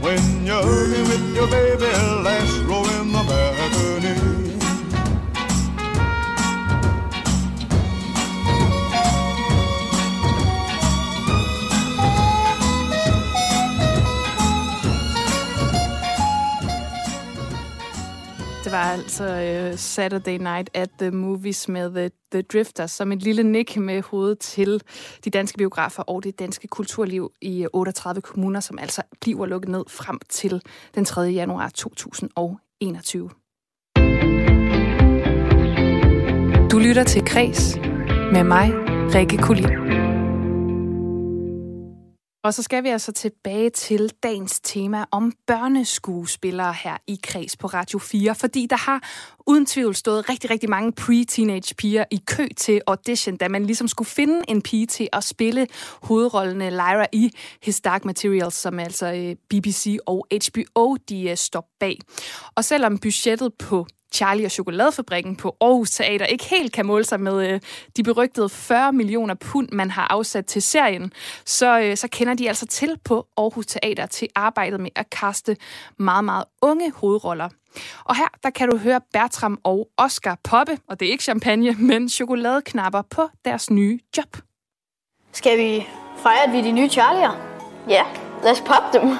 When 0.00 0.46
you're 0.46 0.90
with 1.10 1.34
your 1.34 1.48
baby, 1.48 1.90
last 2.22 2.56
altså 18.80 19.24
uh, 19.72 19.78
Saturday 19.78 20.36
Night 20.38 20.70
at 20.74 20.90
the 20.98 21.10
Movies 21.10 21.68
med 21.68 21.90
The, 21.90 22.10
the 22.32 22.42
Drifters, 22.42 22.90
som 22.90 23.12
et 23.12 23.22
lille 23.22 23.42
nik 23.42 23.76
med 23.76 24.02
hovedet 24.02 24.38
til 24.38 24.82
de 25.24 25.30
danske 25.30 25.58
biografer 25.58 26.02
og 26.02 26.24
det 26.24 26.38
danske 26.38 26.68
kulturliv 26.68 27.32
i 27.42 27.62
øh, 27.62 27.68
38 27.72 28.20
kommuner, 28.20 28.60
som 28.60 28.78
altså 28.78 29.02
bliver 29.20 29.46
lukket 29.46 29.68
ned 29.68 29.84
frem 29.88 30.18
til 30.28 30.62
den 30.94 31.04
3. 31.04 31.20
januar 31.20 31.68
2021. 31.68 33.30
Du 36.70 36.78
lytter 36.78 37.04
til 37.04 37.24
Kres 37.24 37.76
med 38.32 38.44
mig, 38.44 38.70
Rikke 39.14 39.36
Kulin. 39.36 39.99
Og 42.44 42.54
så 42.54 42.62
skal 42.62 42.84
vi 42.84 42.88
altså 42.88 43.12
tilbage 43.12 43.70
til 43.70 44.12
dagens 44.22 44.60
tema 44.60 45.04
om 45.10 45.32
børneskuespillere 45.46 46.72
her 46.72 46.96
i 47.06 47.18
Kreds 47.22 47.56
på 47.56 47.66
Radio 47.66 47.98
4, 47.98 48.34
fordi 48.34 48.66
der 48.70 48.76
har 48.76 49.02
uden 49.46 49.66
tvivl 49.66 49.94
stået 49.94 50.28
rigtig, 50.28 50.50
rigtig 50.50 50.70
mange 50.70 50.92
pre-teenage 51.00 51.74
piger 51.78 52.04
i 52.10 52.20
kø 52.26 52.48
til 52.56 52.80
audition, 52.86 53.36
da 53.36 53.48
man 53.48 53.66
ligesom 53.66 53.88
skulle 53.88 54.08
finde 54.08 54.42
en 54.48 54.62
pige 54.62 54.86
til 54.86 55.08
at 55.12 55.24
spille 55.24 55.66
hovedrollen 56.02 56.72
Lyra 56.72 57.06
i 57.12 57.30
His 57.62 57.80
Dark 57.80 58.04
Materials, 58.04 58.54
som 58.54 58.78
altså 58.78 59.12
øh, 59.12 59.36
BBC 59.50 59.96
og 60.06 60.26
HBO 60.30 60.96
de 61.08 61.30
øh, 61.30 61.36
står 61.36 61.68
bag. 61.80 61.98
Og 62.54 62.64
selvom 62.64 62.98
budgettet 62.98 63.54
på 63.54 63.86
Charlie 64.12 64.46
og 64.46 64.50
Chokoladefabrikken 64.50 65.36
på 65.36 65.56
Aarhus 65.60 65.90
Teater 65.90 66.26
ikke 66.26 66.44
helt 66.44 66.72
kan 66.72 66.86
måle 66.86 67.04
sig 67.04 67.20
med 67.20 67.48
øh, 67.48 67.60
de 67.96 68.02
berygtede 68.02 68.48
40 68.48 68.92
millioner 68.92 69.34
pund, 69.34 69.68
man 69.72 69.90
har 69.90 70.06
afsat 70.10 70.46
til 70.46 70.62
serien, 70.62 71.12
så, 71.44 71.80
øh, 71.80 71.96
så 71.96 72.08
kender 72.08 72.34
de 72.34 72.48
altså 72.48 72.66
til 72.66 72.96
på 73.04 73.26
Aarhus 73.36 73.66
Teater 73.66 74.06
til 74.06 74.28
arbejdet 74.34 74.80
med 74.80 74.90
at 74.96 75.10
kaste 75.10 75.56
meget, 75.98 76.24
meget 76.24 76.44
unge 76.62 76.92
hovedroller. 76.92 77.48
Og 78.04 78.16
her 78.16 78.28
der 78.42 78.50
kan 78.50 78.70
du 78.70 78.76
høre 78.76 79.00
Bertram 79.12 79.58
og 79.64 79.88
Oscar 79.96 80.38
poppe, 80.44 80.78
og 80.88 81.00
det 81.00 81.08
er 81.08 81.12
ikke 81.12 81.24
champagne, 81.24 81.72
men 81.88 82.08
chokoladeknapper 82.08 83.02
på 83.02 83.28
deres 83.44 83.70
nye 83.70 83.98
job. 84.16 84.36
Skal 85.32 85.58
vi 85.58 85.86
fejre, 86.22 86.44
at 86.46 86.52
vi 86.52 86.58
er 86.58 86.62
de 86.62 86.72
nye 86.72 86.88
Charlie'er? 86.88 87.36
Ja, 87.88 88.02
lad 88.42 88.52
os 88.52 88.60
poppe 88.60 88.98
dem. 88.98 89.16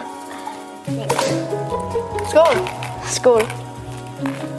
Skål. 2.30 2.68
Skål. 3.06 4.49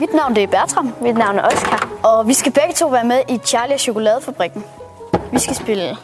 Mit 0.00 0.14
navn 0.14 0.34
det 0.34 0.42
er 0.42 0.46
Bertram. 0.46 0.94
Mit 1.00 1.16
navn 1.16 1.38
er 1.38 1.42
Oscar. 1.42 1.88
Og 2.04 2.28
vi 2.28 2.34
skal 2.34 2.52
begge 2.52 2.74
to 2.74 2.88
være 2.88 3.04
med 3.04 3.22
i 3.28 3.38
Charlie 3.38 3.74
og 3.74 3.80
Chokoladefabrikken. 3.80 4.64
Vi 5.32 5.38
skal 5.38 5.56
spille 5.56 5.96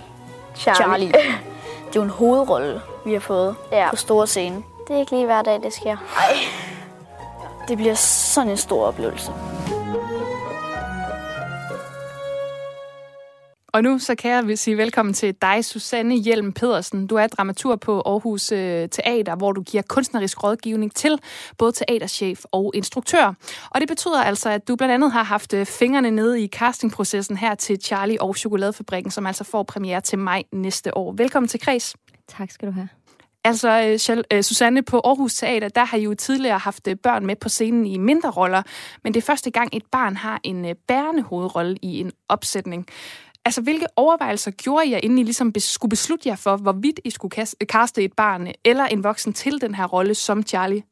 Charlie. 0.57 0.85
Charlie. 0.85 1.13
Det 1.89 1.99
er 1.99 2.01
jo 2.01 2.03
en 2.03 2.11
hovedrolle, 2.11 2.81
vi 3.05 3.13
har 3.13 3.21
fået 3.21 3.57
ja. 3.73 3.91
på 3.91 3.97
store 3.97 4.27
scene. 4.27 4.63
Det 4.89 4.97
er 4.97 5.01
ikke 5.01 5.13
lige 5.13 5.27
hver 5.27 5.43
dag, 5.43 5.61
det 5.63 5.73
sker. 5.73 5.97
Ej. 6.17 6.37
Det 7.69 7.77
bliver 7.77 7.95
sådan 7.95 8.51
en 8.51 8.57
stor 8.57 8.87
oplevelse. 8.87 9.33
Og 13.75 13.83
nu 13.83 13.99
så 13.99 14.15
kan 14.15 14.31
jeg 14.31 14.59
sige 14.59 14.77
velkommen 14.77 15.15
til 15.15 15.35
dig, 15.43 15.65
Susanne 15.65 16.17
Hjelm 16.17 16.53
Pedersen. 16.53 17.07
Du 17.07 17.15
er 17.15 17.27
dramatur 17.27 17.77
på 17.77 18.01
Aarhus 18.01 18.53
øh, 18.53 18.89
Teater, 18.89 19.37
hvor 19.37 19.53
du 19.53 19.63
giver 19.63 19.83
kunstnerisk 19.89 20.45
rådgivning 20.45 20.95
til 20.95 21.19
både 21.59 21.73
teaterchef 21.73 22.45
og 22.53 22.73
instruktør. 22.75 23.35
Og 23.71 23.81
det 23.81 23.89
betyder 23.89 24.23
altså, 24.23 24.51
at 24.51 24.69
du 24.69 24.77
blandt 24.77 24.95
andet 24.95 25.13
har 25.13 25.23
haft 25.23 25.55
øh, 25.55 25.67
fingrene 25.67 26.11
nede 26.11 26.41
i 26.41 26.49
castingprocessen 26.49 27.37
her 27.37 27.55
til 27.55 27.79
Charlie 27.83 28.23
og 28.23 28.37
Chokoladefabrikken, 28.37 29.11
som 29.11 29.27
altså 29.27 29.45
får 29.45 29.63
premiere 29.63 30.01
til 30.01 30.19
maj 30.19 30.43
næste 30.53 30.97
år. 30.97 31.13
Velkommen 31.13 31.49
til 31.49 31.61
Kreds. 31.61 31.95
Tak 32.29 32.51
skal 32.51 32.69
du 32.69 32.73
have. 32.73 32.89
Altså, 33.45 33.99
øh, 34.33 34.43
Susanne, 34.43 34.83
på 34.83 35.01
Aarhus 35.05 35.35
Teater, 35.35 35.69
der 35.69 35.85
har 35.85 35.97
I 35.97 36.03
jo 36.03 36.15
tidligere 36.15 36.59
haft 36.59 36.89
børn 37.03 37.27
med 37.27 37.37
på 37.37 37.49
scenen 37.49 37.87
i 37.87 37.99
mindre 37.99 38.31
roller, 38.31 38.63
men 39.05 39.15
det 39.15 39.21
er 39.21 39.27
første 39.27 39.51
gang, 39.51 39.77
et 39.77 39.85
barn 39.93 40.17
har 40.17 40.41
en 40.45 40.67
bærende 40.89 41.23
hovedrolle 41.23 41.77
i 41.83 42.01
en 42.01 42.13
opsætning. 42.29 42.87
Altså, 43.45 43.63
hvilke 43.63 43.87
overvejelser 43.97 44.51
gjorde 44.51 44.87
I, 44.87 44.95
inden 44.95 45.19
I 45.19 45.23
ligesom 45.23 45.53
skulle 45.59 45.91
beslutte 45.91 46.29
jer 46.29 46.37
for, 46.37 46.57
hvorvidt 46.57 47.01
I 47.05 47.11
skulle 47.11 47.47
kaste 47.69 48.03
et 48.03 48.13
barn 48.13 48.49
eller 48.65 48.85
en 48.85 49.05
voksen 49.05 49.33
til 49.33 49.61
den 49.61 49.75
her 49.75 49.87
rolle 49.87 50.15
som 50.15 50.43
Charlie? 50.43 50.83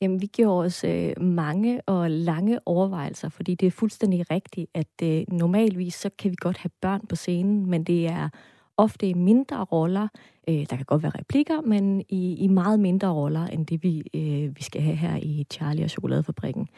Jamen, 0.00 0.20
vi 0.20 0.26
gjorde 0.26 0.66
os 0.66 0.84
øh, 0.84 1.12
mange 1.20 1.80
og 1.80 2.10
lange 2.10 2.58
overvejelser, 2.66 3.28
fordi 3.28 3.54
det 3.54 3.66
er 3.66 3.70
fuldstændig 3.70 4.30
rigtigt, 4.30 4.70
at 4.74 5.02
øh, 5.02 5.24
normalvis 5.28 5.94
så 5.94 6.10
kan 6.18 6.30
vi 6.30 6.36
godt 6.40 6.56
have 6.56 6.70
børn 6.80 7.06
på 7.06 7.16
scenen, 7.16 7.70
men 7.70 7.84
det 7.84 8.06
er 8.06 8.28
ofte 8.76 9.08
i 9.08 9.14
mindre 9.14 9.64
roller. 9.64 10.08
Øh, 10.48 10.66
der 10.70 10.76
kan 10.76 10.84
godt 10.84 11.02
være 11.02 11.12
replikker, 11.18 11.60
men 11.60 12.00
i, 12.08 12.34
i 12.34 12.48
meget 12.48 12.80
mindre 12.80 13.08
roller, 13.08 13.46
end 13.46 13.66
det 13.66 13.82
vi, 13.82 14.02
øh, 14.14 14.56
vi 14.56 14.62
skal 14.62 14.82
have 14.82 14.96
her 14.96 15.16
i 15.16 15.46
Charlie 15.52 15.84
og 15.84 15.90
Chokoladefabrikken. 15.90 16.68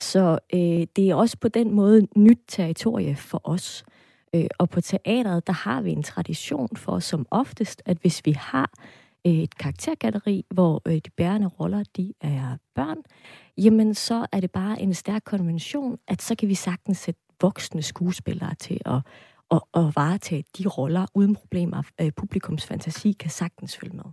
Så 0.00 0.38
øh, 0.54 0.86
det 0.96 1.10
er 1.10 1.14
også 1.14 1.36
på 1.40 1.48
den 1.48 1.74
måde 1.74 2.06
nyt 2.16 2.40
territorie 2.48 3.16
for 3.16 3.40
os. 3.44 3.84
Øh, 4.34 4.46
og 4.58 4.70
på 4.70 4.80
teateret, 4.80 5.46
der 5.46 5.52
har 5.52 5.80
vi 5.82 5.90
en 5.90 6.02
tradition 6.02 6.76
for 6.76 6.98
som 6.98 7.26
oftest, 7.30 7.82
at 7.86 7.98
hvis 8.00 8.22
vi 8.24 8.32
har 8.32 8.70
øh, 9.26 9.32
et 9.32 9.58
karaktergalleri, 9.58 10.44
hvor 10.50 10.82
øh, 10.86 10.94
de 10.94 11.10
bærende 11.16 11.46
roller, 11.46 11.84
de 11.96 12.14
er 12.20 12.56
børn, 12.74 12.98
jamen 13.58 13.94
så 13.94 14.26
er 14.32 14.40
det 14.40 14.50
bare 14.50 14.82
en 14.82 14.94
stærk 14.94 15.22
konvention, 15.24 15.98
at 16.08 16.22
så 16.22 16.34
kan 16.34 16.48
vi 16.48 16.54
sagtens 16.54 16.98
sætte 16.98 17.20
voksne 17.40 17.82
skuespillere 17.82 18.54
til 18.54 18.80
at, 18.86 19.00
at, 19.50 19.60
at 19.74 19.96
varetage 19.96 20.44
de 20.58 20.68
roller 20.68 21.06
uden 21.14 21.34
problemer. 21.34 21.82
Øh, 22.00 22.12
publikums 22.16 22.66
fantasi 22.66 23.12
kan 23.12 23.30
sagtens 23.30 23.76
følge 23.76 23.96
med. 23.96 24.04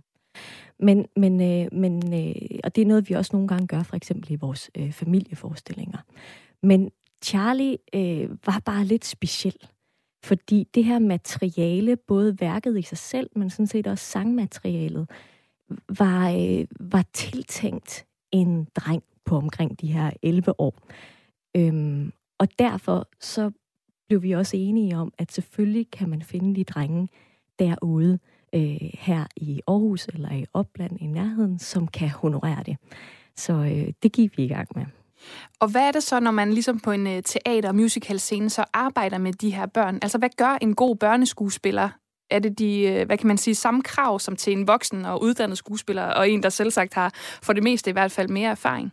Men, 0.78 1.06
men, 1.16 1.40
øh, 1.40 1.68
men 1.72 2.14
øh, 2.14 2.58
og 2.64 2.76
det 2.76 2.82
er 2.82 2.86
noget, 2.86 3.08
vi 3.08 3.14
også 3.14 3.30
nogle 3.32 3.48
gange 3.48 3.66
gør, 3.66 3.82
for 3.82 3.96
eksempel 3.96 4.32
i 4.32 4.36
vores 4.36 4.70
øh, 4.78 4.92
familieforestillinger. 4.92 5.98
Men 6.62 6.90
Charlie 7.24 7.78
øh, 7.94 8.30
var 8.46 8.62
bare 8.64 8.84
lidt 8.84 9.04
speciel. 9.04 9.56
Fordi 10.24 10.68
det 10.74 10.84
her 10.84 10.98
materiale, 10.98 11.96
både 11.96 12.40
værket 12.40 12.78
i 12.78 12.82
sig 12.82 12.98
selv, 12.98 13.30
men 13.36 13.50
sådan 13.50 13.66
set 13.66 13.86
også 13.86 14.04
sangmaterialet, 14.04 15.10
var, 15.98 16.30
øh, 16.30 16.66
var 16.80 17.04
tiltænkt 17.12 18.06
en 18.32 18.66
dreng 18.74 19.02
på 19.24 19.36
omkring 19.36 19.80
de 19.80 19.92
her 19.92 20.10
11 20.22 20.60
år. 20.60 20.82
Øhm, 21.56 22.12
og 22.38 22.48
derfor 22.58 23.08
så 23.20 23.50
blev 24.08 24.22
vi 24.22 24.32
også 24.32 24.56
enige 24.56 24.96
om, 24.96 25.12
at 25.18 25.32
selvfølgelig 25.32 25.90
kan 25.90 26.08
man 26.08 26.22
finde 26.22 26.56
de 26.56 26.64
drenge 26.64 27.08
derude, 27.58 28.18
øh, 28.54 28.90
her 28.94 29.26
i 29.36 29.60
Aarhus 29.66 30.06
eller 30.06 30.32
i 30.32 30.46
Opland 30.52 31.00
i 31.00 31.06
nærheden, 31.06 31.58
som 31.58 31.88
kan 31.88 32.08
honorere 32.08 32.62
det. 32.66 32.76
Så 33.36 33.52
øh, 33.52 33.92
det 34.02 34.12
gik 34.12 34.38
vi 34.38 34.44
i 34.44 34.48
gang 34.48 34.68
med. 34.74 34.86
Og 35.60 35.68
hvad 35.68 35.82
er 35.82 35.92
det 35.92 36.02
så, 36.02 36.20
når 36.20 36.30
man 36.30 36.52
ligesom 36.52 36.80
på 36.80 36.90
en 36.90 37.06
øh, 37.06 37.22
teater- 37.22 37.68
og 37.68 37.74
musical 37.74 38.20
scene 38.20 38.50
så 38.50 38.64
arbejder 38.72 39.18
med 39.18 39.32
de 39.32 39.50
her 39.50 39.66
børn? 39.66 39.98
Altså, 40.02 40.18
hvad 40.18 40.30
gør 40.36 40.58
en 40.60 40.74
god 40.74 40.96
børneskuespiller? 40.96 41.88
Er 42.30 42.38
det 42.38 42.58
de, 42.58 42.80
øh, 42.80 43.06
hvad 43.06 43.18
kan 43.18 43.26
man 43.26 43.38
sige, 43.38 43.54
samme 43.54 43.82
krav 43.82 44.20
som 44.20 44.36
til 44.36 44.52
en 44.52 44.68
voksen 44.68 45.04
og 45.04 45.22
uddannet 45.22 45.58
skuespiller, 45.58 46.02
og 46.02 46.30
en, 46.30 46.42
der 46.42 46.48
selv 46.48 46.70
sagt 46.70 46.94
har 46.94 47.12
for 47.42 47.52
det 47.52 47.62
meste 47.62 47.90
i 47.90 47.92
hvert 47.92 48.12
fald 48.12 48.28
mere 48.28 48.50
erfaring? 48.50 48.92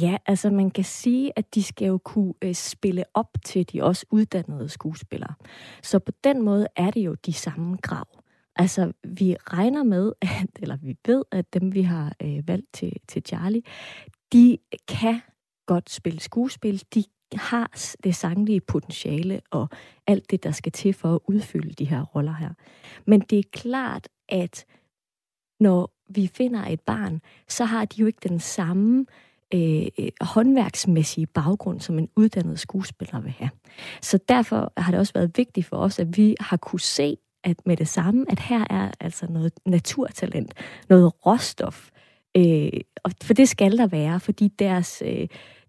Ja, 0.00 0.16
altså 0.26 0.50
man 0.50 0.70
kan 0.70 0.84
sige, 0.84 1.32
at 1.36 1.54
de 1.54 1.62
skal 1.62 1.86
jo 1.86 1.98
kunne 1.98 2.34
øh, 2.42 2.54
spille 2.54 3.04
op 3.14 3.28
til 3.44 3.72
de 3.72 3.82
også 3.82 4.06
uddannede 4.10 4.68
skuespillere. 4.68 5.34
Så 5.82 5.98
på 5.98 6.12
den 6.24 6.42
måde 6.42 6.66
er 6.76 6.90
det 6.90 7.00
jo 7.00 7.14
de 7.26 7.32
samme 7.32 7.78
krav. 7.78 8.06
Altså, 8.56 8.92
vi 9.04 9.36
regner 9.52 9.82
med, 9.82 10.12
at, 10.20 10.48
eller 10.62 10.76
vi 10.76 10.96
ved, 11.06 11.22
at 11.32 11.54
dem, 11.54 11.74
vi 11.74 11.82
har 11.82 12.12
øh, 12.22 12.48
valgt 12.48 12.72
til, 12.72 12.92
til 13.08 13.22
Charlie, 13.26 13.62
de 14.34 14.58
kan 14.88 15.20
godt 15.66 15.90
spille 15.90 16.20
skuespil. 16.20 16.82
De 16.94 17.04
har 17.34 17.70
det 18.04 18.16
sanglige 18.16 18.60
potentiale 18.60 19.40
og 19.50 19.68
alt 20.06 20.30
det, 20.30 20.44
der 20.44 20.50
skal 20.50 20.72
til 20.72 20.92
for 20.92 21.14
at 21.14 21.20
udfylde 21.28 21.72
de 21.72 21.84
her 21.84 22.02
roller 22.02 22.34
her. 22.34 22.50
Men 23.06 23.20
det 23.20 23.38
er 23.38 23.42
klart, 23.52 24.08
at 24.28 24.64
når 25.60 25.90
vi 26.08 26.26
finder 26.26 26.66
et 26.66 26.80
barn, 26.80 27.20
så 27.48 27.64
har 27.64 27.84
de 27.84 28.00
jo 28.00 28.06
ikke 28.06 28.28
den 28.28 28.40
samme 28.40 29.06
øh, 29.54 29.86
håndværksmæssige 30.20 31.26
baggrund, 31.26 31.80
som 31.80 31.98
en 31.98 32.08
uddannet 32.16 32.60
skuespiller 32.60 33.20
vil 33.20 33.32
have. 33.32 33.50
Så 34.02 34.18
derfor 34.28 34.72
har 34.76 34.90
det 34.90 35.00
også 35.00 35.12
været 35.12 35.38
vigtigt 35.38 35.66
for 35.66 35.76
os, 35.76 35.98
at 35.98 36.16
vi 36.16 36.36
har 36.40 36.56
kunne 36.56 36.80
se 36.80 37.16
at 37.44 37.66
med 37.66 37.76
det 37.76 37.88
samme, 37.88 38.24
at 38.28 38.40
her 38.40 38.64
er 38.70 38.90
altså 39.00 39.26
noget 39.26 39.52
naturtalent, 39.66 40.54
noget 40.88 41.26
råstof. 41.26 41.90
Øh, 42.36 42.80
og 43.04 43.10
for 43.22 43.34
det 43.34 43.48
skal 43.48 43.78
der 43.78 43.86
være, 43.86 44.20
fordi 44.20 44.48
deres, 44.48 45.02
øh, 45.06 45.26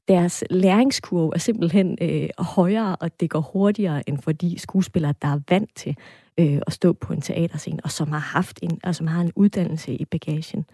deres 0.07 0.43
læringskurve 0.49 1.31
er 1.35 1.39
simpelthen 1.39 1.97
øh, 2.01 2.29
højere, 2.39 2.95
og 2.95 3.19
det 3.19 3.29
går 3.29 3.39
hurtigere 3.39 4.09
end 4.09 4.21
for 4.21 4.31
de 4.31 4.59
skuespillere, 4.59 5.13
der 5.21 5.27
er 5.27 5.39
vant 5.49 5.75
til 5.75 5.95
øh, 6.37 6.59
at 6.67 6.73
stå 6.73 6.93
på 6.93 7.13
en 7.13 7.21
teaterscene, 7.21 7.79
og 7.83 7.91
som 7.91 8.11
har 8.11 8.19
haft 8.19 8.59
en, 8.61 8.79
og 8.83 8.95
som 8.95 9.07
har 9.07 9.21
en 9.21 9.31
uddannelse 9.35 9.93
i 9.93 10.05
bagagen. 10.05 10.65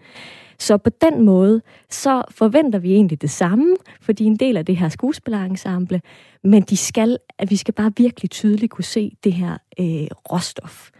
Så 0.58 0.76
på 0.76 0.90
den 1.00 1.22
måde, 1.24 1.62
så 1.90 2.22
forventer 2.30 2.78
vi 2.78 2.92
egentlig 2.92 3.22
det 3.22 3.30
samme, 3.30 3.76
fordi 4.00 4.24
en 4.24 4.36
del 4.36 4.56
af 4.56 4.66
det 4.66 4.76
her 4.76 4.88
skuespillerensemble, 4.88 6.00
men 6.44 6.62
de 6.62 6.76
skal, 6.76 7.18
at 7.38 7.50
vi 7.50 7.56
skal 7.56 7.74
bare 7.74 7.92
virkelig 7.96 8.30
tydeligt 8.30 8.72
kunne 8.72 8.84
se 8.84 9.16
det 9.24 9.32
her 9.32 9.52
øh, 9.80 10.06
råstof. 10.32 10.90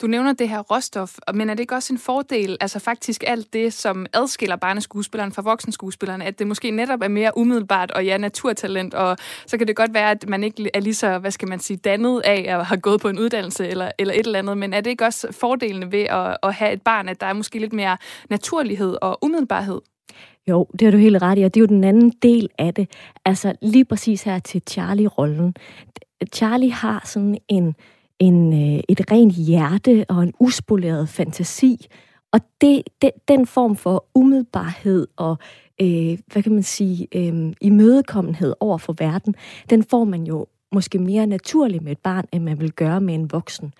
Du 0.00 0.06
nævner 0.06 0.32
det 0.32 0.48
her 0.48 0.60
råstof, 0.60 1.18
men 1.34 1.50
er 1.50 1.54
det 1.54 1.60
ikke 1.60 1.74
også 1.74 1.92
en 1.92 1.98
fordel, 1.98 2.56
altså 2.60 2.78
faktisk 2.78 3.24
alt 3.26 3.52
det, 3.52 3.72
som 3.72 4.06
adskiller 4.12 4.56
barneskuespilleren 4.56 5.32
fra 5.32 5.42
voksenskuespilleren, 5.42 6.22
at 6.22 6.38
det 6.38 6.46
måske 6.46 6.70
netop 6.70 7.02
er 7.02 7.08
mere 7.08 7.32
umiddelbart 7.36 7.90
og 7.90 8.04
ja, 8.04 8.16
naturtalent, 8.16 8.94
og 8.94 9.16
så 9.46 9.58
kan 9.58 9.66
det 9.66 9.76
godt 9.76 9.94
være, 9.94 10.10
at 10.10 10.28
man 10.28 10.44
ikke 10.44 10.70
er 10.74 10.80
lige 10.80 10.94
så, 10.94 11.18
hvad 11.18 11.30
skal 11.30 11.48
man 11.48 11.58
sige, 11.60 11.76
dannet 11.76 12.20
af 12.24 12.44
at 12.48 12.66
have 12.66 12.80
gået 12.80 13.00
på 13.00 13.08
en 13.08 13.18
uddannelse 13.18 13.68
eller, 13.68 13.90
eller 13.98 14.14
et 14.14 14.26
eller 14.26 14.38
andet, 14.38 14.58
men 14.58 14.72
er 14.72 14.80
det 14.80 14.90
ikke 14.90 15.04
også 15.04 15.32
fordelene 15.32 15.92
ved 15.92 16.02
at, 16.02 16.36
at 16.42 16.54
have 16.54 16.72
et 16.72 16.82
barn, 16.82 17.08
at 17.08 17.20
der 17.20 17.26
er 17.26 17.32
måske 17.32 17.58
lidt 17.58 17.72
mere 17.72 17.96
naturlighed 18.30 18.96
og 19.02 19.18
umiddelbarhed? 19.22 19.80
Jo, 20.48 20.66
det 20.72 20.82
har 20.82 20.90
du 20.90 20.98
helt 20.98 21.22
ret 21.22 21.38
i, 21.38 21.42
og 21.42 21.54
det 21.54 21.60
er 21.60 21.62
jo 21.62 21.66
den 21.66 21.84
anden 21.84 22.10
del 22.10 22.48
af 22.58 22.74
det. 22.74 22.90
Altså 23.24 23.54
lige 23.62 23.84
præcis 23.84 24.22
her 24.22 24.38
til 24.38 24.62
Charlie-rollen. 24.70 25.54
Charlie 26.34 26.72
har 26.72 27.02
sådan 27.04 27.38
en, 27.48 27.74
en, 28.18 28.52
øh, 28.52 28.80
et 28.88 29.10
rent 29.10 29.34
hjerte 29.34 30.04
og 30.08 30.22
en 30.22 30.32
uspoleret 30.40 31.08
fantasi. 31.08 31.86
Og 32.32 32.40
det, 32.60 32.82
det, 33.02 33.10
den 33.28 33.46
form 33.46 33.76
for 33.76 34.04
umiddelbarhed 34.14 35.06
og, 35.16 35.38
øh, 35.80 36.18
hvad 36.32 36.42
kan 36.42 36.52
man 36.52 36.62
sige, 36.62 37.08
øh, 37.14 37.52
imødekommenhed 37.60 38.54
over 38.60 38.78
for 38.78 38.94
verden, 38.98 39.34
den 39.70 39.82
får 39.82 40.04
man 40.04 40.24
jo 40.24 40.46
måske 40.72 40.98
mere 40.98 41.26
naturligt 41.26 41.82
med 41.82 41.92
et 41.92 41.98
barn, 41.98 42.24
end 42.32 42.44
man 42.44 42.60
vil 42.60 42.72
gøre 42.72 43.00
med 43.00 43.14
en 43.14 43.32
voksen. 43.32 43.74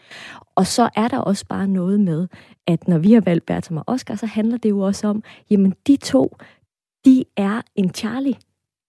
Og 0.55 0.66
så 0.66 0.89
er 0.97 1.09
der 1.09 1.18
også 1.18 1.47
bare 1.47 1.68
noget 1.68 2.01
med, 2.01 2.28
at 2.66 2.89
når 2.89 2.99
vi 2.99 3.12
har 3.12 3.20
valgt 3.20 3.47
Bertram 3.47 3.76
og 3.76 3.84
Oscar, 3.86 4.14
så 4.14 4.26
handler 4.26 4.59
det 4.59 4.70
jo 4.70 4.80
også 4.80 5.07
om, 5.07 5.22
jamen 5.51 5.74
de 5.86 5.97
to, 5.97 6.36
de 7.05 7.24
er 7.36 7.62
en 7.76 7.95
Charlie. 7.95 8.34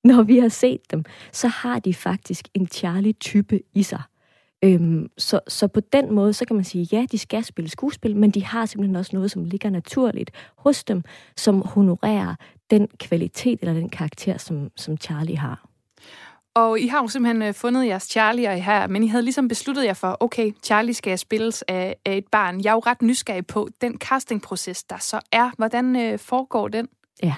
Når 0.04 0.24
vi 0.24 0.40
har 0.40 0.50
set 0.50 0.92
dem, 0.92 1.04
så 1.32 1.48
har 1.48 1.80
de 1.80 1.94
faktisk 1.94 2.48
en 2.54 2.68
Charlie-type 2.68 3.60
i 3.74 3.84
sig. 3.84 4.02
Øhm, 4.64 5.10
så, 5.18 5.40
så 5.48 5.68
på 5.68 5.80
den 5.80 6.14
måde, 6.14 6.34
så 6.34 6.46
kan 6.46 6.56
man 6.56 6.66
sige, 6.66 6.88
ja, 6.92 7.06
de 7.12 7.18
skal 7.18 7.44
spille 7.44 7.70
skuespil, 7.70 8.16
men 8.16 8.32
de 8.32 8.46
har 8.46 8.66
simpelthen 8.66 8.96
også 8.96 9.12
noget, 9.14 9.32
som 9.32 9.44
ligger 9.44 9.70
naturligt 9.70 10.32
hos 10.58 10.84
dem, 10.84 11.04
som 11.36 11.62
honorerer 11.62 12.36
den 12.70 12.88
kvalitet 13.00 13.60
eller 13.62 13.74
den 13.74 13.90
karakter, 13.90 14.38
som, 14.38 14.72
som 14.76 14.98
Charlie 14.98 15.38
har. 15.38 15.66
Og 16.54 16.80
I 16.80 16.88
har 16.88 17.02
jo 17.02 17.08
simpelthen 17.08 17.42
øh, 17.42 17.54
fundet 17.54 17.88
jeres 17.88 18.04
Charlie 18.04 18.62
her, 18.62 18.88
men 18.88 19.04
I 19.04 19.08
havde 19.08 19.24
ligesom 19.24 19.48
besluttet 19.48 19.86
jer 19.86 19.94
for, 19.94 20.18
okay, 20.20 20.52
Charlie 20.64 20.94
skal 20.94 21.18
spilles 21.18 21.64
af, 21.68 21.96
af 22.06 22.18
et 22.18 22.28
barn. 22.32 22.64
Jeg 22.64 22.70
er 22.70 22.74
jo 22.74 22.80
ret 22.80 23.02
nysgerrig 23.02 23.48
på 23.48 23.70
den 23.82 23.98
castingproces, 23.98 24.84
der 24.84 24.98
så 24.98 25.20
er. 25.32 25.52
Hvordan 25.58 25.96
øh, 25.96 26.20
foregår 26.20 26.68
den? 26.68 26.88
Ja, 27.24 27.36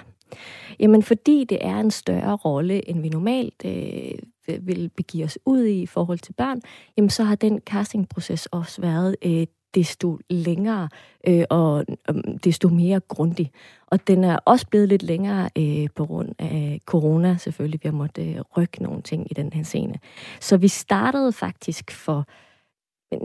Jamen, 0.79 1.03
fordi 1.03 1.43
det 1.43 1.57
er 1.61 1.79
en 1.79 1.91
større 1.91 2.35
rolle, 2.35 2.89
end 2.89 3.01
vi 3.01 3.09
normalt 3.09 3.65
øh, 3.65 4.11
Øh, 4.51 4.67
vil 4.67 4.89
begive 4.97 5.25
os 5.25 5.39
ud 5.45 5.63
i 5.63 5.81
i 5.81 5.85
forhold 5.85 6.19
til 6.19 6.33
børn, 6.33 6.61
jamen 6.97 7.09
så 7.09 7.23
har 7.23 7.35
den 7.35 7.59
castingproces 7.59 8.45
også 8.45 8.81
været 8.81 9.15
øh, 9.21 9.47
desto 9.75 10.19
længere 10.29 10.89
øh, 11.27 11.43
og 11.49 11.85
øh, 12.09 12.15
desto 12.43 12.69
mere 12.69 12.99
grundig. 12.99 13.51
Og 13.87 14.07
den 14.07 14.23
er 14.23 14.37
også 14.45 14.67
blevet 14.67 14.89
lidt 14.89 15.03
længere 15.03 15.49
øh, 15.57 15.87
på 15.95 16.05
grund 16.05 16.29
af 16.39 16.79
corona, 16.85 17.37
selvfølgelig. 17.37 17.79
Vi 17.83 17.87
har 17.87 17.93
måttet 17.93 18.35
øh, 18.35 18.41
rykke 18.57 18.83
nogle 18.83 19.01
ting 19.01 19.27
i 19.31 19.33
den 19.33 19.53
her 19.53 19.63
scene. 19.63 19.99
Så 20.39 20.57
vi 20.57 20.67
startede 20.67 21.31
faktisk 21.31 21.91
for 21.91 22.25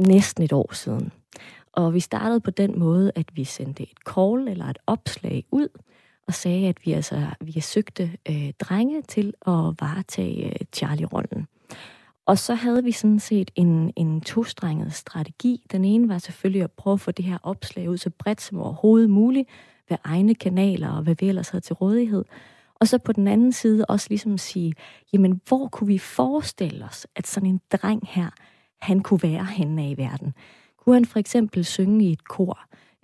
næsten 0.06 0.44
et 0.44 0.52
år 0.52 0.74
siden. 0.74 1.12
Og 1.72 1.94
vi 1.94 2.00
startede 2.00 2.40
på 2.40 2.50
den 2.50 2.78
måde, 2.78 3.12
at 3.14 3.26
vi 3.34 3.44
sendte 3.44 3.82
et 3.82 3.98
call 4.14 4.48
eller 4.48 4.66
et 4.66 4.78
opslag 4.86 5.44
ud, 5.50 5.68
og 6.26 6.34
sagde, 6.34 6.68
at 6.68 6.76
vi 6.84 6.92
altså 6.92 7.26
vi 7.40 7.60
søgte 7.60 8.10
øh, 8.28 8.52
drenge 8.60 9.02
til 9.02 9.34
at 9.46 9.52
varetage 9.80 10.46
øh, 10.46 10.66
Charlie-rollen. 10.76 11.46
Og 12.26 12.38
så 12.38 12.54
havde 12.54 12.84
vi 12.84 12.92
sådan 12.92 13.20
set 13.20 13.50
en, 13.54 13.92
en 13.96 14.20
tostrenget 14.20 14.92
strategi. 14.92 15.66
Den 15.72 15.84
ene 15.84 16.08
var 16.08 16.18
selvfølgelig 16.18 16.62
at 16.62 16.70
prøve 16.70 16.94
at 16.94 17.00
få 17.00 17.10
det 17.10 17.24
her 17.24 17.38
opslag 17.42 17.90
ud 17.90 17.96
så 17.96 18.10
bredt 18.10 18.40
som 18.40 18.58
overhovedet 18.58 19.10
muligt, 19.10 19.48
ved 19.88 19.96
egne 20.04 20.34
kanaler 20.34 20.90
og 20.90 21.02
hvad 21.02 21.14
vi 21.20 21.28
ellers 21.28 21.48
havde 21.48 21.64
til 21.64 21.74
rådighed. 21.74 22.24
Og 22.74 22.88
så 22.88 22.98
på 22.98 23.12
den 23.12 23.28
anden 23.28 23.52
side 23.52 23.84
også 23.88 24.06
ligesom 24.10 24.38
sige, 24.38 24.74
jamen 25.12 25.40
hvor 25.48 25.68
kunne 25.68 25.88
vi 25.88 25.98
forestille 25.98 26.84
os, 26.84 27.06
at 27.16 27.26
sådan 27.26 27.48
en 27.48 27.60
dreng 27.72 28.02
her, 28.08 28.30
han 28.80 29.00
kunne 29.00 29.22
være 29.22 29.44
henne 29.44 29.90
i 29.90 29.96
verden? 29.96 30.34
Kunne 30.76 30.94
han 30.94 31.04
for 31.04 31.18
eksempel 31.18 31.64
synge 31.64 32.04
i 32.04 32.12
et 32.12 32.28
kor? 32.28 32.58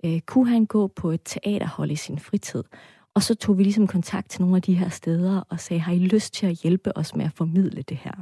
Øh, 0.05 0.19
kunne 0.19 0.49
han 0.49 0.65
gå 0.65 0.87
på 0.87 1.11
et 1.11 1.21
teaterhold 1.25 1.91
i 1.91 1.95
sin 1.95 2.19
fritid? 2.19 2.63
Og 3.15 3.23
så 3.23 3.35
tog 3.35 3.57
vi 3.57 3.63
ligesom 3.63 3.87
kontakt 3.87 4.29
til 4.29 4.41
nogle 4.41 4.55
af 4.55 4.61
de 4.61 4.73
her 4.73 4.89
steder 4.89 5.41
og 5.49 5.59
sagde, 5.59 5.79
har 5.79 5.93
I 5.93 5.99
lyst 5.99 6.33
til 6.33 6.45
at 6.45 6.53
hjælpe 6.53 6.97
os 6.97 7.15
med 7.15 7.25
at 7.25 7.31
formidle 7.33 7.81
det 7.81 7.97
her? 7.97 8.13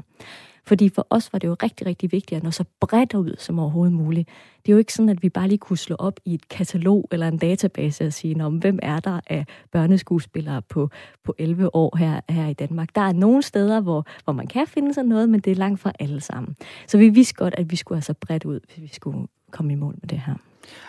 Fordi 0.66 0.90
for 0.90 1.08
os 1.10 1.34
var 1.34 1.40
det 1.40 1.48
jo 1.48 1.56
rigtig, 1.64 1.88
rigtig 1.88 2.12
vigtigt 2.12 2.38
at 2.38 2.44
nå 2.44 2.52
så 2.52 2.64
bredt 2.80 3.14
ud 3.14 3.36
som 3.40 3.60
overhovedet 3.60 3.94
muligt. 3.94 4.30
Det 4.66 4.72
er 4.72 4.74
jo 4.74 4.78
ikke 4.78 4.94
sådan, 4.94 5.10
at 5.10 5.24
vi 5.24 5.30
bare 5.30 5.48
lige 5.48 5.58
kunne 5.58 5.78
slå 5.78 5.96
op 6.00 6.20
i 6.26 6.34
et 6.34 6.50
katalog 6.50 7.08
eller 7.12 7.28
en 7.28 7.38
database 7.38 8.08
og 8.08 8.14
sige, 8.14 8.46
om 8.46 8.58
hvem 8.58 8.80
er 8.82 9.00
der 9.00 9.20
af 9.28 9.46
børneskuespillere 9.72 10.62
på, 10.62 10.90
på 11.24 11.36
11 11.38 11.76
år 11.76 11.98
her, 11.98 12.22
her 12.30 12.48
i 12.48 12.54
Danmark. 12.54 12.96
Der 12.96 13.02
er 13.02 13.14
nogle 13.14 13.42
steder, 13.42 13.80
hvor, 13.80 14.06
hvor 14.24 14.34
man 14.34 14.48
kan 14.48 14.68
finde 14.68 14.94
sådan 14.94 15.10
noget, 15.10 15.30
men 15.30 15.40
det 15.40 15.52
er 15.52 15.56
langt 15.56 15.80
fra 15.80 15.92
alle 16.00 16.22
sammen. 16.22 16.56
Så 16.88 16.98
vi 16.98 17.10
vidste 17.10 17.36
godt, 17.36 17.56
at 17.58 17.72
vi 17.72 17.76
skulle 17.76 17.98
have 17.98 18.04
så 18.04 18.14
bredt 18.14 18.46
ud, 18.46 18.60
hvis 18.68 18.82
vi 18.82 18.88
skulle 18.88 19.28
komme 19.52 19.74
i 19.74 19.76
mål 19.76 19.96
med 20.02 20.10
det 20.10 20.22
her. 20.26 20.36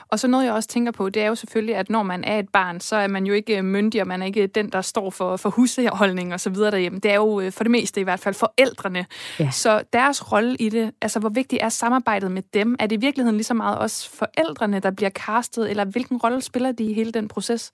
Og 0.09 0.19
så 0.19 0.29
noget, 0.29 0.45
jeg 0.45 0.53
også 0.53 0.69
tænker 0.69 0.93
på, 0.93 1.09
det 1.09 1.23
er 1.23 1.27
jo 1.27 1.35
selvfølgelig, 1.35 1.77
at 1.77 1.91
når 1.91 2.03
man 2.03 2.25
er 2.25 2.39
et 2.39 2.49
barn, 2.49 2.81
så 2.81 2.97
er 2.97 3.07
man 3.07 3.27
jo 3.27 3.35
ikke 3.35 3.63
myndig, 3.63 4.01
og 4.01 4.07
man 4.07 4.23
er 4.23 4.27
ikke 4.27 4.47
den, 4.47 4.69
der 4.71 4.81
står 4.81 5.11
for, 5.11 5.37
for 5.37 5.51
husholdning 5.51 6.33
og 6.33 6.41
så 6.41 6.51
videre 6.51 6.71
derhjemme. 6.71 6.99
Det 6.99 7.11
er 7.11 7.15
jo 7.15 7.41
øh, 7.41 7.53
for 7.53 7.65
det 7.65 7.71
meste 7.71 8.01
i 8.01 8.05
hvert 8.05 8.21
fald 8.21 8.35
forældrene. 8.35 9.07
Ja. 9.41 9.51
Så 9.51 9.83
deres 9.93 10.33
rolle 10.33 10.57
i 10.57 10.69
det, 10.69 10.93
altså 11.03 11.21
hvor 11.21 11.29
vigtigt 11.29 11.63
er 11.63 11.69
samarbejdet 11.69 12.31
med 12.31 12.43
dem? 12.55 12.77
Er 12.79 12.87
det 12.87 12.97
i 12.97 13.01
virkeligheden 13.01 13.37
lige 13.37 13.45
så 13.45 13.55
meget 13.55 13.79
også 13.79 14.11
forældrene, 14.11 14.81
der 14.81 14.91
bliver 14.91 15.11
castet, 15.11 15.71
eller 15.71 15.85
hvilken 15.85 16.17
rolle 16.17 16.43
spiller 16.43 16.73
de 16.73 16.85
i 16.85 16.93
hele 16.93 17.13
den 17.13 17.29
proces? 17.29 17.73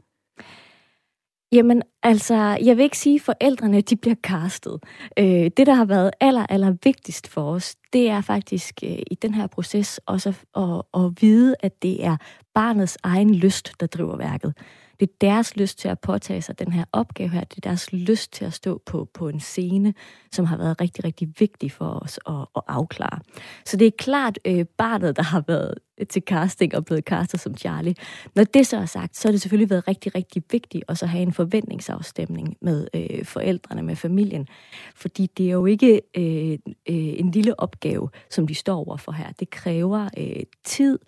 Jamen, 1.53 1.83
altså, 2.03 2.59
jeg 2.65 2.77
vil 2.77 2.83
ikke 2.83 2.99
sige, 2.99 3.15
at 3.15 3.21
forældrene 3.21 3.81
de 3.81 3.97
bliver 3.97 4.15
castet. 4.15 4.79
Øh, 5.19 5.51
det, 5.57 5.67
der 5.67 5.75
har 5.75 5.85
været 5.85 6.11
aller, 6.21 6.47
aller 6.49 6.75
vigtigst 6.85 7.29
for 7.29 7.51
os, 7.51 7.77
det 7.93 8.09
er 8.11 8.21
faktisk 8.21 8.75
øh, 8.85 8.99
i 9.11 9.15
den 9.23 9.35
her 9.35 9.47
proces 9.47 10.01
også 10.07 10.29
at, 10.29 10.63
at, 10.63 11.05
at 11.05 11.13
vide, 11.21 11.55
at 11.61 11.83
det 11.83 12.05
er 12.05 12.17
barnets 12.55 12.99
egen 13.03 13.35
lyst, 13.35 13.73
der 13.81 13.87
driver 13.87 14.17
værket. 14.17 14.55
Det 15.01 15.09
er 15.09 15.13
deres 15.21 15.57
lyst 15.57 15.79
til 15.79 15.89
at 15.89 16.01
påtage 16.01 16.43
sig 16.43 16.59
den 16.59 16.73
her 16.73 16.85
opgave 16.93 17.31
her. 17.31 17.41
Det 17.41 17.57
er 17.57 17.69
deres 17.69 17.93
lyst 17.93 18.33
til 18.33 18.45
at 18.45 18.53
stå 18.53 18.83
på, 18.87 19.09
på 19.15 19.29
en 19.29 19.41
scene, 19.41 19.95
som 20.33 20.45
har 20.45 20.57
været 20.57 20.81
rigtig, 20.81 21.05
rigtig 21.05 21.29
vigtig 21.39 21.73
for 21.73 22.01
os 22.03 22.21
at, 22.27 22.47
at 22.57 22.63
afklare. 22.67 23.21
Så 23.65 23.77
det 23.77 23.87
er 23.87 23.91
klart 23.99 24.39
øh, 24.45 24.65
barnet, 24.65 25.17
der 25.17 25.23
har 25.23 25.45
været 25.49 25.75
til 26.11 26.23
casting 26.27 26.75
og 26.75 26.85
blevet 26.85 27.05
castet 27.05 27.41
som 27.41 27.57
Charlie. 27.57 27.95
Når 28.35 28.45
det 28.45 28.67
så 28.67 28.77
er 28.77 28.87
sagt, 28.87 29.17
så 29.17 29.29
har 29.29 29.33
det 29.33 29.41
selvfølgelig 29.41 29.71
været 29.71 29.89
rigtig, 29.89 30.15
rigtig 30.15 30.43
vigtigt 30.51 30.85
at 30.89 30.99
så 30.99 31.07
have 31.07 31.23
en 31.23 31.33
forventningsafstemning 31.33 32.57
med 32.61 32.89
øh, 32.95 33.25
forældrene, 33.25 33.83
med 33.83 33.97
familien. 33.97 34.47
Fordi 34.95 35.27
det 35.27 35.47
er 35.47 35.53
jo 35.53 35.67
ikke 35.67 36.01
øh, 36.17 36.53
øh, 36.89 37.21
en 37.21 37.31
lille 37.31 37.61
opgave, 37.61 38.09
som 38.31 38.47
de 38.47 38.55
står 38.55 38.77
overfor 38.89 39.13
her. 39.13 39.33
Det 39.41 39.51
kræver 39.51 40.09
øh, 40.19 40.43
tid, 40.65 40.99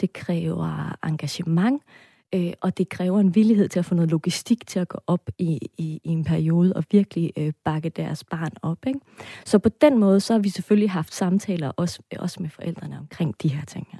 det 0.00 0.12
kræver 0.12 0.96
engagement, 1.06 1.82
øh, 2.34 2.52
og 2.60 2.78
det 2.78 2.88
kræver 2.88 3.20
en 3.20 3.34
villighed 3.34 3.68
til 3.68 3.78
at 3.78 3.84
få 3.84 3.94
noget 3.94 4.10
logistik 4.10 4.66
til 4.66 4.78
at 4.78 4.88
gå 4.88 4.98
op 5.06 5.30
i, 5.38 5.58
i, 5.78 6.00
i 6.04 6.08
en 6.08 6.24
periode 6.24 6.72
og 6.72 6.84
virkelig 6.90 7.32
øh, 7.38 7.52
bakke 7.64 7.88
deres 7.88 8.24
barn 8.24 8.52
op. 8.62 8.86
Ikke? 8.86 9.00
Så 9.44 9.58
på 9.58 9.68
den 9.68 9.98
måde, 9.98 10.20
så 10.20 10.32
har 10.32 10.40
vi 10.40 10.48
selvfølgelig 10.48 10.90
haft 10.90 11.14
samtaler 11.14 11.68
også, 11.68 12.02
også 12.18 12.42
med 12.42 12.50
forældrene 12.50 12.98
omkring 12.98 13.34
de 13.42 13.48
her 13.48 13.64
ting 13.64 13.86
her. 13.92 13.98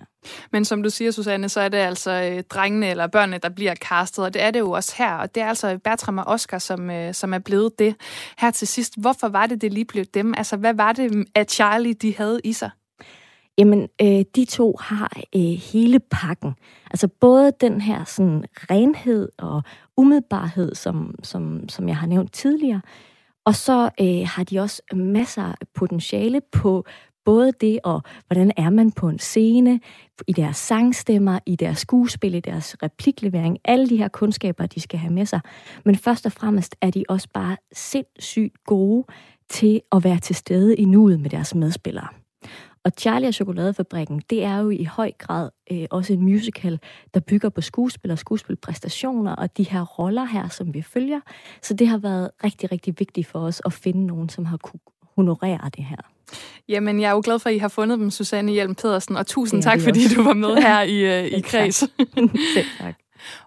Men 0.52 0.64
som 0.64 0.82
du 0.82 0.90
siger, 0.90 1.10
Susanne, 1.10 1.48
så 1.48 1.60
er 1.60 1.68
det 1.68 1.78
altså 1.78 2.10
øh, 2.10 2.42
drengene 2.42 2.90
eller 2.90 3.06
børnene, 3.06 3.38
der 3.38 3.48
bliver 3.48 3.74
castet, 3.74 4.24
og 4.24 4.34
det 4.34 4.42
er 4.42 4.50
det 4.50 4.60
jo 4.60 4.70
også 4.70 4.94
her. 4.98 5.14
Og 5.14 5.34
det 5.34 5.42
er 5.42 5.46
altså 5.46 5.78
Bertram 5.84 6.18
og 6.18 6.24
Oscar, 6.26 6.58
som, 6.58 6.90
øh, 6.90 7.14
som 7.14 7.34
er 7.34 7.38
blevet 7.38 7.78
det. 7.78 7.94
Her 8.38 8.50
til 8.50 8.68
sidst, 8.68 9.00
hvorfor 9.00 9.28
var 9.28 9.46
det, 9.46 9.60
det 9.60 9.72
lige 9.72 9.84
blev 9.84 10.04
dem? 10.04 10.34
Altså, 10.36 10.56
hvad 10.56 10.74
var 10.74 10.92
det, 10.92 11.26
at 11.34 11.52
Charlie 11.52 11.94
de 11.94 12.16
havde 12.16 12.40
i 12.44 12.52
sig? 12.52 12.70
Jamen, 13.60 13.88
øh, 14.02 14.24
de 14.36 14.44
to 14.44 14.76
har 14.80 15.20
øh, 15.36 15.42
hele 15.72 16.00
pakken. 16.00 16.54
Altså 16.90 17.08
både 17.08 17.52
den 17.60 17.80
her 17.80 18.04
sådan 18.04 18.44
renhed 18.54 19.28
og 19.38 19.62
umiddelbarhed, 19.96 20.74
som, 20.74 21.14
som, 21.22 21.68
som 21.68 21.88
jeg 21.88 21.96
har 21.96 22.06
nævnt 22.06 22.32
tidligere, 22.32 22.80
og 23.44 23.54
så 23.54 23.90
øh, 24.00 24.26
har 24.26 24.44
de 24.44 24.60
også 24.60 24.82
masser 24.92 25.42
af 25.42 25.68
potentiale 25.74 26.40
på 26.52 26.84
både 27.24 27.52
det 27.60 27.78
og, 27.84 28.02
hvordan 28.26 28.52
er 28.56 28.70
man 28.70 28.92
på 28.92 29.08
en 29.08 29.18
scene, 29.18 29.80
i 30.26 30.32
deres 30.32 30.56
sangstemmer, 30.56 31.38
i 31.46 31.56
deres 31.56 31.78
skuespil, 31.78 32.34
i 32.34 32.40
deres 32.40 32.76
repliklevering, 32.82 33.58
alle 33.64 33.88
de 33.88 33.96
her 33.96 34.08
kundskaber, 34.08 34.66
de 34.66 34.80
skal 34.80 34.98
have 34.98 35.12
med 35.12 35.26
sig. 35.26 35.40
Men 35.84 35.96
først 35.96 36.26
og 36.26 36.32
fremmest 36.32 36.76
er 36.80 36.90
de 36.90 37.04
også 37.08 37.28
bare 37.34 37.56
sindssygt 37.72 38.64
gode 38.66 39.04
til 39.48 39.80
at 39.92 40.04
være 40.04 40.18
til 40.18 40.36
stede 40.36 40.76
i 40.76 40.84
nuet 40.84 41.20
med 41.20 41.30
deres 41.30 41.54
medspillere. 41.54 42.19
Og 42.84 42.92
Charlie 42.98 43.28
og 43.28 43.34
Chokoladefabrikken, 43.34 44.22
det 44.30 44.44
er 44.44 44.58
jo 44.58 44.70
i 44.70 44.84
høj 44.84 45.12
grad 45.18 45.50
øh, 45.72 45.86
også 45.90 46.12
en 46.12 46.22
musical, 46.22 46.78
der 47.14 47.20
bygger 47.20 47.48
på 47.48 47.60
skuespil 47.60 48.10
og 48.10 48.18
skuespilpræstationer 48.18 49.34
og 49.34 49.56
de 49.56 49.62
her 49.62 49.82
roller 49.82 50.24
her, 50.24 50.48
som 50.48 50.74
vi 50.74 50.82
følger. 50.82 51.20
Så 51.62 51.74
det 51.74 51.88
har 51.88 51.98
været 51.98 52.30
rigtig, 52.44 52.72
rigtig 52.72 52.94
vigtigt 52.98 53.26
for 53.26 53.38
os 53.38 53.62
at 53.64 53.72
finde 53.72 54.06
nogen, 54.06 54.28
som 54.28 54.44
har 54.44 54.56
kunne 54.56 54.80
honorere 55.16 55.70
det 55.76 55.84
her. 55.84 55.96
Jamen, 56.68 57.00
jeg 57.00 57.08
er 57.08 57.12
jo 57.12 57.20
glad 57.24 57.38
for, 57.38 57.48
at 57.48 57.54
I 57.54 57.58
har 57.58 57.68
fundet 57.68 57.98
dem, 57.98 58.10
Susanne 58.10 58.52
Hjelm 58.52 58.74
Pedersen, 58.74 59.16
og 59.16 59.26
tusind 59.26 59.62
tak, 59.62 59.80
fordi 59.80 60.04
også. 60.04 60.16
du 60.16 60.22
var 60.22 60.34
med 60.34 60.56
her 60.66 60.82
i, 60.82 61.24
uh, 61.24 61.38
i 61.38 61.40
Kreds. 61.40 61.76
Selv 62.54 62.66
tak. 62.78 62.94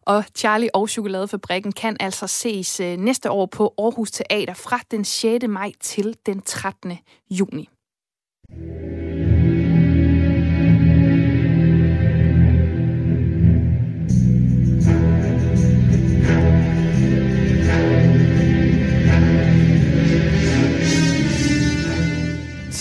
Og 0.02 0.24
Charlie 0.38 0.76
og 0.76 0.90
Chokoladefabrikken 0.90 1.72
kan 1.72 1.98
altså 2.00 2.28
ses 2.28 2.80
uh, 2.80 2.86
næste 2.86 3.32
år 3.32 3.46
på 3.46 3.74
Aarhus 3.78 4.12
Teater 4.12 4.54
fra 4.54 4.80
den 4.92 5.06
6. 5.06 5.48
maj 5.48 5.72
til 5.82 6.16
den 6.26 6.42
13. 6.42 6.98
juni. 7.32 7.70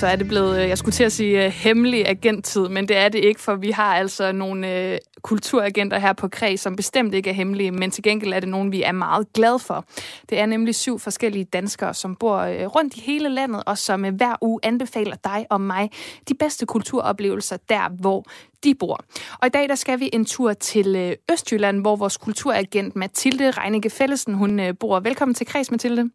Så 0.02 0.06
er 0.06 0.16
det 0.16 0.28
blevet, 0.28 0.62
øh, 0.62 0.68
jeg 0.68 0.78
skulle 0.78 0.92
til 0.92 1.04
at 1.04 1.12
sige 1.12 1.44
øh, 1.44 1.50
hemmelig 1.50 2.08
agenttid, 2.08 2.68
men 2.68 2.88
det 2.88 2.96
er 2.96 3.08
det 3.08 3.18
ikke, 3.18 3.40
for 3.40 3.54
vi 3.54 3.70
har 3.70 3.94
altså 3.94 4.32
nogle 4.32 4.92
øh, 4.92 4.98
kulturagenter 5.22 5.98
her 5.98 6.12
på 6.12 6.28
Kreg, 6.28 6.58
som 6.58 6.76
bestemt 6.76 7.14
ikke 7.14 7.30
er 7.30 7.34
hemmelige, 7.34 7.70
men 7.70 7.90
til 7.90 8.02
gengæld 8.02 8.32
er 8.32 8.40
det 8.40 8.48
nogen, 8.48 8.72
vi 8.72 8.82
er 8.82 8.92
meget 8.92 9.32
glade 9.32 9.58
for. 9.58 9.84
Det 10.30 10.40
er 10.40 10.46
nemlig 10.46 10.74
syv 10.74 10.98
forskellige 10.98 11.44
danskere, 11.44 11.94
som 11.94 12.16
bor 12.16 12.36
øh, 12.38 12.66
rundt 12.66 12.96
i 12.96 13.00
hele 13.00 13.28
landet, 13.28 13.62
og 13.66 13.78
som 13.78 14.04
øh, 14.04 14.14
hver 14.14 14.36
uge 14.40 14.60
anbefaler 14.62 15.16
dig 15.24 15.46
og 15.50 15.60
mig 15.60 15.90
de 16.28 16.34
bedste 16.34 16.66
kulturoplevelser 16.66 17.56
der, 17.68 17.88
hvor 18.00 18.24
de 18.64 18.74
bor. 18.74 19.00
Og 19.40 19.46
i 19.46 19.50
dag 19.50 19.68
der 19.68 19.74
skal 19.74 20.00
vi 20.00 20.10
en 20.12 20.24
tur 20.24 20.52
til 20.52 20.96
øh, 20.96 21.12
Østjylland, 21.32 21.80
hvor 21.80 21.96
vores 21.96 22.16
kulturagent 22.16 22.96
Mathilde 22.96 23.50
Reinicke 23.50 23.90
Fællesen, 23.90 24.34
hun 24.34 24.60
øh, 24.60 24.74
bor. 24.80 25.00
Velkommen 25.00 25.34
til 25.34 25.46
Kreds, 25.46 25.70
Mathilde. 25.70 26.10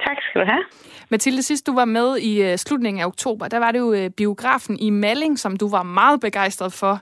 Tak 0.00 0.16
skal 0.22 0.40
du 0.40 0.46
have. 0.46 0.64
Mathilde, 1.10 1.42
sidst 1.42 1.66
du 1.66 1.74
var 1.74 1.84
med 1.84 2.16
i 2.16 2.42
øh, 2.42 2.56
slutningen 2.56 3.00
af 3.02 3.06
oktober, 3.06 3.48
der 3.48 3.58
var 3.58 3.72
det 3.72 3.78
jo 3.78 3.92
øh, 3.92 4.10
biografen 4.16 4.76
i 4.80 4.90
Malling, 4.90 5.38
som 5.38 5.56
du 5.56 5.66
var 5.70 5.82
meget 5.82 6.20
begejstret 6.20 6.72
for. 6.80 6.94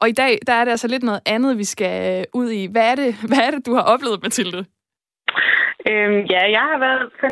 Og 0.00 0.08
i 0.08 0.12
dag, 0.12 0.38
der 0.46 0.52
er 0.52 0.64
det 0.64 0.70
altså 0.70 0.88
lidt 0.88 1.02
noget 1.02 1.20
andet, 1.26 1.58
vi 1.58 1.64
skal 1.64 1.94
øh, 2.18 2.24
ud 2.40 2.50
i. 2.50 2.62
Hvad 2.72 2.86
er 2.92 2.94
det, 2.94 3.10
hvad 3.30 3.40
er 3.46 3.50
det 3.50 3.66
du 3.66 3.74
har 3.74 3.84
oplevet, 3.92 4.22
Mathilde? 4.22 4.64
Øhm, 5.90 6.20
ja, 6.34 6.42
jeg 6.56 6.64
har 6.70 6.78
været 6.86 7.02
for 7.20 7.28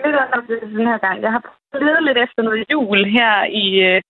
lidt 0.50 0.76
den 0.78 0.86
her 0.90 0.98
gang. 1.06 1.22
Jeg 1.22 1.32
har 1.36 1.42
ledet 1.86 2.04
lidt 2.04 2.18
efter 2.18 2.42
noget 2.42 2.64
jul 2.72 3.00
her 3.18 3.34
i 3.64 3.66
øh, 3.88 4.00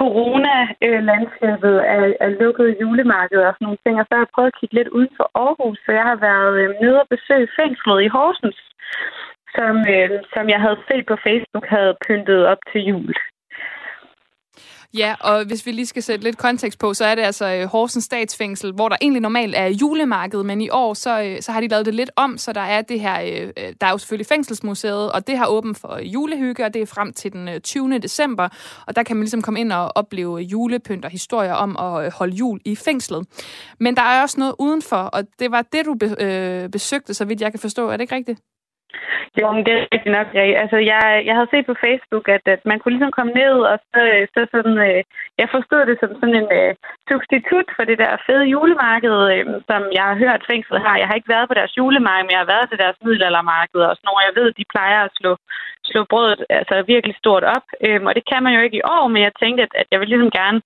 corona-landskabet 0.00 1.76
af, 1.94 2.04
af 2.24 2.30
lukkede 2.40 2.76
julemarkeder 2.80 3.46
og 3.48 3.54
sådan 3.54 3.66
nogle 3.66 3.82
ting. 3.84 3.94
Og 4.00 4.04
så 4.06 4.12
har 4.14 4.22
jeg 4.24 4.34
prøvet 4.34 4.52
at 4.52 4.58
kigge 4.58 4.74
lidt 4.78 4.94
uden 4.96 5.12
for 5.18 5.26
Aarhus, 5.44 5.78
så 5.84 5.90
jeg 5.98 6.06
har 6.10 6.18
været 6.28 6.52
øh, 6.62 6.68
nede 6.82 6.98
og 7.02 7.08
besøge 7.14 7.48
fængslet 7.58 7.98
i 8.06 8.12
Horsens 8.16 8.58
som, 9.56 9.74
øh, 9.94 10.10
som 10.34 10.44
jeg 10.54 10.60
havde 10.64 10.78
set 10.88 11.04
på 11.10 11.16
Facebook, 11.26 11.66
havde 11.76 11.94
pyntet 12.06 12.40
op 12.52 12.62
til 12.72 12.80
jul. 12.90 13.14
Ja, 14.94 15.14
og 15.20 15.44
hvis 15.46 15.66
vi 15.66 15.72
lige 15.72 15.86
skal 15.86 16.02
sætte 16.02 16.24
lidt 16.24 16.38
kontekst 16.38 16.78
på, 16.78 16.94
så 16.94 17.04
er 17.04 17.14
det 17.14 17.22
altså 17.22 17.54
øh, 17.54 17.64
Horsens 17.64 18.04
statsfængsel, 18.04 18.72
hvor 18.72 18.88
der 18.88 18.96
egentlig 19.00 19.22
normalt 19.22 19.54
er 19.56 19.66
julemarked, 19.66 20.42
men 20.42 20.60
i 20.60 20.68
år 20.70 20.94
så, 20.94 21.22
øh, 21.22 21.42
så 21.42 21.52
har 21.52 21.60
de 21.60 21.68
lavet 21.68 21.86
det 21.86 21.94
lidt 21.94 22.10
om, 22.16 22.38
så 22.38 22.52
der 22.52 22.60
er 22.60 22.82
det 22.82 23.00
her, 23.00 23.20
øh, 23.22 23.72
der 23.80 23.86
er 23.86 23.90
jo 23.90 23.98
selvfølgelig 23.98 24.26
fængselsmuseet, 24.26 25.12
og 25.12 25.26
det 25.26 25.38
har 25.38 25.46
åbent 25.46 25.78
for 25.78 25.98
julehygge, 25.98 26.64
og 26.64 26.74
det 26.74 26.82
er 26.82 26.86
frem 26.86 27.12
til 27.12 27.32
den 27.32 27.62
20. 27.62 27.98
december, 27.98 28.48
og 28.86 28.96
der 28.96 29.02
kan 29.02 29.16
man 29.16 29.22
ligesom 29.22 29.42
komme 29.42 29.60
ind 29.60 29.72
og 29.72 29.92
opleve 29.94 30.38
julepynt 30.38 31.04
og 31.04 31.10
historier 31.10 31.54
om 31.54 31.76
at 31.76 32.12
holde 32.12 32.34
jul 32.34 32.60
i 32.64 32.76
fængslet. 32.76 33.26
Men 33.80 33.96
der 33.96 34.02
er 34.02 34.22
også 34.22 34.40
noget 34.40 34.54
udenfor, 34.58 34.96
og 34.96 35.24
det 35.38 35.50
var 35.50 35.62
det, 35.62 35.86
du 35.86 35.94
besøgte, 36.72 37.14
så 37.14 37.24
vidt 37.24 37.40
jeg 37.40 37.52
kan 37.52 37.60
forstå. 37.60 37.88
Er 37.88 37.96
det 37.96 38.00
ikke 38.00 38.14
rigtigt? 38.14 38.40
Jo, 39.40 39.46
men 39.52 39.62
det 39.66 39.72
er 39.74 39.86
rigtigt 39.94 40.16
nok. 40.18 40.28
Jeg, 40.38 40.44
altså, 40.62 40.78
jeg, 40.92 41.02
jeg 41.28 41.34
havde 41.36 41.52
set 41.52 41.66
på 41.66 41.76
Facebook, 41.84 42.26
at, 42.36 42.44
at 42.54 42.62
man 42.70 42.78
kunne 42.78 42.94
ligesom 42.94 43.16
komme 43.18 43.32
ned, 43.42 43.56
og 43.72 43.76
så, 43.92 44.00
så 44.34 44.40
sådan, 44.54 44.76
øh, 44.88 45.00
jeg 45.40 45.48
forstod 45.54 45.82
det 45.86 45.96
som 46.00 46.10
sådan 46.20 46.40
en 46.42 46.48
øh, 46.58 46.72
substitut 47.10 47.68
for 47.76 47.84
det 47.90 47.98
der 48.02 48.22
fede 48.26 48.46
julemarked, 48.54 49.16
øh, 49.34 49.44
som 49.68 49.82
jeg 49.98 50.04
har 50.10 50.16
hørt 50.24 50.48
fængslet 50.50 50.80
har. 50.86 50.96
Jeg 50.96 51.08
har 51.08 51.16
ikke 51.16 51.34
været 51.34 51.48
på 51.48 51.58
deres 51.58 51.76
julemarked, 51.78 52.24
men 52.24 52.34
jeg 52.34 52.42
har 52.44 52.52
været 52.54 52.68
til 52.68 52.82
deres 52.84 52.98
middelaldermarked 53.04 53.80
og 53.88 53.94
sådan 53.96 54.08
noget. 54.08 54.28
Jeg 54.28 54.36
ved, 54.40 54.48
de 54.60 54.72
plejer 54.74 55.00
at 55.04 55.14
slå, 55.18 55.32
slå 55.90 56.00
brødet 56.12 56.40
altså, 56.58 56.74
virkelig 56.94 57.16
stort 57.22 57.44
op, 57.56 57.66
øh, 57.86 58.00
og 58.08 58.12
det 58.16 58.24
kan 58.30 58.42
man 58.42 58.54
jo 58.56 58.60
ikke 58.66 58.80
i 58.80 58.88
år, 58.96 59.04
men 59.08 59.20
jeg 59.26 59.32
tænkte, 59.42 59.62
at, 59.66 59.72
at 59.80 59.86
jeg 59.92 59.98
vil 60.00 60.08
ligesom 60.08 60.32
gerne 60.40 60.60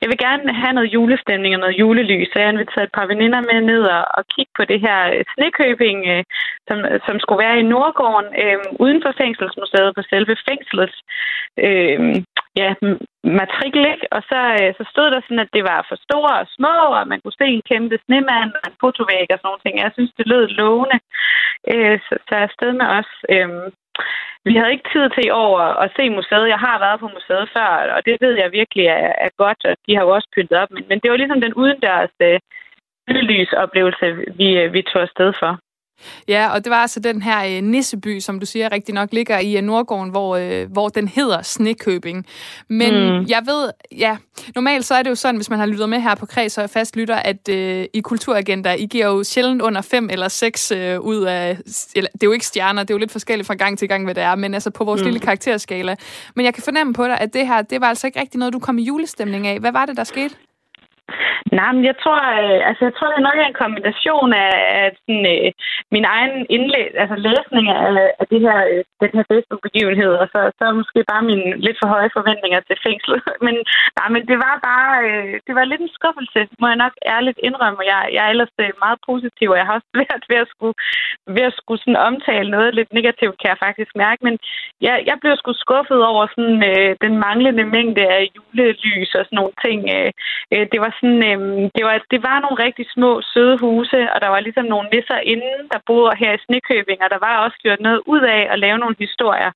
jeg 0.00 0.08
vil 0.10 0.18
gerne 0.26 0.52
have 0.62 0.74
noget 0.76 0.94
julestemning 0.96 1.52
og 1.54 1.60
noget 1.60 1.78
julelys, 1.80 2.28
så 2.28 2.36
jeg 2.38 2.46
har 2.46 2.52
inviteret 2.52 2.86
et 2.86 2.96
par 2.98 3.06
veninder 3.12 3.40
med 3.50 3.58
ned 3.70 3.82
og, 3.96 4.04
og 4.16 4.22
kigge 4.34 4.52
på 4.58 4.64
det 4.70 4.80
her 4.86 4.98
øh, 5.14 5.24
snekøbing, 5.34 5.98
øh, 6.12 6.22
som, 6.68 6.78
som 7.06 7.14
skulle 7.20 7.42
være 7.46 7.60
i 7.60 7.68
Nordgården, 7.72 8.28
øh, 8.42 8.58
uden 8.84 9.00
for 9.04 9.12
fængselsmuseet 9.22 9.90
på 9.94 10.02
selve 10.12 10.34
fængslet. 10.48 10.94
Øh, 11.66 11.98
ja, 12.60 12.70
matrikel, 13.38 13.84
ikke? 13.92 14.06
Og 14.16 14.22
så, 14.30 14.40
øh, 14.60 14.70
så 14.78 14.84
stod 14.92 15.08
der 15.10 15.20
sådan, 15.20 15.44
at 15.44 15.54
det 15.56 15.64
var 15.72 15.80
for 15.88 15.96
store 16.06 16.34
og 16.42 16.46
små, 16.56 16.74
og 16.98 17.08
man 17.12 17.20
kunne 17.20 17.40
se 17.40 17.46
en 17.56 17.68
kæmpe 17.70 17.96
snemand 18.04 18.52
og 18.60 18.66
en 18.70 18.80
fotovæg 18.84 19.26
og 19.30 19.38
sådan 19.38 19.48
nogle 19.48 19.62
ting. 19.64 19.74
Jeg 19.78 19.92
synes, 19.94 20.12
det 20.18 20.26
lød 20.32 20.46
lovende. 20.62 20.98
Øh, 21.72 21.96
så, 22.06 22.14
så 22.28 22.34
afsted 22.46 22.72
med 22.80 22.86
os. 22.98 23.10
Øh, 23.34 23.48
vi 24.44 24.52
havde 24.56 24.72
ikke 24.72 24.88
tid 24.92 25.04
til 25.10 25.26
i 25.26 25.30
år 25.44 25.58
at 25.84 25.92
se 25.96 26.10
museet. 26.10 26.52
Jeg 26.54 26.60
har 26.66 26.78
været 26.78 27.00
på 27.00 27.08
museet 27.16 27.48
før, 27.56 27.70
og 27.96 28.00
det 28.06 28.16
ved 28.20 28.34
jeg 28.42 28.52
virkelig 28.52 28.86
er, 28.86 29.12
er 29.26 29.30
godt, 29.42 29.60
og 29.64 29.76
de 29.86 29.94
har 29.96 30.02
jo 30.02 30.10
også 30.16 30.28
pyntet 30.34 30.58
op. 30.62 30.70
Men, 30.70 30.84
men 30.88 30.98
det 31.00 31.10
var 31.10 31.16
ligesom 31.16 31.40
den 31.40 31.54
udendørs 31.54 32.14
øh, 32.20 32.40
lysoplevelse, 33.08 34.06
vi, 34.38 34.48
øh, 34.60 34.72
vi 34.72 34.82
tog 34.82 35.02
afsted 35.02 35.32
for. 35.40 35.52
Ja, 36.28 36.48
og 36.48 36.64
det 36.64 36.70
var 36.70 36.76
altså 36.76 37.00
den 37.00 37.22
her 37.22 37.56
øh, 37.56 37.62
Nisseby, 37.62 38.20
som 38.20 38.40
du 38.40 38.46
siger 38.46 38.72
rigtig 38.72 38.94
nok 38.94 39.08
ligger 39.12 39.38
i 39.38 39.56
øh, 39.56 39.62
Nordgården, 39.62 40.10
hvor, 40.10 40.36
øh, 40.36 40.72
hvor 40.72 40.88
den 40.88 41.08
hedder 41.08 41.42
Snekøbing. 41.42 42.26
Men 42.68 42.94
mm. 42.94 43.26
jeg 43.28 43.42
ved, 43.46 43.70
ja, 43.98 44.16
normalt 44.54 44.84
så 44.84 44.94
er 44.94 45.02
det 45.02 45.10
jo 45.10 45.14
sådan, 45.14 45.36
hvis 45.36 45.50
man 45.50 45.58
har 45.58 45.66
lyttet 45.66 45.88
med 45.88 46.00
her 46.00 46.14
på 46.14 46.26
Kreds 46.26 46.58
og 46.58 46.70
fast 46.70 46.96
lytter, 46.96 47.16
at 47.16 47.48
øh, 47.48 47.84
i 47.92 48.00
Kulturagenda, 48.00 48.72
I 48.72 48.86
giver 48.86 49.06
jo 49.06 49.24
sjældent 49.24 49.62
under 49.62 49.80
fem 49.80 50.08
eller 50.12 50.28
seks 50.28 50.72
øh, 50.72 51.00
ud 51.00 51.22
af, 51.22 51.58
eller, 51.94 52.10
det 52.12 52.22
er 52.22 52.26
jo 52.26 52.32
ikke 52.32 52.46
stjerner, 52.46 52.82
det 52.82 52.90
er 52.90 52.94
jo 52.94 52.98
lidt 52.98 53.12
forskelligt 53.12 53.46
fra 53.46 53.54
gang 53.54 53.78
til 53.78 53.88
gang, 53.88 54.04
hvad 54.04 54.14
det 54.14 54.22
er, 54.22 54.34
men 54.34 54.54
altså 54.54 54.70
på 54.70 54.84
vores 54.84 55.00
mm. 55.00 55.04
lille 55.04 55.20
karakterskala. 55.20 55.96
Men 56.36 56.44
jeg 56.44 56.54
kan 56.54 56.62
fornemme 56.62 56.92
på 56.92 57.04
dig, 57.04 57.18
at 57.20 57.34
det 57.34 57.46
her, 57.46 57.62
det 57.62 57.80
var 57.80 57.86
altså 57.86 58.06
ikke 58.06 58.20
rigtig 58.20 58.38
noget, 58.38 58.52
du 58.52 58.58
kom 58.58 58.78
i 58.78 58.82
julestemning 58.82 59.46
af. 59.46 59.60
Hvad 59.60 59.72
var 59.72 59.86
det, 59.86 59.96
der 59.96 60.04
skete? 60.04 60.34
Nej, 61.58 61.70
men 61.74 61.84
jeg 61.90 61.96
tror, 62.02 62.20
øh, 62.42 62.60
altså, 62.68 62.82
jeg 62.88 62.94
tror, 62.94 63.08
det 63.10 63.22
nok 63.26 63.38
er 63.38 63.48
en 63.48 63.62
kombination 63.64 64.30
af, 64.44 64.54
af 64.80 64.86
sådan, 65.00 65.24
øh, 65.34 65.48
min 65.94 66.04
egen 66.14 66.34
indlæg, 66.56 66.90
altså 67.02 67.16
læsning 67.28 67.64
af, 67.68 67.90
af 68.20 68.26
det 68.32 68.40
her, 68.46 68.58
øh, 68.70 68.82
den 69.02 69.10
her 69.16 69.24
Facebook-begivenhed, 69.32 70.12
og 70.22 70.26
så, 70.34 70.40
så 70.58 70.64
måske 70.80 71.00
bare 71.12 71.28
mine 71.30 71.48
lidt 71.66 71.78
for 71.80 71.88
høje 71.94 72.10
forventninger 72.18 72.60
til 72.60 72.76
fængslet. 72.86 73.22
men, 73.46 73.54
nej, 73.98 74.08
men 74.14 74.22
det 74.30 74.38
var 74.46 74.54
bare, 74.70 74.90
øh, 75.08 75.34
det 75.46 75.54
var 75.58 75.64
lidt 75.64 75.82
en 75.82 75.96
skuffelse, 75.98 76.40
må 76.60 76.66
jeg 76.72 76.82
nok 76.84 76.94
ærligt 77.14 77.38
indrømme. 77.48 77.90
Jeg, 77.92 78.00
jeg 78.14 78.22
er 78.24 78.30
ellers 78.34 78.54
øh, 78.64 78.70
meget 78.84 78.98
positiv, 79.10 79.48
og 79.50 79.58
jeg 79.58 79.66
har 79.66 79.74
også 79.78 79.90
svært 79.96 80.22
ved 80.30 80.38
at 80.44 80.48
skulle, 80.54 80.76
ved 81.36 81.44
at 81.50 81.58
skulle 81.60 81.80
sådan 81.82 82.04
omtale 82.08 82.50
noget 82.50 82.74
lidt 82.74 82.92
negativt, 82.98 83.36
kan 83.40 83.52
jeg 83.52 83.64
faktisk 83.66 83.90
mærke. 84.04 84.20
Men 84.26 84.34
jeg, 84.86 84.96
jeg 85.08 85.16
blev 85.20 85.32
sgu 85.36 85.52
skuffet 85.52 86.00
over 86.10 86.24
sådan, 86.34 86.60
øh, 86.70 86.90
den 87.04 87.14
manglende 87.24 87.64
mængde 87.74 88.04
af 88.16 88.22
julelys 88.36 89.10
og 89.18 89.24
sådan 89.24 89.38
nogle 89.40 89.54
ting. 89.64 89.80
Øh, 89.96 90.10
øh, 90.52 90.64
det 90.72 90.78
var 90.84 90.92
sådan, 91.00 91.22
øhm, 91.30 91.70
det, 91.76 91.84
var, 91.88 91.94
det 92.12 92.20
var 92.28 92.36
nogle 92.40 92.62
rigtig 92.66 92.86
små, 92.94 93.10
søde 93.32 93.56
huse, 93.64 94.00
og 94.12 94.18
der 94.20 94.28
var 94.34 94.40
ligesom 94.40 94.64
nogle 94.64 94.88
nisser 94.92 95.18
inden, 95.32 95.58
der 95.72 95.86
boede 95.86 96.16
her 96.22 96.32
i 96.34 96.42
Snekøbing, 96.44 96.98
og 97.04 97.10
der 97.10 97.20
var 97.26 97.44
også 97.44 97.58
gjort 97.64 97.80
noget 97.80 98.00
ud 98.12 98.22
af 98.36 98.42
at 98.52 98.58
lave 98.64 98.78
nogle 98.78 98.96
historier. 98.98 99.52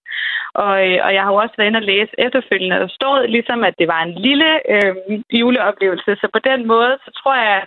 Og, 0.62 0.74
øh, 0.86 0.98
og 1.06 1.10
jeg 1.14 1.22
har 1.22 1.30
jo 1.32 1.38
også 1.42 1.54
været 1.56 1.68
inde 1.68 1.82
og 1.82 1.90
læse 1.92 2.12
efterfølgende, 2.26 2.76
der 2.82 2.88
stod 2.98 3.18
ligesom, 3.36 3.64
at 3.68 3.74
det 3.80 3.88
var 3.88 4.00
en 4.02 4.14
lille 4.26 4.50
øh, 4.72 4.94
juleoplevelse. 5.40 6.10
Så 6.20 6.26
på 6.32 6.40
den 6.50 6.60
måde, 6.72 6.92
så 7.04 7.10
tror 7.20 7.36
jeg, 7.48 7.60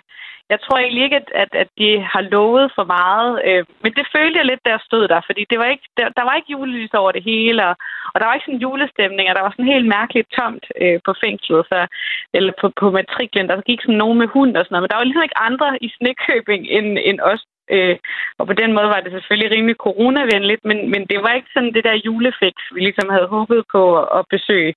jeg 0.50 0.60
tror 0.62 0.78
egentlig 0.78 1.04
ikke, 1.04 1.16
at, 1.16 1.30
at, 1.43 1.52
at 1.62 1.70
de 1.80 1.89
har 2.14 2.22
lovet 2.22 2.72
for 2.78 2.86
meget. 2.98 3.32
Øh, 3.48 3.64
men 3.84 3.91
det 3.98 4.06
følte 4.16 4.38
jeg 4.39 4.45
lidt, 4.45 4.64
der 4.66 4.86
stod 4.88 5.08
der, 5.08 5.22
fordi 5.26 5.41
det 5.52 5.60
var 5.60 5.70
ikke, 5.74 5.88
der, 5.98 6.08
der 6.18 6.24
var 6.28 6.36
ikke 6.36 6.52
julelys 6.52 6.93
over 7.02 7.12
det 7.12 7.24
hele, 7.24 7.68
og, 7.70 7.76
og 8.14 8.18
der 8.20 8.26
var 8.26 8.34
ikke 8.34 8.45
sådan 8.45 8.56
en 8.60 8.66
julestemning, 8.68 9.30
og 9.30 9.36
der 9.36 9.41
var 9.45 9.54
sådan 9.54 9.74
helt 9.74 9.88
mærkeligt 9.98 10.30
tomt 10.39 10.66
øh, 10.82 11.00
på 11.06 11.12
fængslet, 11.24 11.66
så, 11.72 11.80
eller 12.38 12.54
på, 12.62 12.66
på 12.82 12.86
matriklen. 12.91 13.50
Der 13.50 13.68
gik 13.70 13.82
sådan 13.82 14.02
nogen 14.04 14.18
med 14.18 14.28
hund 14.36 14.58
og 14.58 14.64
sådan 14.64 14.74
noget, 14.74 14.84
men 14.84 14.89
der 14.89 15.00
var 15.00 15.08
ligesom 15.08 15.28
ikke 15.28 15.43
andre 15.50 15.68
i 15.86 15.89
Snekøbing 15.98 16.62
end, 16.76 16.88
end 17.10 17.20
os, 17.32 17.43
Øh, 17.76 17.95
og 18.39 18.47
på 18.47 18.53
den 18.53 18.74
måde 18.74 18.88
var 18.93 19.01
det 19.03 19.11
selvfølgelig 19.11 19.51
rimelig 19.55 19.76
coronavenligt, 19.76 20.61
men, 20.70 20.78
men 20.93 21.01
det 21.11 21.20
var 21.26 21.34
ikke 21.34 21.51
sådan 21.53 21.74
det 21.74 21.84
der 21.84 22.01
julefix, 22.05 22.53
vi 22.74 22.80
ligesom 22.80 23.09
havde 23.09 23.28
håbet 23.36 23.63
på 23.72 23.84
at 24.18 24.26
besøge, 24.30 24.74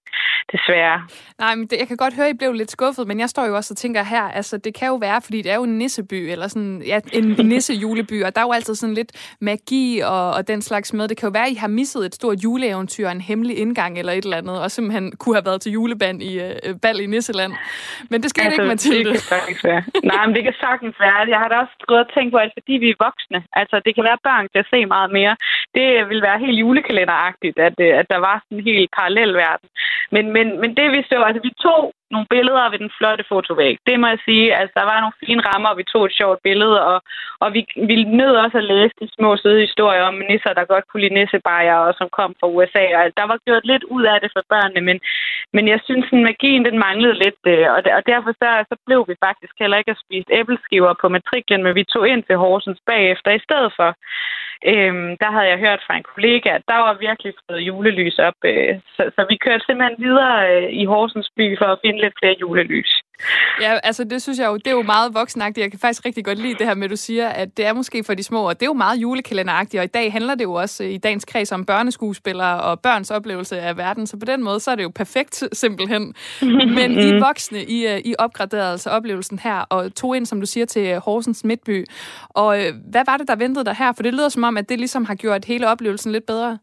desværre. 0.52 0.98
Nej, 1.38 1.54
men 1.54 1.66
det, 1.66 1.76
jeg 1.78 1.88
kan 1.88 1.96
godt 1.96 2.16
høre, 2.16 2.28
at 2.28 2.34
I 2.34 2.38
blev 2.38 2.52
lidt 2.52 2.70
skuffet, 2.70 3.06
men 3.06 3.20
jeg 3.20 3.28
står 3.28 3.46
jo 3.46 3.56
også 3.56 3.74
og 3.74 3.76
tænker 3.76 4.02
her, 4.02 4.22
altså 4.22 4.58
det 4.58 4.74
kan 4.74 4.88
jo 4.88 4.94
være, 4.94 5.20
fordi 5.24 5.42
det 5.42 5.50
er 5.52 5.56
jo 5.56 5.62
en 5.62 5.78
nisseby, 5.78 6.20
eller 6.32 6.48
sådan 6.48 6.82
ja, 6.86 6.98
en 7.12 7.24
nisse-juleby, 7.52 8.24
og 8.24 8.34
der 8.34 8.40
er 8.40 8.46
jo 8.48 8.52
altid 8.52 8.74
sådan 8.74 8.94
lidt 8.94 9.36
magi 9.40 10.00
og, 10.04 10.30
og 10.36 10.48
den 10.48 10.62
slags 10.62 10.92
med. 10.92 11.08
Det 11.08 11.16
kan 11.16 11.26
jo 11.26 11.32
være, 11.32 11.46
at 11.46 11.52
I 11.52 11.54
har 11.54 11.68
misset 11.68 12.06
et 12.06 12.14
stort 12.14 12.44
juleeventyr, 12.44 13.08
en 13.08 13.20
hemmelig 13.20 13.58
indgang 13.58 13.98
eller 13.98 14.12
et 14.12 14.24
eller 14.24 14.36
andet, 14.36 14.62
og 14.62 14.70
simpelthen 14.70 15.12
kunne 15.16 15.34
have 15.34 15.46
været 15.46 15.60
til 15.60 15.72
juleband 15.72 16.22
i 16.22 16.32
uh, 16.38 16.80
bal 16.82 17.00
i 17.00 17.06
Nisseland. 17.06 17.52
Men 18.10 18.22
det 18.22 18.30
skal 18.30 18.42
altså, 18.44 18.62
ikke, 18.62 18.68
Mathilde. 18.68 19.04
Det 19.04 19.12
kan 19.12 19.20
sagtens 19.20 19.64
være. 19.64 19.82
Nej, 20.04 20.26
men 20.26 20.34
det 20.36 20.42
kan 20.42 20.54
sagtens 20.60 20.96
være. 21.00 21.16
Jeg 21.34 21.38
har 21.38 21.48
da 21.48 21.56
også 21.64 21.74
gået 21.86 22.00
og 22.00 22.10
tænkt 22.14 22.32
på, 22.32 22.38
at 22.38 22.50
fordi 22.58 22.79
vi 22.80 22.88
er 22.90 23.04
voksne. 23.06 23.40
Altså, 23.60 23.76
det 23.84 23.94
kan 23.94 24.04
være 24.04 24.24
børn 24.28 24.46
kan 24.54 24.64
se 24.72 24.86
meget 24.86 25.10
mere. 25.18 25.34
Det 25.74 26.08
vil 26.10 26.22
være 26.22 26.38
helt 26.44 26.58
julekalenderagtigt, 26.64 27.58
at, 27.68 27.76
øh, 27.86 27.98
at 28.00 28.06
der 28.12 28.20
var 28.28 28.36
sådan 28.42 28.58
en 28.58 28.64
helt 28.64 28.90
parallel 28.98 29.32
verden. 29.44 29.68
Men, 30.14 30.24
men, 30.36 30.46
men 30.60 30.70
det 30.76 30.86
vi 30.94 31.00
så, 31.10 31.16
altså 31.28 31.42
vi 31.48 31.52
tog 31.66 31.82
nogle 32.14 32.26
billeder 32.34 32.70
ved 32.70 32.78
den 32.84 32.92
flotte 32.98 33.24
fotovæg. 33.32 33.74
Det 33.88 33.96
må 34.00 34.06
jeg 34.14 34.20
sige. 34.28 34.46
Altså, 34.60 34.74
der 34.80 34.86
var 34.90 34.98
nogle 35.00 35.20
fine 35.24 35.42
rammer, 35.48 35.68
og 35.70 35.78
vi 35.80 35.84
tog 35.92 36.02
et 36.06 36.18
sjovt 36.20 36.40
billede, 36.48 36.78
og, 36.90 36.98
og 37.44 37.48
vi, 37.54 37.60
vi 37.90 37.96
nød 38.04 38.34
også 38.44 38.58
at 38.58 38.68
læse 38.72 38.94
de 39.00 39.08
små 39.16 39.30
søde 39.36 39.60
historier 39.66 40.02
om 40.10 40.22
nisser, 40.28 40.52
der 40.54 40.72
godt 40.72 40.84
kunne 40.86 41.02
lide 41.02 41.16
nissebajer, 41.18 41.76
og 41.86 41.92
som 41.98 42.08
kom 42.18 42.30
fra 42.40 42.48
USA. 42.56 42.84
Og 42.96 43.00
altså, 43.02 43.16
der 43.20 43.26
var 43.30 43.38
gjort 43.46 43.64
lidt 43.72 43.84
ud 43.96 44.04
af 44.12 44.18
det 44.20 44.30
for 44.34 44.42
børnene, 44.52 44.80
men, 44.88 44.98
men 45.56 45.64
jeg 45.72 45.80
synes, 45.86 46.06
at 46.12 46.18
magien 46.30 46.64
den 46.68 46.78
manglede 46.86 47.16
lidt, 47.24 47.42
øh, 47.52 47.66
og, 47.74 47.80
og 47.98 48.02
derfor 48.12 48.30
så, 48.42 48.48
så 48.70 48.76
blev 48.86 49.00
vi 49.10 49.14
faktisk 49.26 49.54
heller 49.62 49.76
ikke 49.78 49.94
at 49.94 50.02
spise 50.04 50.34
æbleskiver 50.38 50.92
på 51.00 51.06
matriklen, 51.08 51.62
men 51.62 51.74
vi 51.74 51.84
tog 51.84 52.04
ind 52.08 52.22
til 52.24 52.36
Horsens 52.42 52.80
bagefter 52.90 53.30
i 53.30 53.44
stedet 53.46 53.72
for. 53.78 53.90
Øhm, 54.72 55.10
der 55.22 55.30
havde 55.34 55.48
jeg 55.52 55.58
hørt 55.66 55.82
fra 55.86 55.96
en 55.96 56.10
kollega, 56.12 56.48
at 56.54 56.64
der 56.68 56.78
var 56.86 57.04
virkelig 57.06 57.32
fået 57.46 57.66
julelys 57.68 58.18
op. 58.18 58.38
Øh, 58.44 58.74
så, 58.96 59.02
så 59.16 59.20
vi 59.30 59.36
kørte 59.44 59.64
simpelthen 59.64 60.04
videre 60.06 60.36
øh, 60.50 60.68
i 60.82 60.84
Horsens 60.84 61.30
by 61.36 61.46
for 61.58 61.68
at 61.72 61.80
finde 61.84 61.99
lidt 62.00 62.14
flere 62.20 62.36
julelys. 62.40 62.92
Ja, 63.60 63.78
altså 63.82 64.04
det 64.04 64.22
synes 64.22 64.38
jeg 64.38 64.46
jo, 64.46 64.56
det 64.56 64.66
er 64.66 64.70
jo 64.70 64.82
meget 64.82 65.14
voksenagtigt. 65.14 65.62
Jeg 65.62 65.70
kan 65.70 65.80
faktisk 65.80 66.04
rigtig 66.04 66.24
godt 66.24 66.38
lide 66.38 66.54
det 66.54 66.66
her 66.66 66.74
med, 66.74 66.84
at 66.84 66.90
du 66.90 66.96
siger, 66.96 67.28
at 67.28 67.56
det 67.56 67.66
er 67.66 67.72
måske 67.72 68.04
for 68.04 68.14
de 68.14 68.22
små, 68.22 68.48
og 68.48 68.60
det 68.60 68.62
er 68.62 68.70
jo 68.70 68.72
meget 68.72 69.02
julekalenderagtigt, 69.02 69.78
og 69.80 69.84
i 69.84 69.88
dag 69.94 70.12
handler 70.12 70.34
det 70.34 70.44
jo 70.44 70.52
også 70.52 70.84
i 70.84 70.96
dagens 70.96 71.24
kreds 71.24 71.52
om 71.52 71.64
børneskuespillere 71.64 72.60
og 72.60 72.80
børns 72.80 73.10
oplevelse 73.10 73.60
af 73.60 73.76
verden, 73.76 74.06
så 74.06 74.16
på 74.16 74.24
den 74.24 74.44
måde, 74.44 74.60
så 74.60 74.70
er 74.70 74.74
det 74.74 74.82
jo 74.82 74.92
perfekt 74.94 75.44
simpelthen. 75.62 76.14
Men 76.74 76.98
I 76.98 77.18
voksne, 77.18 77.64
I, 77.64 77.86
øh, 77.86 77.98
I 78.04 78.14
opgraderede 78.18 78.72
altså 78.72 78.90
oplevelsen 78.90 79.38
her, 79.38 79.60
og 79.60 79.94
tog 79.94 80.16
ind, 80.16 80.26
som 80.26 80.40
du 80.40 80.46
siger, 80.46 80.66
til 80.66 80.98
Horsens 80.98 81.44
Midtby. 81.44 81.84
Og 82.28 82.56
hvad 82.90 83.02
var 83.06 83.16
det, 83.16 83.28
der 83.28 83.36
ventede 83.36 83.64
dig 83.64 83.74
her? 83.74 83.92
For 83.92 84.02
det 84.02 84.12
lyder 84.12 84.28
som 84.28 84.44
om, 84.44 84.56
at 84.56 84.68
det 84.68 84.78
ligesom 84.78 85.04
har 85.04 85.14
gjort 85.14 85.44
hele 85.44 85.68
oplevelsen 85.68 86.12
lidt 86.12 86.26
bedre. 86.26 86.58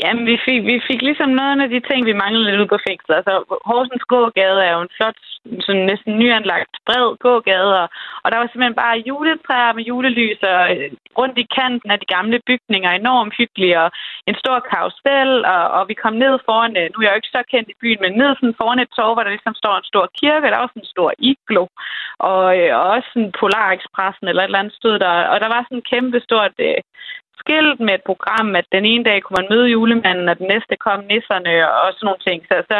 Jamen, 0.00 0.24
vi 0.30 0.36
fik, 0.46 0.60
vi 0.70 0.76
fik 0.88 1.00
ligesom 1.02 1.30
noget 1.40 1.62
af 1.64 1.70
de 1.74 1.80
ting, 1.88 2.00
vi 2.06 2.20
manglede 2.22 2.46
lidt 2.46 2.60
ud 2.62 2.68
på 2.74 2.78
fængslet. 2.88 3.16
Altså, 3.20 3.34
Horsens 3.68 4.06
gågade 4.12 4.58
er 4.68 4.72
jo 4.76 4.80
en 4.82 4.94
flot, 4.96 5.18
sådan 5.66 5.84
næsten 5.90 6.12
nyanlagt 6.20 6.72
bred 6.86 7.06
gågade, 7.24 7.72
og, 7.82 7.88
og 8.22 8.28
der 8.30 8.38
var 8.38 8.46
simpelthen 8.46 8.82
bare 8.84 9.04
juletræer 9.08 9.72
med 9.72 9.84
julelys, 9.90 10.40
og 10.52 10.62
øh, 10.76 10.90
rundt 11.20 11.36
i 11.38 11.46
kanten 11.58 11.90
af 11.94 11.98
de 12.00 12.12
gamle 12.14 12.38
bygninger, 12.48 12.90
enormt 12.90 13.34
hyggelige, 13.38 13.80
og 13.84 13.88
en 14.30 14.36
stor 14.42 14.58
karusel, 14.70 15.32
og, 15.54 15.62
og 15.76 15.82
vi 15.90 15.94
kom 16.02 16.14
ned 16.24 16.34
foran, 16.46 16.72
øh, 16.80 16.86
nu 16.90 16.96
er 16.98 17.04
jeg 17.04 17.12
jo 17.12 17.20
ikke 17.20 17.36
så 17.36 17.42
kendt 17.52 17.68
i 17.70 17.80
byen, 17.82 18.00
men 18.02 18.12
ned 18.20 18.30
sådan 18.34 18.58
foran 18.60 18.82
et 18.84 18.94
torv, 18.96 19.14
hvor 19.14 19.24
der 19.24 19.34
ligesom 19.36 19.54
står 19.62 19.74
en 19.76 19.90
stor 19.92 20.06
kirke, 20.20 20.50
der 20.52 20.58
var 20.62 20.70
sådan 20.70 20.84
en 20.84 20.94
stor 20.94 21.10
iglo, 21.30 21.64
og, 22.30 22.44
øh, 22.58 22.70
og 22.78 22.84
også 22.94 23.08
sådan 23.12 23.32
Polar 23.40 23.70
Expressen 23.78 24.26
eller 24.28 24.42
et 24.42 24.50
eller 24.50 24.62
andet 24.62 24.78
stod 24.80 24.96
der, 25.04 25.14
og 25.32 25.36
der 25.42 25.48
var 25.54 25.60
sådan 25.62 25.78
en 25.78 25.90
kæmpe 25.92 26.18
stort 26.28 26.52
skilt 27.42 27.78
med 27.86 27.94
et 27.98 28.04
program, 28.10 28.48
at 28.60 28.66
den 28.76 28.84
ene 28.92 29.04
dag 29.08 29.18
kunne 29.22 29.38
man 29.40 29.50
møde 29.52 29.72
julemanden, 29.74 30.28
og 30.32 30.36
den 30.40 30.48
næste 30.54 30.74
kom 30.86 31.00
nisserne 31.12 31.52
og 31.80 31.88
sådan 31.92 32.06
nogle 32.08 32.24
ting. 32.28 32.38
Så, 32.50 32.56
så 32.70 32.78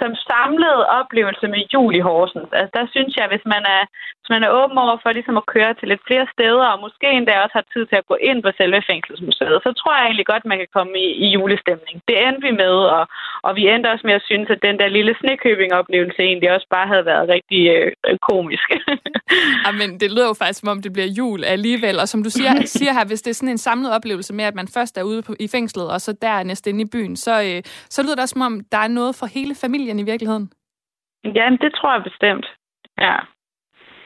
som 0.00 0.12
samlet 0.30 0.78
oplevelse 1.00 1.46
med 1.54 1.62
jul 1.74 1.92
i 2.00 2.06
Horsens, 2.08 2.50
altså 2.58 2.72
der 2.78 2.84
synes 2.94 3.12
jeg, 3.20 3.26
hvis 3.32 3.46
man 3.54 3.62
er, 3.76 3.82
hvis 4.20 4.30
man 4.34 4.42
er 4.46 4.54
åben 4.60 4.78
over 4.84 4.96
for 5.02 5.10
ligesom 5.12 5.36
at 5.40 5.50
køre 5.54 5.72
til 5.74 5.88
lidt 5.88 6.06
flere 6.08 6.26
steder, 6.34 6.66
og 6.72 6.82
måske 6.86 7.06
endda 7.18 7.32
også 7.44 7.56
har 7.60 7.66
tid 7.74 7.84
til 7.86 7.98
at 8.00 8.08
gå 8.10 8.16
ind 8.28 8.38
på 8.42 8.50
selve 8.60 8.80
fængselsmuseet, 8.90 9.58
så 9.66 9.70
tror 9.78 9.94
jeg 9.96 10.04
egentlig 10.04 10.28
godt, 10.32 10.50
man 10.52 10.60
kan 10.62 10.70
komme 10.76 10.92
i, 11.06 11.08
i 11.24 11.26
julestemning. 11.36 11.96
Det 12.08 12.16
endte 12.26 12.42
vi 12.48 12.52
med, 12.64 12.76
og, 12.96 13.04
og 13.46 13.52
vi 13.58 13.62
endte 13.72 13.92
også 13.92 14.04
med 14.08 14.14
at 14.18 14.26
synes, 14.30 14.48
at 14.54 14.64
den 14.68 14.76
der 14.80 14.88
lille 14.96 15.14
snekøbing-oplevelse 15.20 16.20
egentlig 16.30 16.50
også 16.56 16.68
bare 16.76 16.88
havde 16.92 17.06
været 17.12 17.28
rigtig 17.36 17.60
øh, 17.76 18.18
komisk. 18.30 18.68
men 19.80 19.88
det 20.00 20.08
lyder 20.14 20.28
jo 20.32 20.36
faktisk, 20.42 20.60
som 20.60 20.68
om 20.74 20.82
det 20.82 20.92
bliver 20.92 21.10
jul 21.18 21.40
alligevel, 21.44 21.96
og 22.02 22.08
som 22.08 22.22
du 22.22 22.30
siger, 22.30 22.52
siger 22.76 22.92
her, 22.92 23.04
hvis 23.06 23.22
det 23.22 23.30
er 23.30 23.38
sådan 23.40 23.54
en 23.56 23.66
samlet 23.68 23.90
oplevelse 23.98 24.32
med, 24.34 24.44
at 24.44 24.54
man 24.54 24.68
først 24.76 24.94
er 24.98 25.02
ude 25.02 25.22
på, 25.26 25.32
i 25.40 25.48
fængslet, 25.48 25.86
og 25.94 26.00
så 26.00 26.10
dernæst 26.22 26.66
inde 26.66 26.82
i 26.82 26.90
byen, 26.94 27.16
så, 27.16 27.34
øh, 27.48 27.60
så 27.94 27.98
lyder 28.02 28.14
det 28.14 28.22
også, 28.22 28.32
som 28.32 28.46
om 28.48 28.54
der 28.72 28.78
er 28.86 28.88
noget 28.88 29.12
for 29.20 29.26
hele 29.26 29.54
familien 29.64 29.98
i 29.98 30.02
virkeligheden. 30.02 30.46
Ja, 31.24 31.46
det 31.62 31.70
tror 31.78 31.92
jeg 31.94 32.02
bestemt. 32.10 32.46
Ja. 32.98 33.16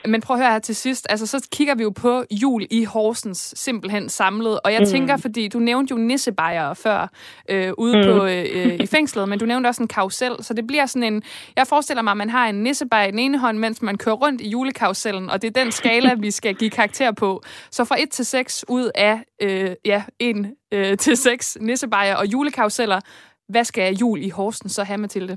Men 0.07 0.21
prøv 0.21 0.37
at 0.37 0.43
høre 0.43 0.53
her 0.53 0.59
til 0.59 0.77
sidst. 0.77 1.07
Altså, 1.11 1.27
så 1.27 1.49
kigger 1.53 1.75
vi 1.75 1.83
jo 1.83 1.91
på 1.91 2.25
jul 2.31 2.67
i 2.71 2.85
Horsens 2.85 3.55
simpelthen 3.57 4.09
samlet. 4.09 4.61
Og 4.65 4.73
jeg 4.73 4.81
Mm. 4.81 4.87
tænker, 4.87 5.17
fordi 5.17 5.49
du 5.49 5.59
nævnte 5.59 5.93
jo 5.93 5.97
nissebajer 5.99 6.75
før 6.75 7.11
øh, 7.49 7.73
ude 7.79 7.97
Mm. 7.97 8.05
på, 8.19 8.25
øh, 8.27 8.75
i 8.81 8.87
fængslet, 8.87 9.29
men 9.29 9.39
du 9.39 9.47
nævnte 9.47 9.69
også 9.69 9.83
en 9.83 9.89
karusel. 9.89 10.33
Så 10.41 10.55
det 10.55 10.67
bliver 10.67 10.87
sådan 10.87 11.13
en... 11.15 11.23
Jeg 11.57 11.67
forestiller 11.67 12.03
mig, 12.03 12.11
at 12.11 12.17
man 12.17 12.31
har 12.31 12.47
en 12.49 12.63
nissebajer 12.63 13.07
i 13.09 13.11
den 13.11 13.19
ene 13.19 13.39
hånd, 13.39 13.59
mens 13.59 13.83
man 13.83 13.99
kører 13.99 14.15
rundt 14.17 14.41
i 14.41 14.49
julekarusellen. 14.49 15.31
Og 15.31 15.43
det 15.43 15.57
er 15.57 15.63
den 15.63 15.73
skala, 15.73 16.15
vi 16.21 16.31
skal 16.31 16.55
give 16.55 16.71
karakter 16.71 17.13
på. 17.13 17.43
Så 17.71 17.85
fra 17.85 18.03
1 18.03 18.11
til 18.11 18.27
6 18.27 18.65
ud 18.69 18.91
af 18.95 19.21
øh, 19.43 19.71
ja, 19.85 20.03
1 20.19 20.51
øh, 20.73 20.97
til 20.99 21.17
6 21.17 21.59
nissebajer 21.61 22.15
og 22.15 22.27
julekaruseller. 22.27 23.01
Hvad 23.49 23.65
skal 23.65 23.95
jul 23.97 24.23
i 24.23 24.29
Horsens 24.29 24.73
så 24.73 24.85
have, 24.85 24.99
Mathilde? 24.99 25.37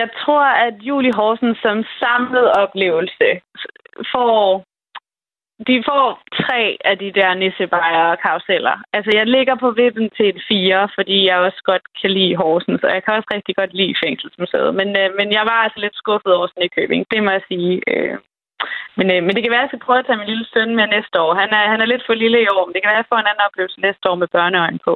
Jeg 0.00 0.08
tror, 0.22 0.46
at 0.66 0.74
Julie 0.88 1.14
Horsen 1.18 1.54
som 1.62 1.84
samlet 2.00 2.52
oplevelse 2.62 3.28
får... 4.12 4.64
De 5.68 5.76
får 5.88 6.04
tre 6.40 6.62
af 6.84 6.98
de 6.98 7.12
der 7.18 7.34
nissebajer 7.34 8.04
og 8.12 8.18
karuseller. 8.18 8.76
Altså, 8.92 9.10
jeg 9.14 9.26
ligger 9.26 9.54
på 9.54 9.70
vippen 9.70 10.10
til 10.16 10.26
et 10.28 10.40
fire, 10.48 10.88
fordi 10.94 11.26
jeg 11.28 11.38
også 11.38 11.60
godt 11.64 11.84
kan 12.00 12.10
lide 12.10 12.36
Horsens, 12.36 12.82
og 12.82 12.90
jeg 12.94 13.02
kan 13.04 13.14
også 13.14 13.30
rigtig 13.34 13.56
godt 13.56 13.72
lide 13.74 13.94
Fængselsmuseet. 14.04 14.74
Men, 14.74 14.88
øh, 15.00 15.08
men 15.18 15.28
jeg 15.38 15.44
var 15.50 15.58
altså 15.64 15.78
lidt 15.80 15.96
skuffet 15.96 16.34
over 16.34 16.46
Snekøbing, 16.46 17.06
det 17.10 17.22
må 17.22 17.30
jeg 17.30 17.42
sige. 17.48 17.74
Øh, 17.92 18.18
men, 18.98 19.06
øh, 19.14 19.20
men 19.24 19.32
det 19.34 19.42
kan 19.42 19.52
være, 19.52 19.62
at 19.62 19.66
jeg 19.66 19.72
skal 19.72 19.86
prøve 19.86 19.98
at 19.98 20.06
tage 20.06 20.20
min 20.20 20.30
lille 20.32 20.46
søn 20.52 20.76
med 20.76 20.86
næste 20.86 21.16
år. 21.24 21.34
Han 21.42 21.50
er, 21.58 21.64
han 21.72 21.80
er 21.80 21.88
lidt 21.92 22.06
for 22.06 22.14
lille 22.14 22.38
i 22.42 22.50
år, 22.56 22.62
men 22.64 22.72
det 22.72 22.80
kan 22.80 22.88
være, 22.90 23.00
at 23.00 23.04
jeg 23.04 23.12
får 23.12 23.20
en 23.20 23.30
anden 23.30 23.46
oplevelse 23.48 23.80
næste 23.80 24.04
år 24.10 24.16
med 24.22 24.28
børneøjen 24.36 24.80
på. 24.86 24.94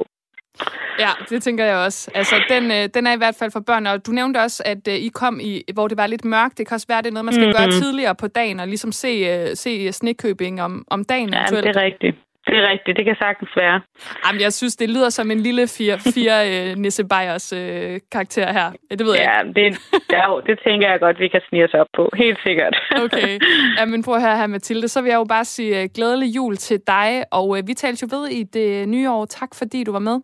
Ja, 0.99 1.09
det 1.29 1.43
tænker 1.43 1.65
jeg 1.65 1.75
også. 1.77 2.11
Altså, 2.15 2.35
den, 2.49 2.71
øh, 2.71 2.89
den 2.93 3.07
er 3.07 3.13
i 3.13 3.17
hvert 3.17 3.35
fald 3.39 3.51
for 3.51 3.59
børn, 3.59 3.87
og 3.87 4.05
du 4.05 4.11
nævnte 4.11 4.37
også, 4.37 4.63
at 4.65 4.87
øh, 4.87 4.93
I 4.93 5.09
kom 5.13 5.39
i, 5.39 5.61
hvor 5.73 5.87
det 5.87 5.97
var 5.97 6.07
lidt 6.07 6.25
mørkt. 6.25 6.57
Det 6.57 6.67
kan 6.67 6.75
også 6.75 6.87
være, 6.89 7.01
det 7.01 7.07
er 7.07 7.11
noget, 7.11 7.25
man 7.25 7.33
skal 7.33 7.47
Mhm. 7.47 7.55
gøre 7.57 7.71
tidligere 7.71 8.15
på 8.15 8.27
dagen, 8.27 8.59
og 8.59 8.67
ligesom 8.67 8.91
se, 8.91 9.07
øh, 9.07 9.55
se 9.55 9.91
snekøbing 9.91 10.61
om, 10.61 10.85
om 10.91 11.03
dagen 11.03 11.29
Ja, 11.29 11.37
eventuelt. 11.39 11.63
det 11.67 11.75
er 11.75 11.81
rigtigt. 11.81 12.15
Det 12.47 12.57
er 12.57 12.69
rigtigt. 12.71 12.97
Det 12.97 13.05
kan 13.05 13.15
sagtens 13.19 13.49
være. 13.55 13.81
Jamen, 14.25 14.41
jeg 14.41 14.53
synes, 14.53 14.75
det 14.75 14.89
lyder 14.89 15.09
som 15.09 15.31
en 15.31 15.39
lille 15.39 15.67
fire, 15.67 15.99
fire 15.99 16.35
øh, 16.51 16.75
Nisse 16.77 17.03
Beyers 17.03 17.53
øh, 17.53 17.99
karakter 18.11 18.51
her. 18.53 18.71
Det 18.91 19.05
ved 19.05 19.13
jeg 19.15 19.23
Ja, 19.31 19.61
det, 19.61 19.79
ja, 20.11 20.25
det 20.47 20.59
tænker 20.67 20.89
jeg 20.91 20.99
godt, 20.99 21.19
vi 21.19 21.27
kan 21.27 21.41
snige 21.49 21.63
os 21.65 21.73
op 21.73 21.87
på. 21.95 22.09
Helt 22.17 22.39
sikkert. 22.45 22.75
Okay. 23.03 23.39
Ja, 23.77 23.85
men 23.85 24.03
prøv 24.03 24.15
at 24.15 24.21
høre 24.21 24.37
her, 24.37 24.47
Mathilde. 24.47 24.87
Så 24.87 25.01
vil 25.01 25.09
jeg 25.09 25.17
jo 25.17 25.23
bare 25.29 25.45
sige 25.45 25.83
uh, 25.83 25.89
glædelig 25.95 26.35
jul 26.35 26.57
til 26.57 26.79
dig, 26.87 27.23
og 27.31 27.49
uh, 27.49 27.67
vi 27.67 27.73
tales 27.73 28.01
jo 28.01 28.07
ved 28.11 28.27
i 28.27 28.43
det 28.43 28.89
nye 28.89 29.09
år. 29.11 29.25
Tak, 29.25 29.49
fordi 29.55 29.83
du 29.83 29.91
var 29.91 29.99
med. 29.99 30.19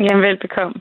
Jamen, 0.00 0.22
velbekomme. 0.22 0.74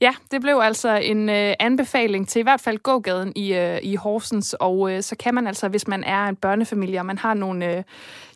Ja, 0.00 0.14
det 0.30 0.40
blev 0.40 0.60
altså 0.62 1.00
en 1.02 1.28
øh, 1.28 1.54
anbefaling 1.60 2.28
til 2.28 2.40
i 2.40 2.42
hvert 2.42 2.60
fald 2.60 2.78
gågaden 2.78 3.32
i, 3.36 3.54
øh, 3.54 3.78
i 3.82 3.96
Horsens, 3.96 4.54
og 4.60 4.92
øh, 4.92 5.02
så 5.02 5.16
kan 5.16 5.34
man 5.34 5.46
altså, 5.46 5.68
hvis 5.68 5.88
man 5.88 6.04
er 6.04 6.24
en 6.24 6.36
børnefamilie, 6.36 6.98
og 6.98 7.06
man 7.06 7.18
har 7.18 7.34
nogle, 7.34 7.76
øh, 7.76 7.82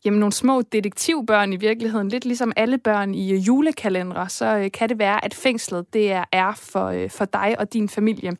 jamen, 0.05 0.21
nogle 0.21 0.33
små 0.33 0.63
detektivbørn 0.63 1.53
i 1.53 1.57
virkeligheden, 1.57 2.09
lidt 2.09 2.25
ligesom 2.25 2.53
alle 2.57 2.79
børn 2.79 3.15
i 3.15 3.33
øh, 3.33 3.47
julekalendere, 3.47 4.29
så 4.29 4.57
øh, 4.57 4.71
kan 4.71 4.89
det 4.89 4.99
være, 4.99 5.25
at 5.25 5.35
fængslet 5.35 5.95
det 5.95 6.13
er, 6.13 6.25
er 6.33 6.53
for, 6.55 6.87
øh, 6.87 7.11
for 7.11 7.25
dig 7.25 7.57
og 7.59 7.73
din 7.73 7.89
familie. 7.89 8.33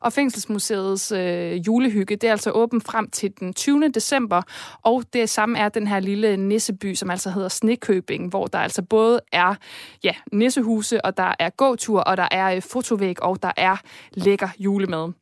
Og 0.00 0.12
Fængselsmuseets 0.12 1.12
øh, 1.12 1.66
julehygge, 1.66 2.16
det 2.16 2.28
er 2.28 2.30
altså 2.30 2.50
åbent 2.50 2.84
frem 2.84 3.10
til 3.10 3.32
den 3.40 3.52
20. 3.52 3.88
december, 3.88 4.42
og 4.82 5.02
det 5.12 5.28
samme 5.28 5.58
er 5.58 5.68
den 5.68 5.86
her 5.86 6.00
lille 6.00 6.36
nisseby, 6.36 6.94
som 6.94 7.10
altså 7.10 7.30
hedder 7.30 7.48
Snekøbing, 7.48 8.28
hvor 8.28 8.46
der 8.46 8.58
altså 8.58 8.82
både 8.82 9.20
er 9.32 9.54
ja, 10.04 10.12
nissehuse, 10.32 11.04
og 11.04 11.16
der 11.16 11.34
er 11.38 11.50
gåtur, 11.50 12.00
og 12.00 12.16
der 12.16 12.28
er 12.30 12.54
øh, 12.56 12.62
fotovæg, 12.62 13.22
og 13.22 13.42
der 13.42 13.52
er 13.56 13.76
lækker 14.12 14.48
julemad. 14.58 15.12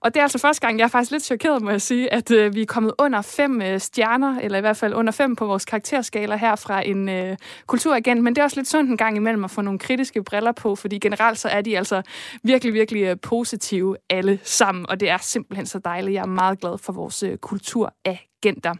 Og 0.00 0.14
det 0.14 0.20
er 0.20 0.24
altså 0.24 0.38
første 0.38 0.66
gang, 0.66 0.78
jeg 0.78 0.84
er 0.84 0.88
faktisk 0.88 1.10
lidt 1.10 1.22
chokeret, 1.22 1.62
må 1.62 1.70
jeg 1.70 1.82
sige, 1.82 2.12
at 2.12 2.30
øh, 2.30 2.54
vi 2.54 2.62
er 2.62 2.66
kommet 2.66 2.92
under 2.98 3.22
fem 3.22 3.62
øh, 3.62 3.80
stjerner, 3.80 4.38
eller 4.40 4.58
i 4.58 4.60
hvert 4.60 4.76
fald 4.76 4.94
under 4.94 5.12
fem 5.12 5.36
på 5.38 5.46
vores 5.46 5.64
karakterskala 5.64 6.36
her 6.36 6.56
fra 6.56 6.86
en 6.86 7.08
øh, 7.08 7.36
kulturagent, 7.66 8.22
men 8.22 8.34
det 8.34 8.40
er 8.40 8.44
også 8.44 8.56
lidt 8.56 8.68
sundt 8.68 8.90
en 8.90 8.96
gang 8.96 9.16
imellem 9.16 9.44
at 9.44 9.50
få 9.50 9.62
nogle 9.62 9.78
kritiske 9.78 10.22
briller 10.22 10.52
på, 10.52 10.74
fordi 10.74 10.98
generelt 10.98 11.38
så 11.38 11.48
er 11.48 11.60
de 11.60 11.78
altså 11.78 12.02
virkelig, 12.42 12.74
virkelig 12.74 13.02
øh, 13.02 13.16
positive 13.22 13.96
alle 14.10 14.40
sammen, 14.42 14.86
og 14.88 15.00
det 15.00 15.10
er 15.10 15.18
simpelthen 15.18 15.66
så 15.66 15.78
dejligt. 15.78 16.14
Jeg 16.14 16.22
er 16.22 16.26
meget 16.26 16.60
glad 16.60 16.78
for 16.78 16.92
vores 16.92 17.22
øh, 17.22 17.36
kulturagenter. 17.36 18.74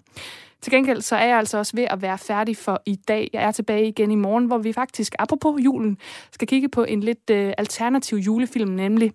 Til 0.62 0.72
gengæld 0.72 1.00
så 1.00 1.16
er 1.16 1.26
jeg 1.26 1.38
altså 1.38 1.58
også 1.58 1.72
ved 1.76 1.84
at 1.90 2.02
være 2.02 2.18
færdig 2.18 2.56
for 2.56 2.82
i 2.86 2.96
dag. 3.08 3.30
Jeg 3.32 3.42
er 3.42 3.52
tilbage 3.52 3.88
igen 3.88 4.10
i 4.10 4.14
morgen, 4.14 4.44
hvor 4.44 4.58
vi 4.58 4.72
faktisk, 4.72 5.14
apropos 5.18 5.64
julen, 5.64 5.98
skal 6.32 6.48
kigge 6.48 6.68
på 6.68 6.84
en 6.84 7.00
lidt 7.00 7.30
øh, 7.30 7.52
alternativ 7.58 8.18
julefilm, 8.18 8.70
nemlig 8.70 9.12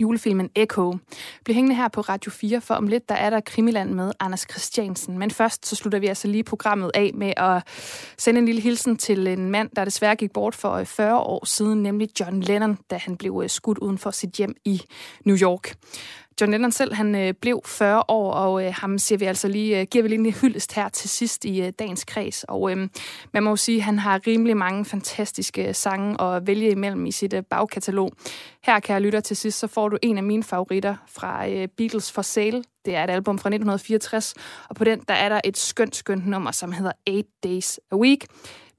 julefilmen 0.00 0.50
Echo. 0.56 0.98
Bliv 1.44 1.54
hængende 1.54 1.76
her 1.76 1.88
på 1.88 2.00
Radio 2.00 2.30
4, 2.30 2.60
for 2.60 2.74
om 2.74 2.86
lidt 2.86 3.08
der 3.08 3.14
er 3.14 3.30
der 3.30 3.40
Krimiland 3.40 3.90
med 3.90 4.12
Anders 4.20 4.46
Christiansen. 4.50 5.18
Men 5.18 5.30
først 5.30 5.66
så 5.66 5.76
slutter 5.76 5.98
vi 5.98 6.06
altså 6.06 6.28
lige 6.28 6.44
programmet 6.44 6.90
af 6.94 7.10
med 7.14 7.32
at 7.36 7.62
sende 8.18 8.38
en 8.38 8.46
lille 8.46 8.60
hilsen 8.60 8.96
til 8.96 9.26
en 9.26 9.50
mand, 9.50 9.70
der 9.76 9.84
desværre 9.84 10.16
gik 10.16 10.32
bort 10.32 10.54
for 10.54 10.72
øh, 10.72 10.86
40 10.86 11.18
år 11.18 11.44
siden, 11.44 11.82
nemlig 11.82 12.08
John 12.20 12.40
Lennon, 12.40 12.78
da 12.90 12.96
han 12.96 13.16
blev 13.16 13.40
øh, 13.42 13.50
skudt 13.50 13.78
uden 13.78 13.98
for 13.98 14.10
sit 14.10 14.30
hjem 14.30 14.54
i 14.64 14.82
New 15.24 15.36
York. 15.36 15.74
John 16.40 16.50
Lennon 16.50 16.72
selv, 16.72 16.94
han 16.94 17.14
øh, 17.14 17.34
blev 17.34 17.60
40 17.66 18.02
år, 18.08 18.32
og 18.32 18.64
øh, 18.64 18.74
ham 18.74 18.98
siger 18.98 19.18
vi 19.18 19.24
altså 19.24 19.48
lige, 19.48 19.80
øh, 19.80 19.86
giver 19.90 20.02
vi 20.02 20.08
lige 20.08 20.26
en 20.26 20.32
hyldest 20.32 20.74
her 20.74 20.88
til 20.88 21.10
sidst 21.10 21.44
i 21.44 21.62
øh, 21.62 21.72
dagens 21.78 22.04
kreds. 22.04 22.44
Og 22.44 22.70
øh, 22.70 22.88
man 23.32 23.42
må 23.42 23.50
jo 23.50 23.56
sige, 23.56 23.78
at 23.78 23.84
han 23.84 23.98
har 23.98 24.20
rimelig 24.26 24.56
mange 24.56 24.84
fantastiske 24.84 25.68
øh, 25.68 25.74
sange 25.74 26.22
at 26.22 26.46
vælge 26.46 26.70
imellem 26.70 27.06
i 27.06 27.12
sit 27.12 27.32
øh, 27.32 27.42
bagkatalog. 27.42 28.12
Her, 28.64 28.80
kan 28.80 28.94
jeg 28.94 29.02
lytte 29.02 29.20
til 29.20 29.36
sidst, 29.36 29.58
så 29.58 29.66
får 29.66 29.88
du 29.88 29.98
en 30.02 30.16
af 30.16 30.22
mine 30.22 30.42
favoritter 30.42 30.96
fra 31.08 31.48
øh, 31.48 31.68
Beatles 31.76 32.12
for 32.12 32.22
Sale. 32.22 32.64
Det 32.84 32.94
er 32.94 33.04
et 33.04 33.10
album 33.10 33.38
fra 33.38 33.48
1964, 33.48 34.34
og 34.68 34.76
på 34.76 34.84
den, 34.84 35.00
der 35.08 35.14
er 35.14 35.28
der 35.28 35.40
et 35.44 35.56
skønt, 35.56 35.96
skønt 35.96 36.26
nummer, 36.26 36.50
som 36.50 36.72
hedder 36.72 36.92
8 37.08 37.30
Days 37.44 37.80
a 37.92 37.96
Week. 37.96 38.26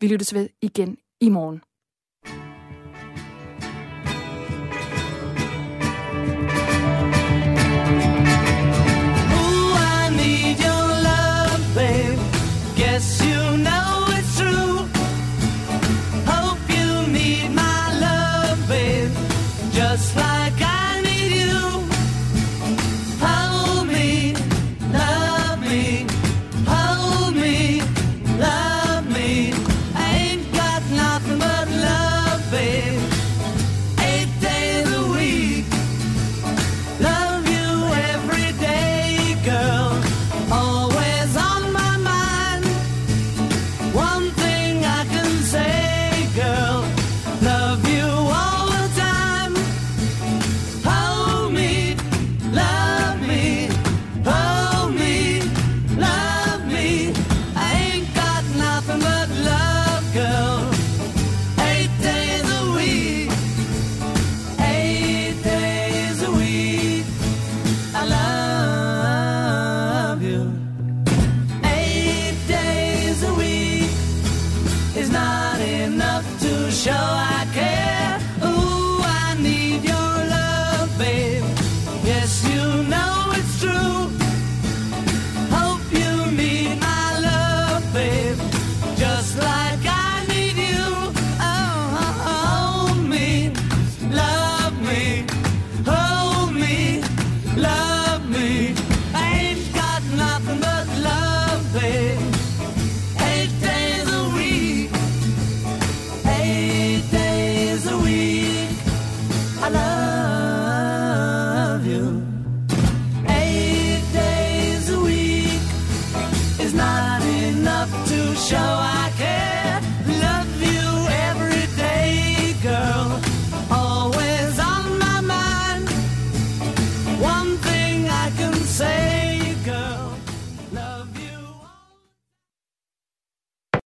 Vi 0.01 0.07
lytter 0.07 0.37
ved 0.37 0.49
igen 0.61 0.97
i 1.21 1.29
morgen. 1.29 1.72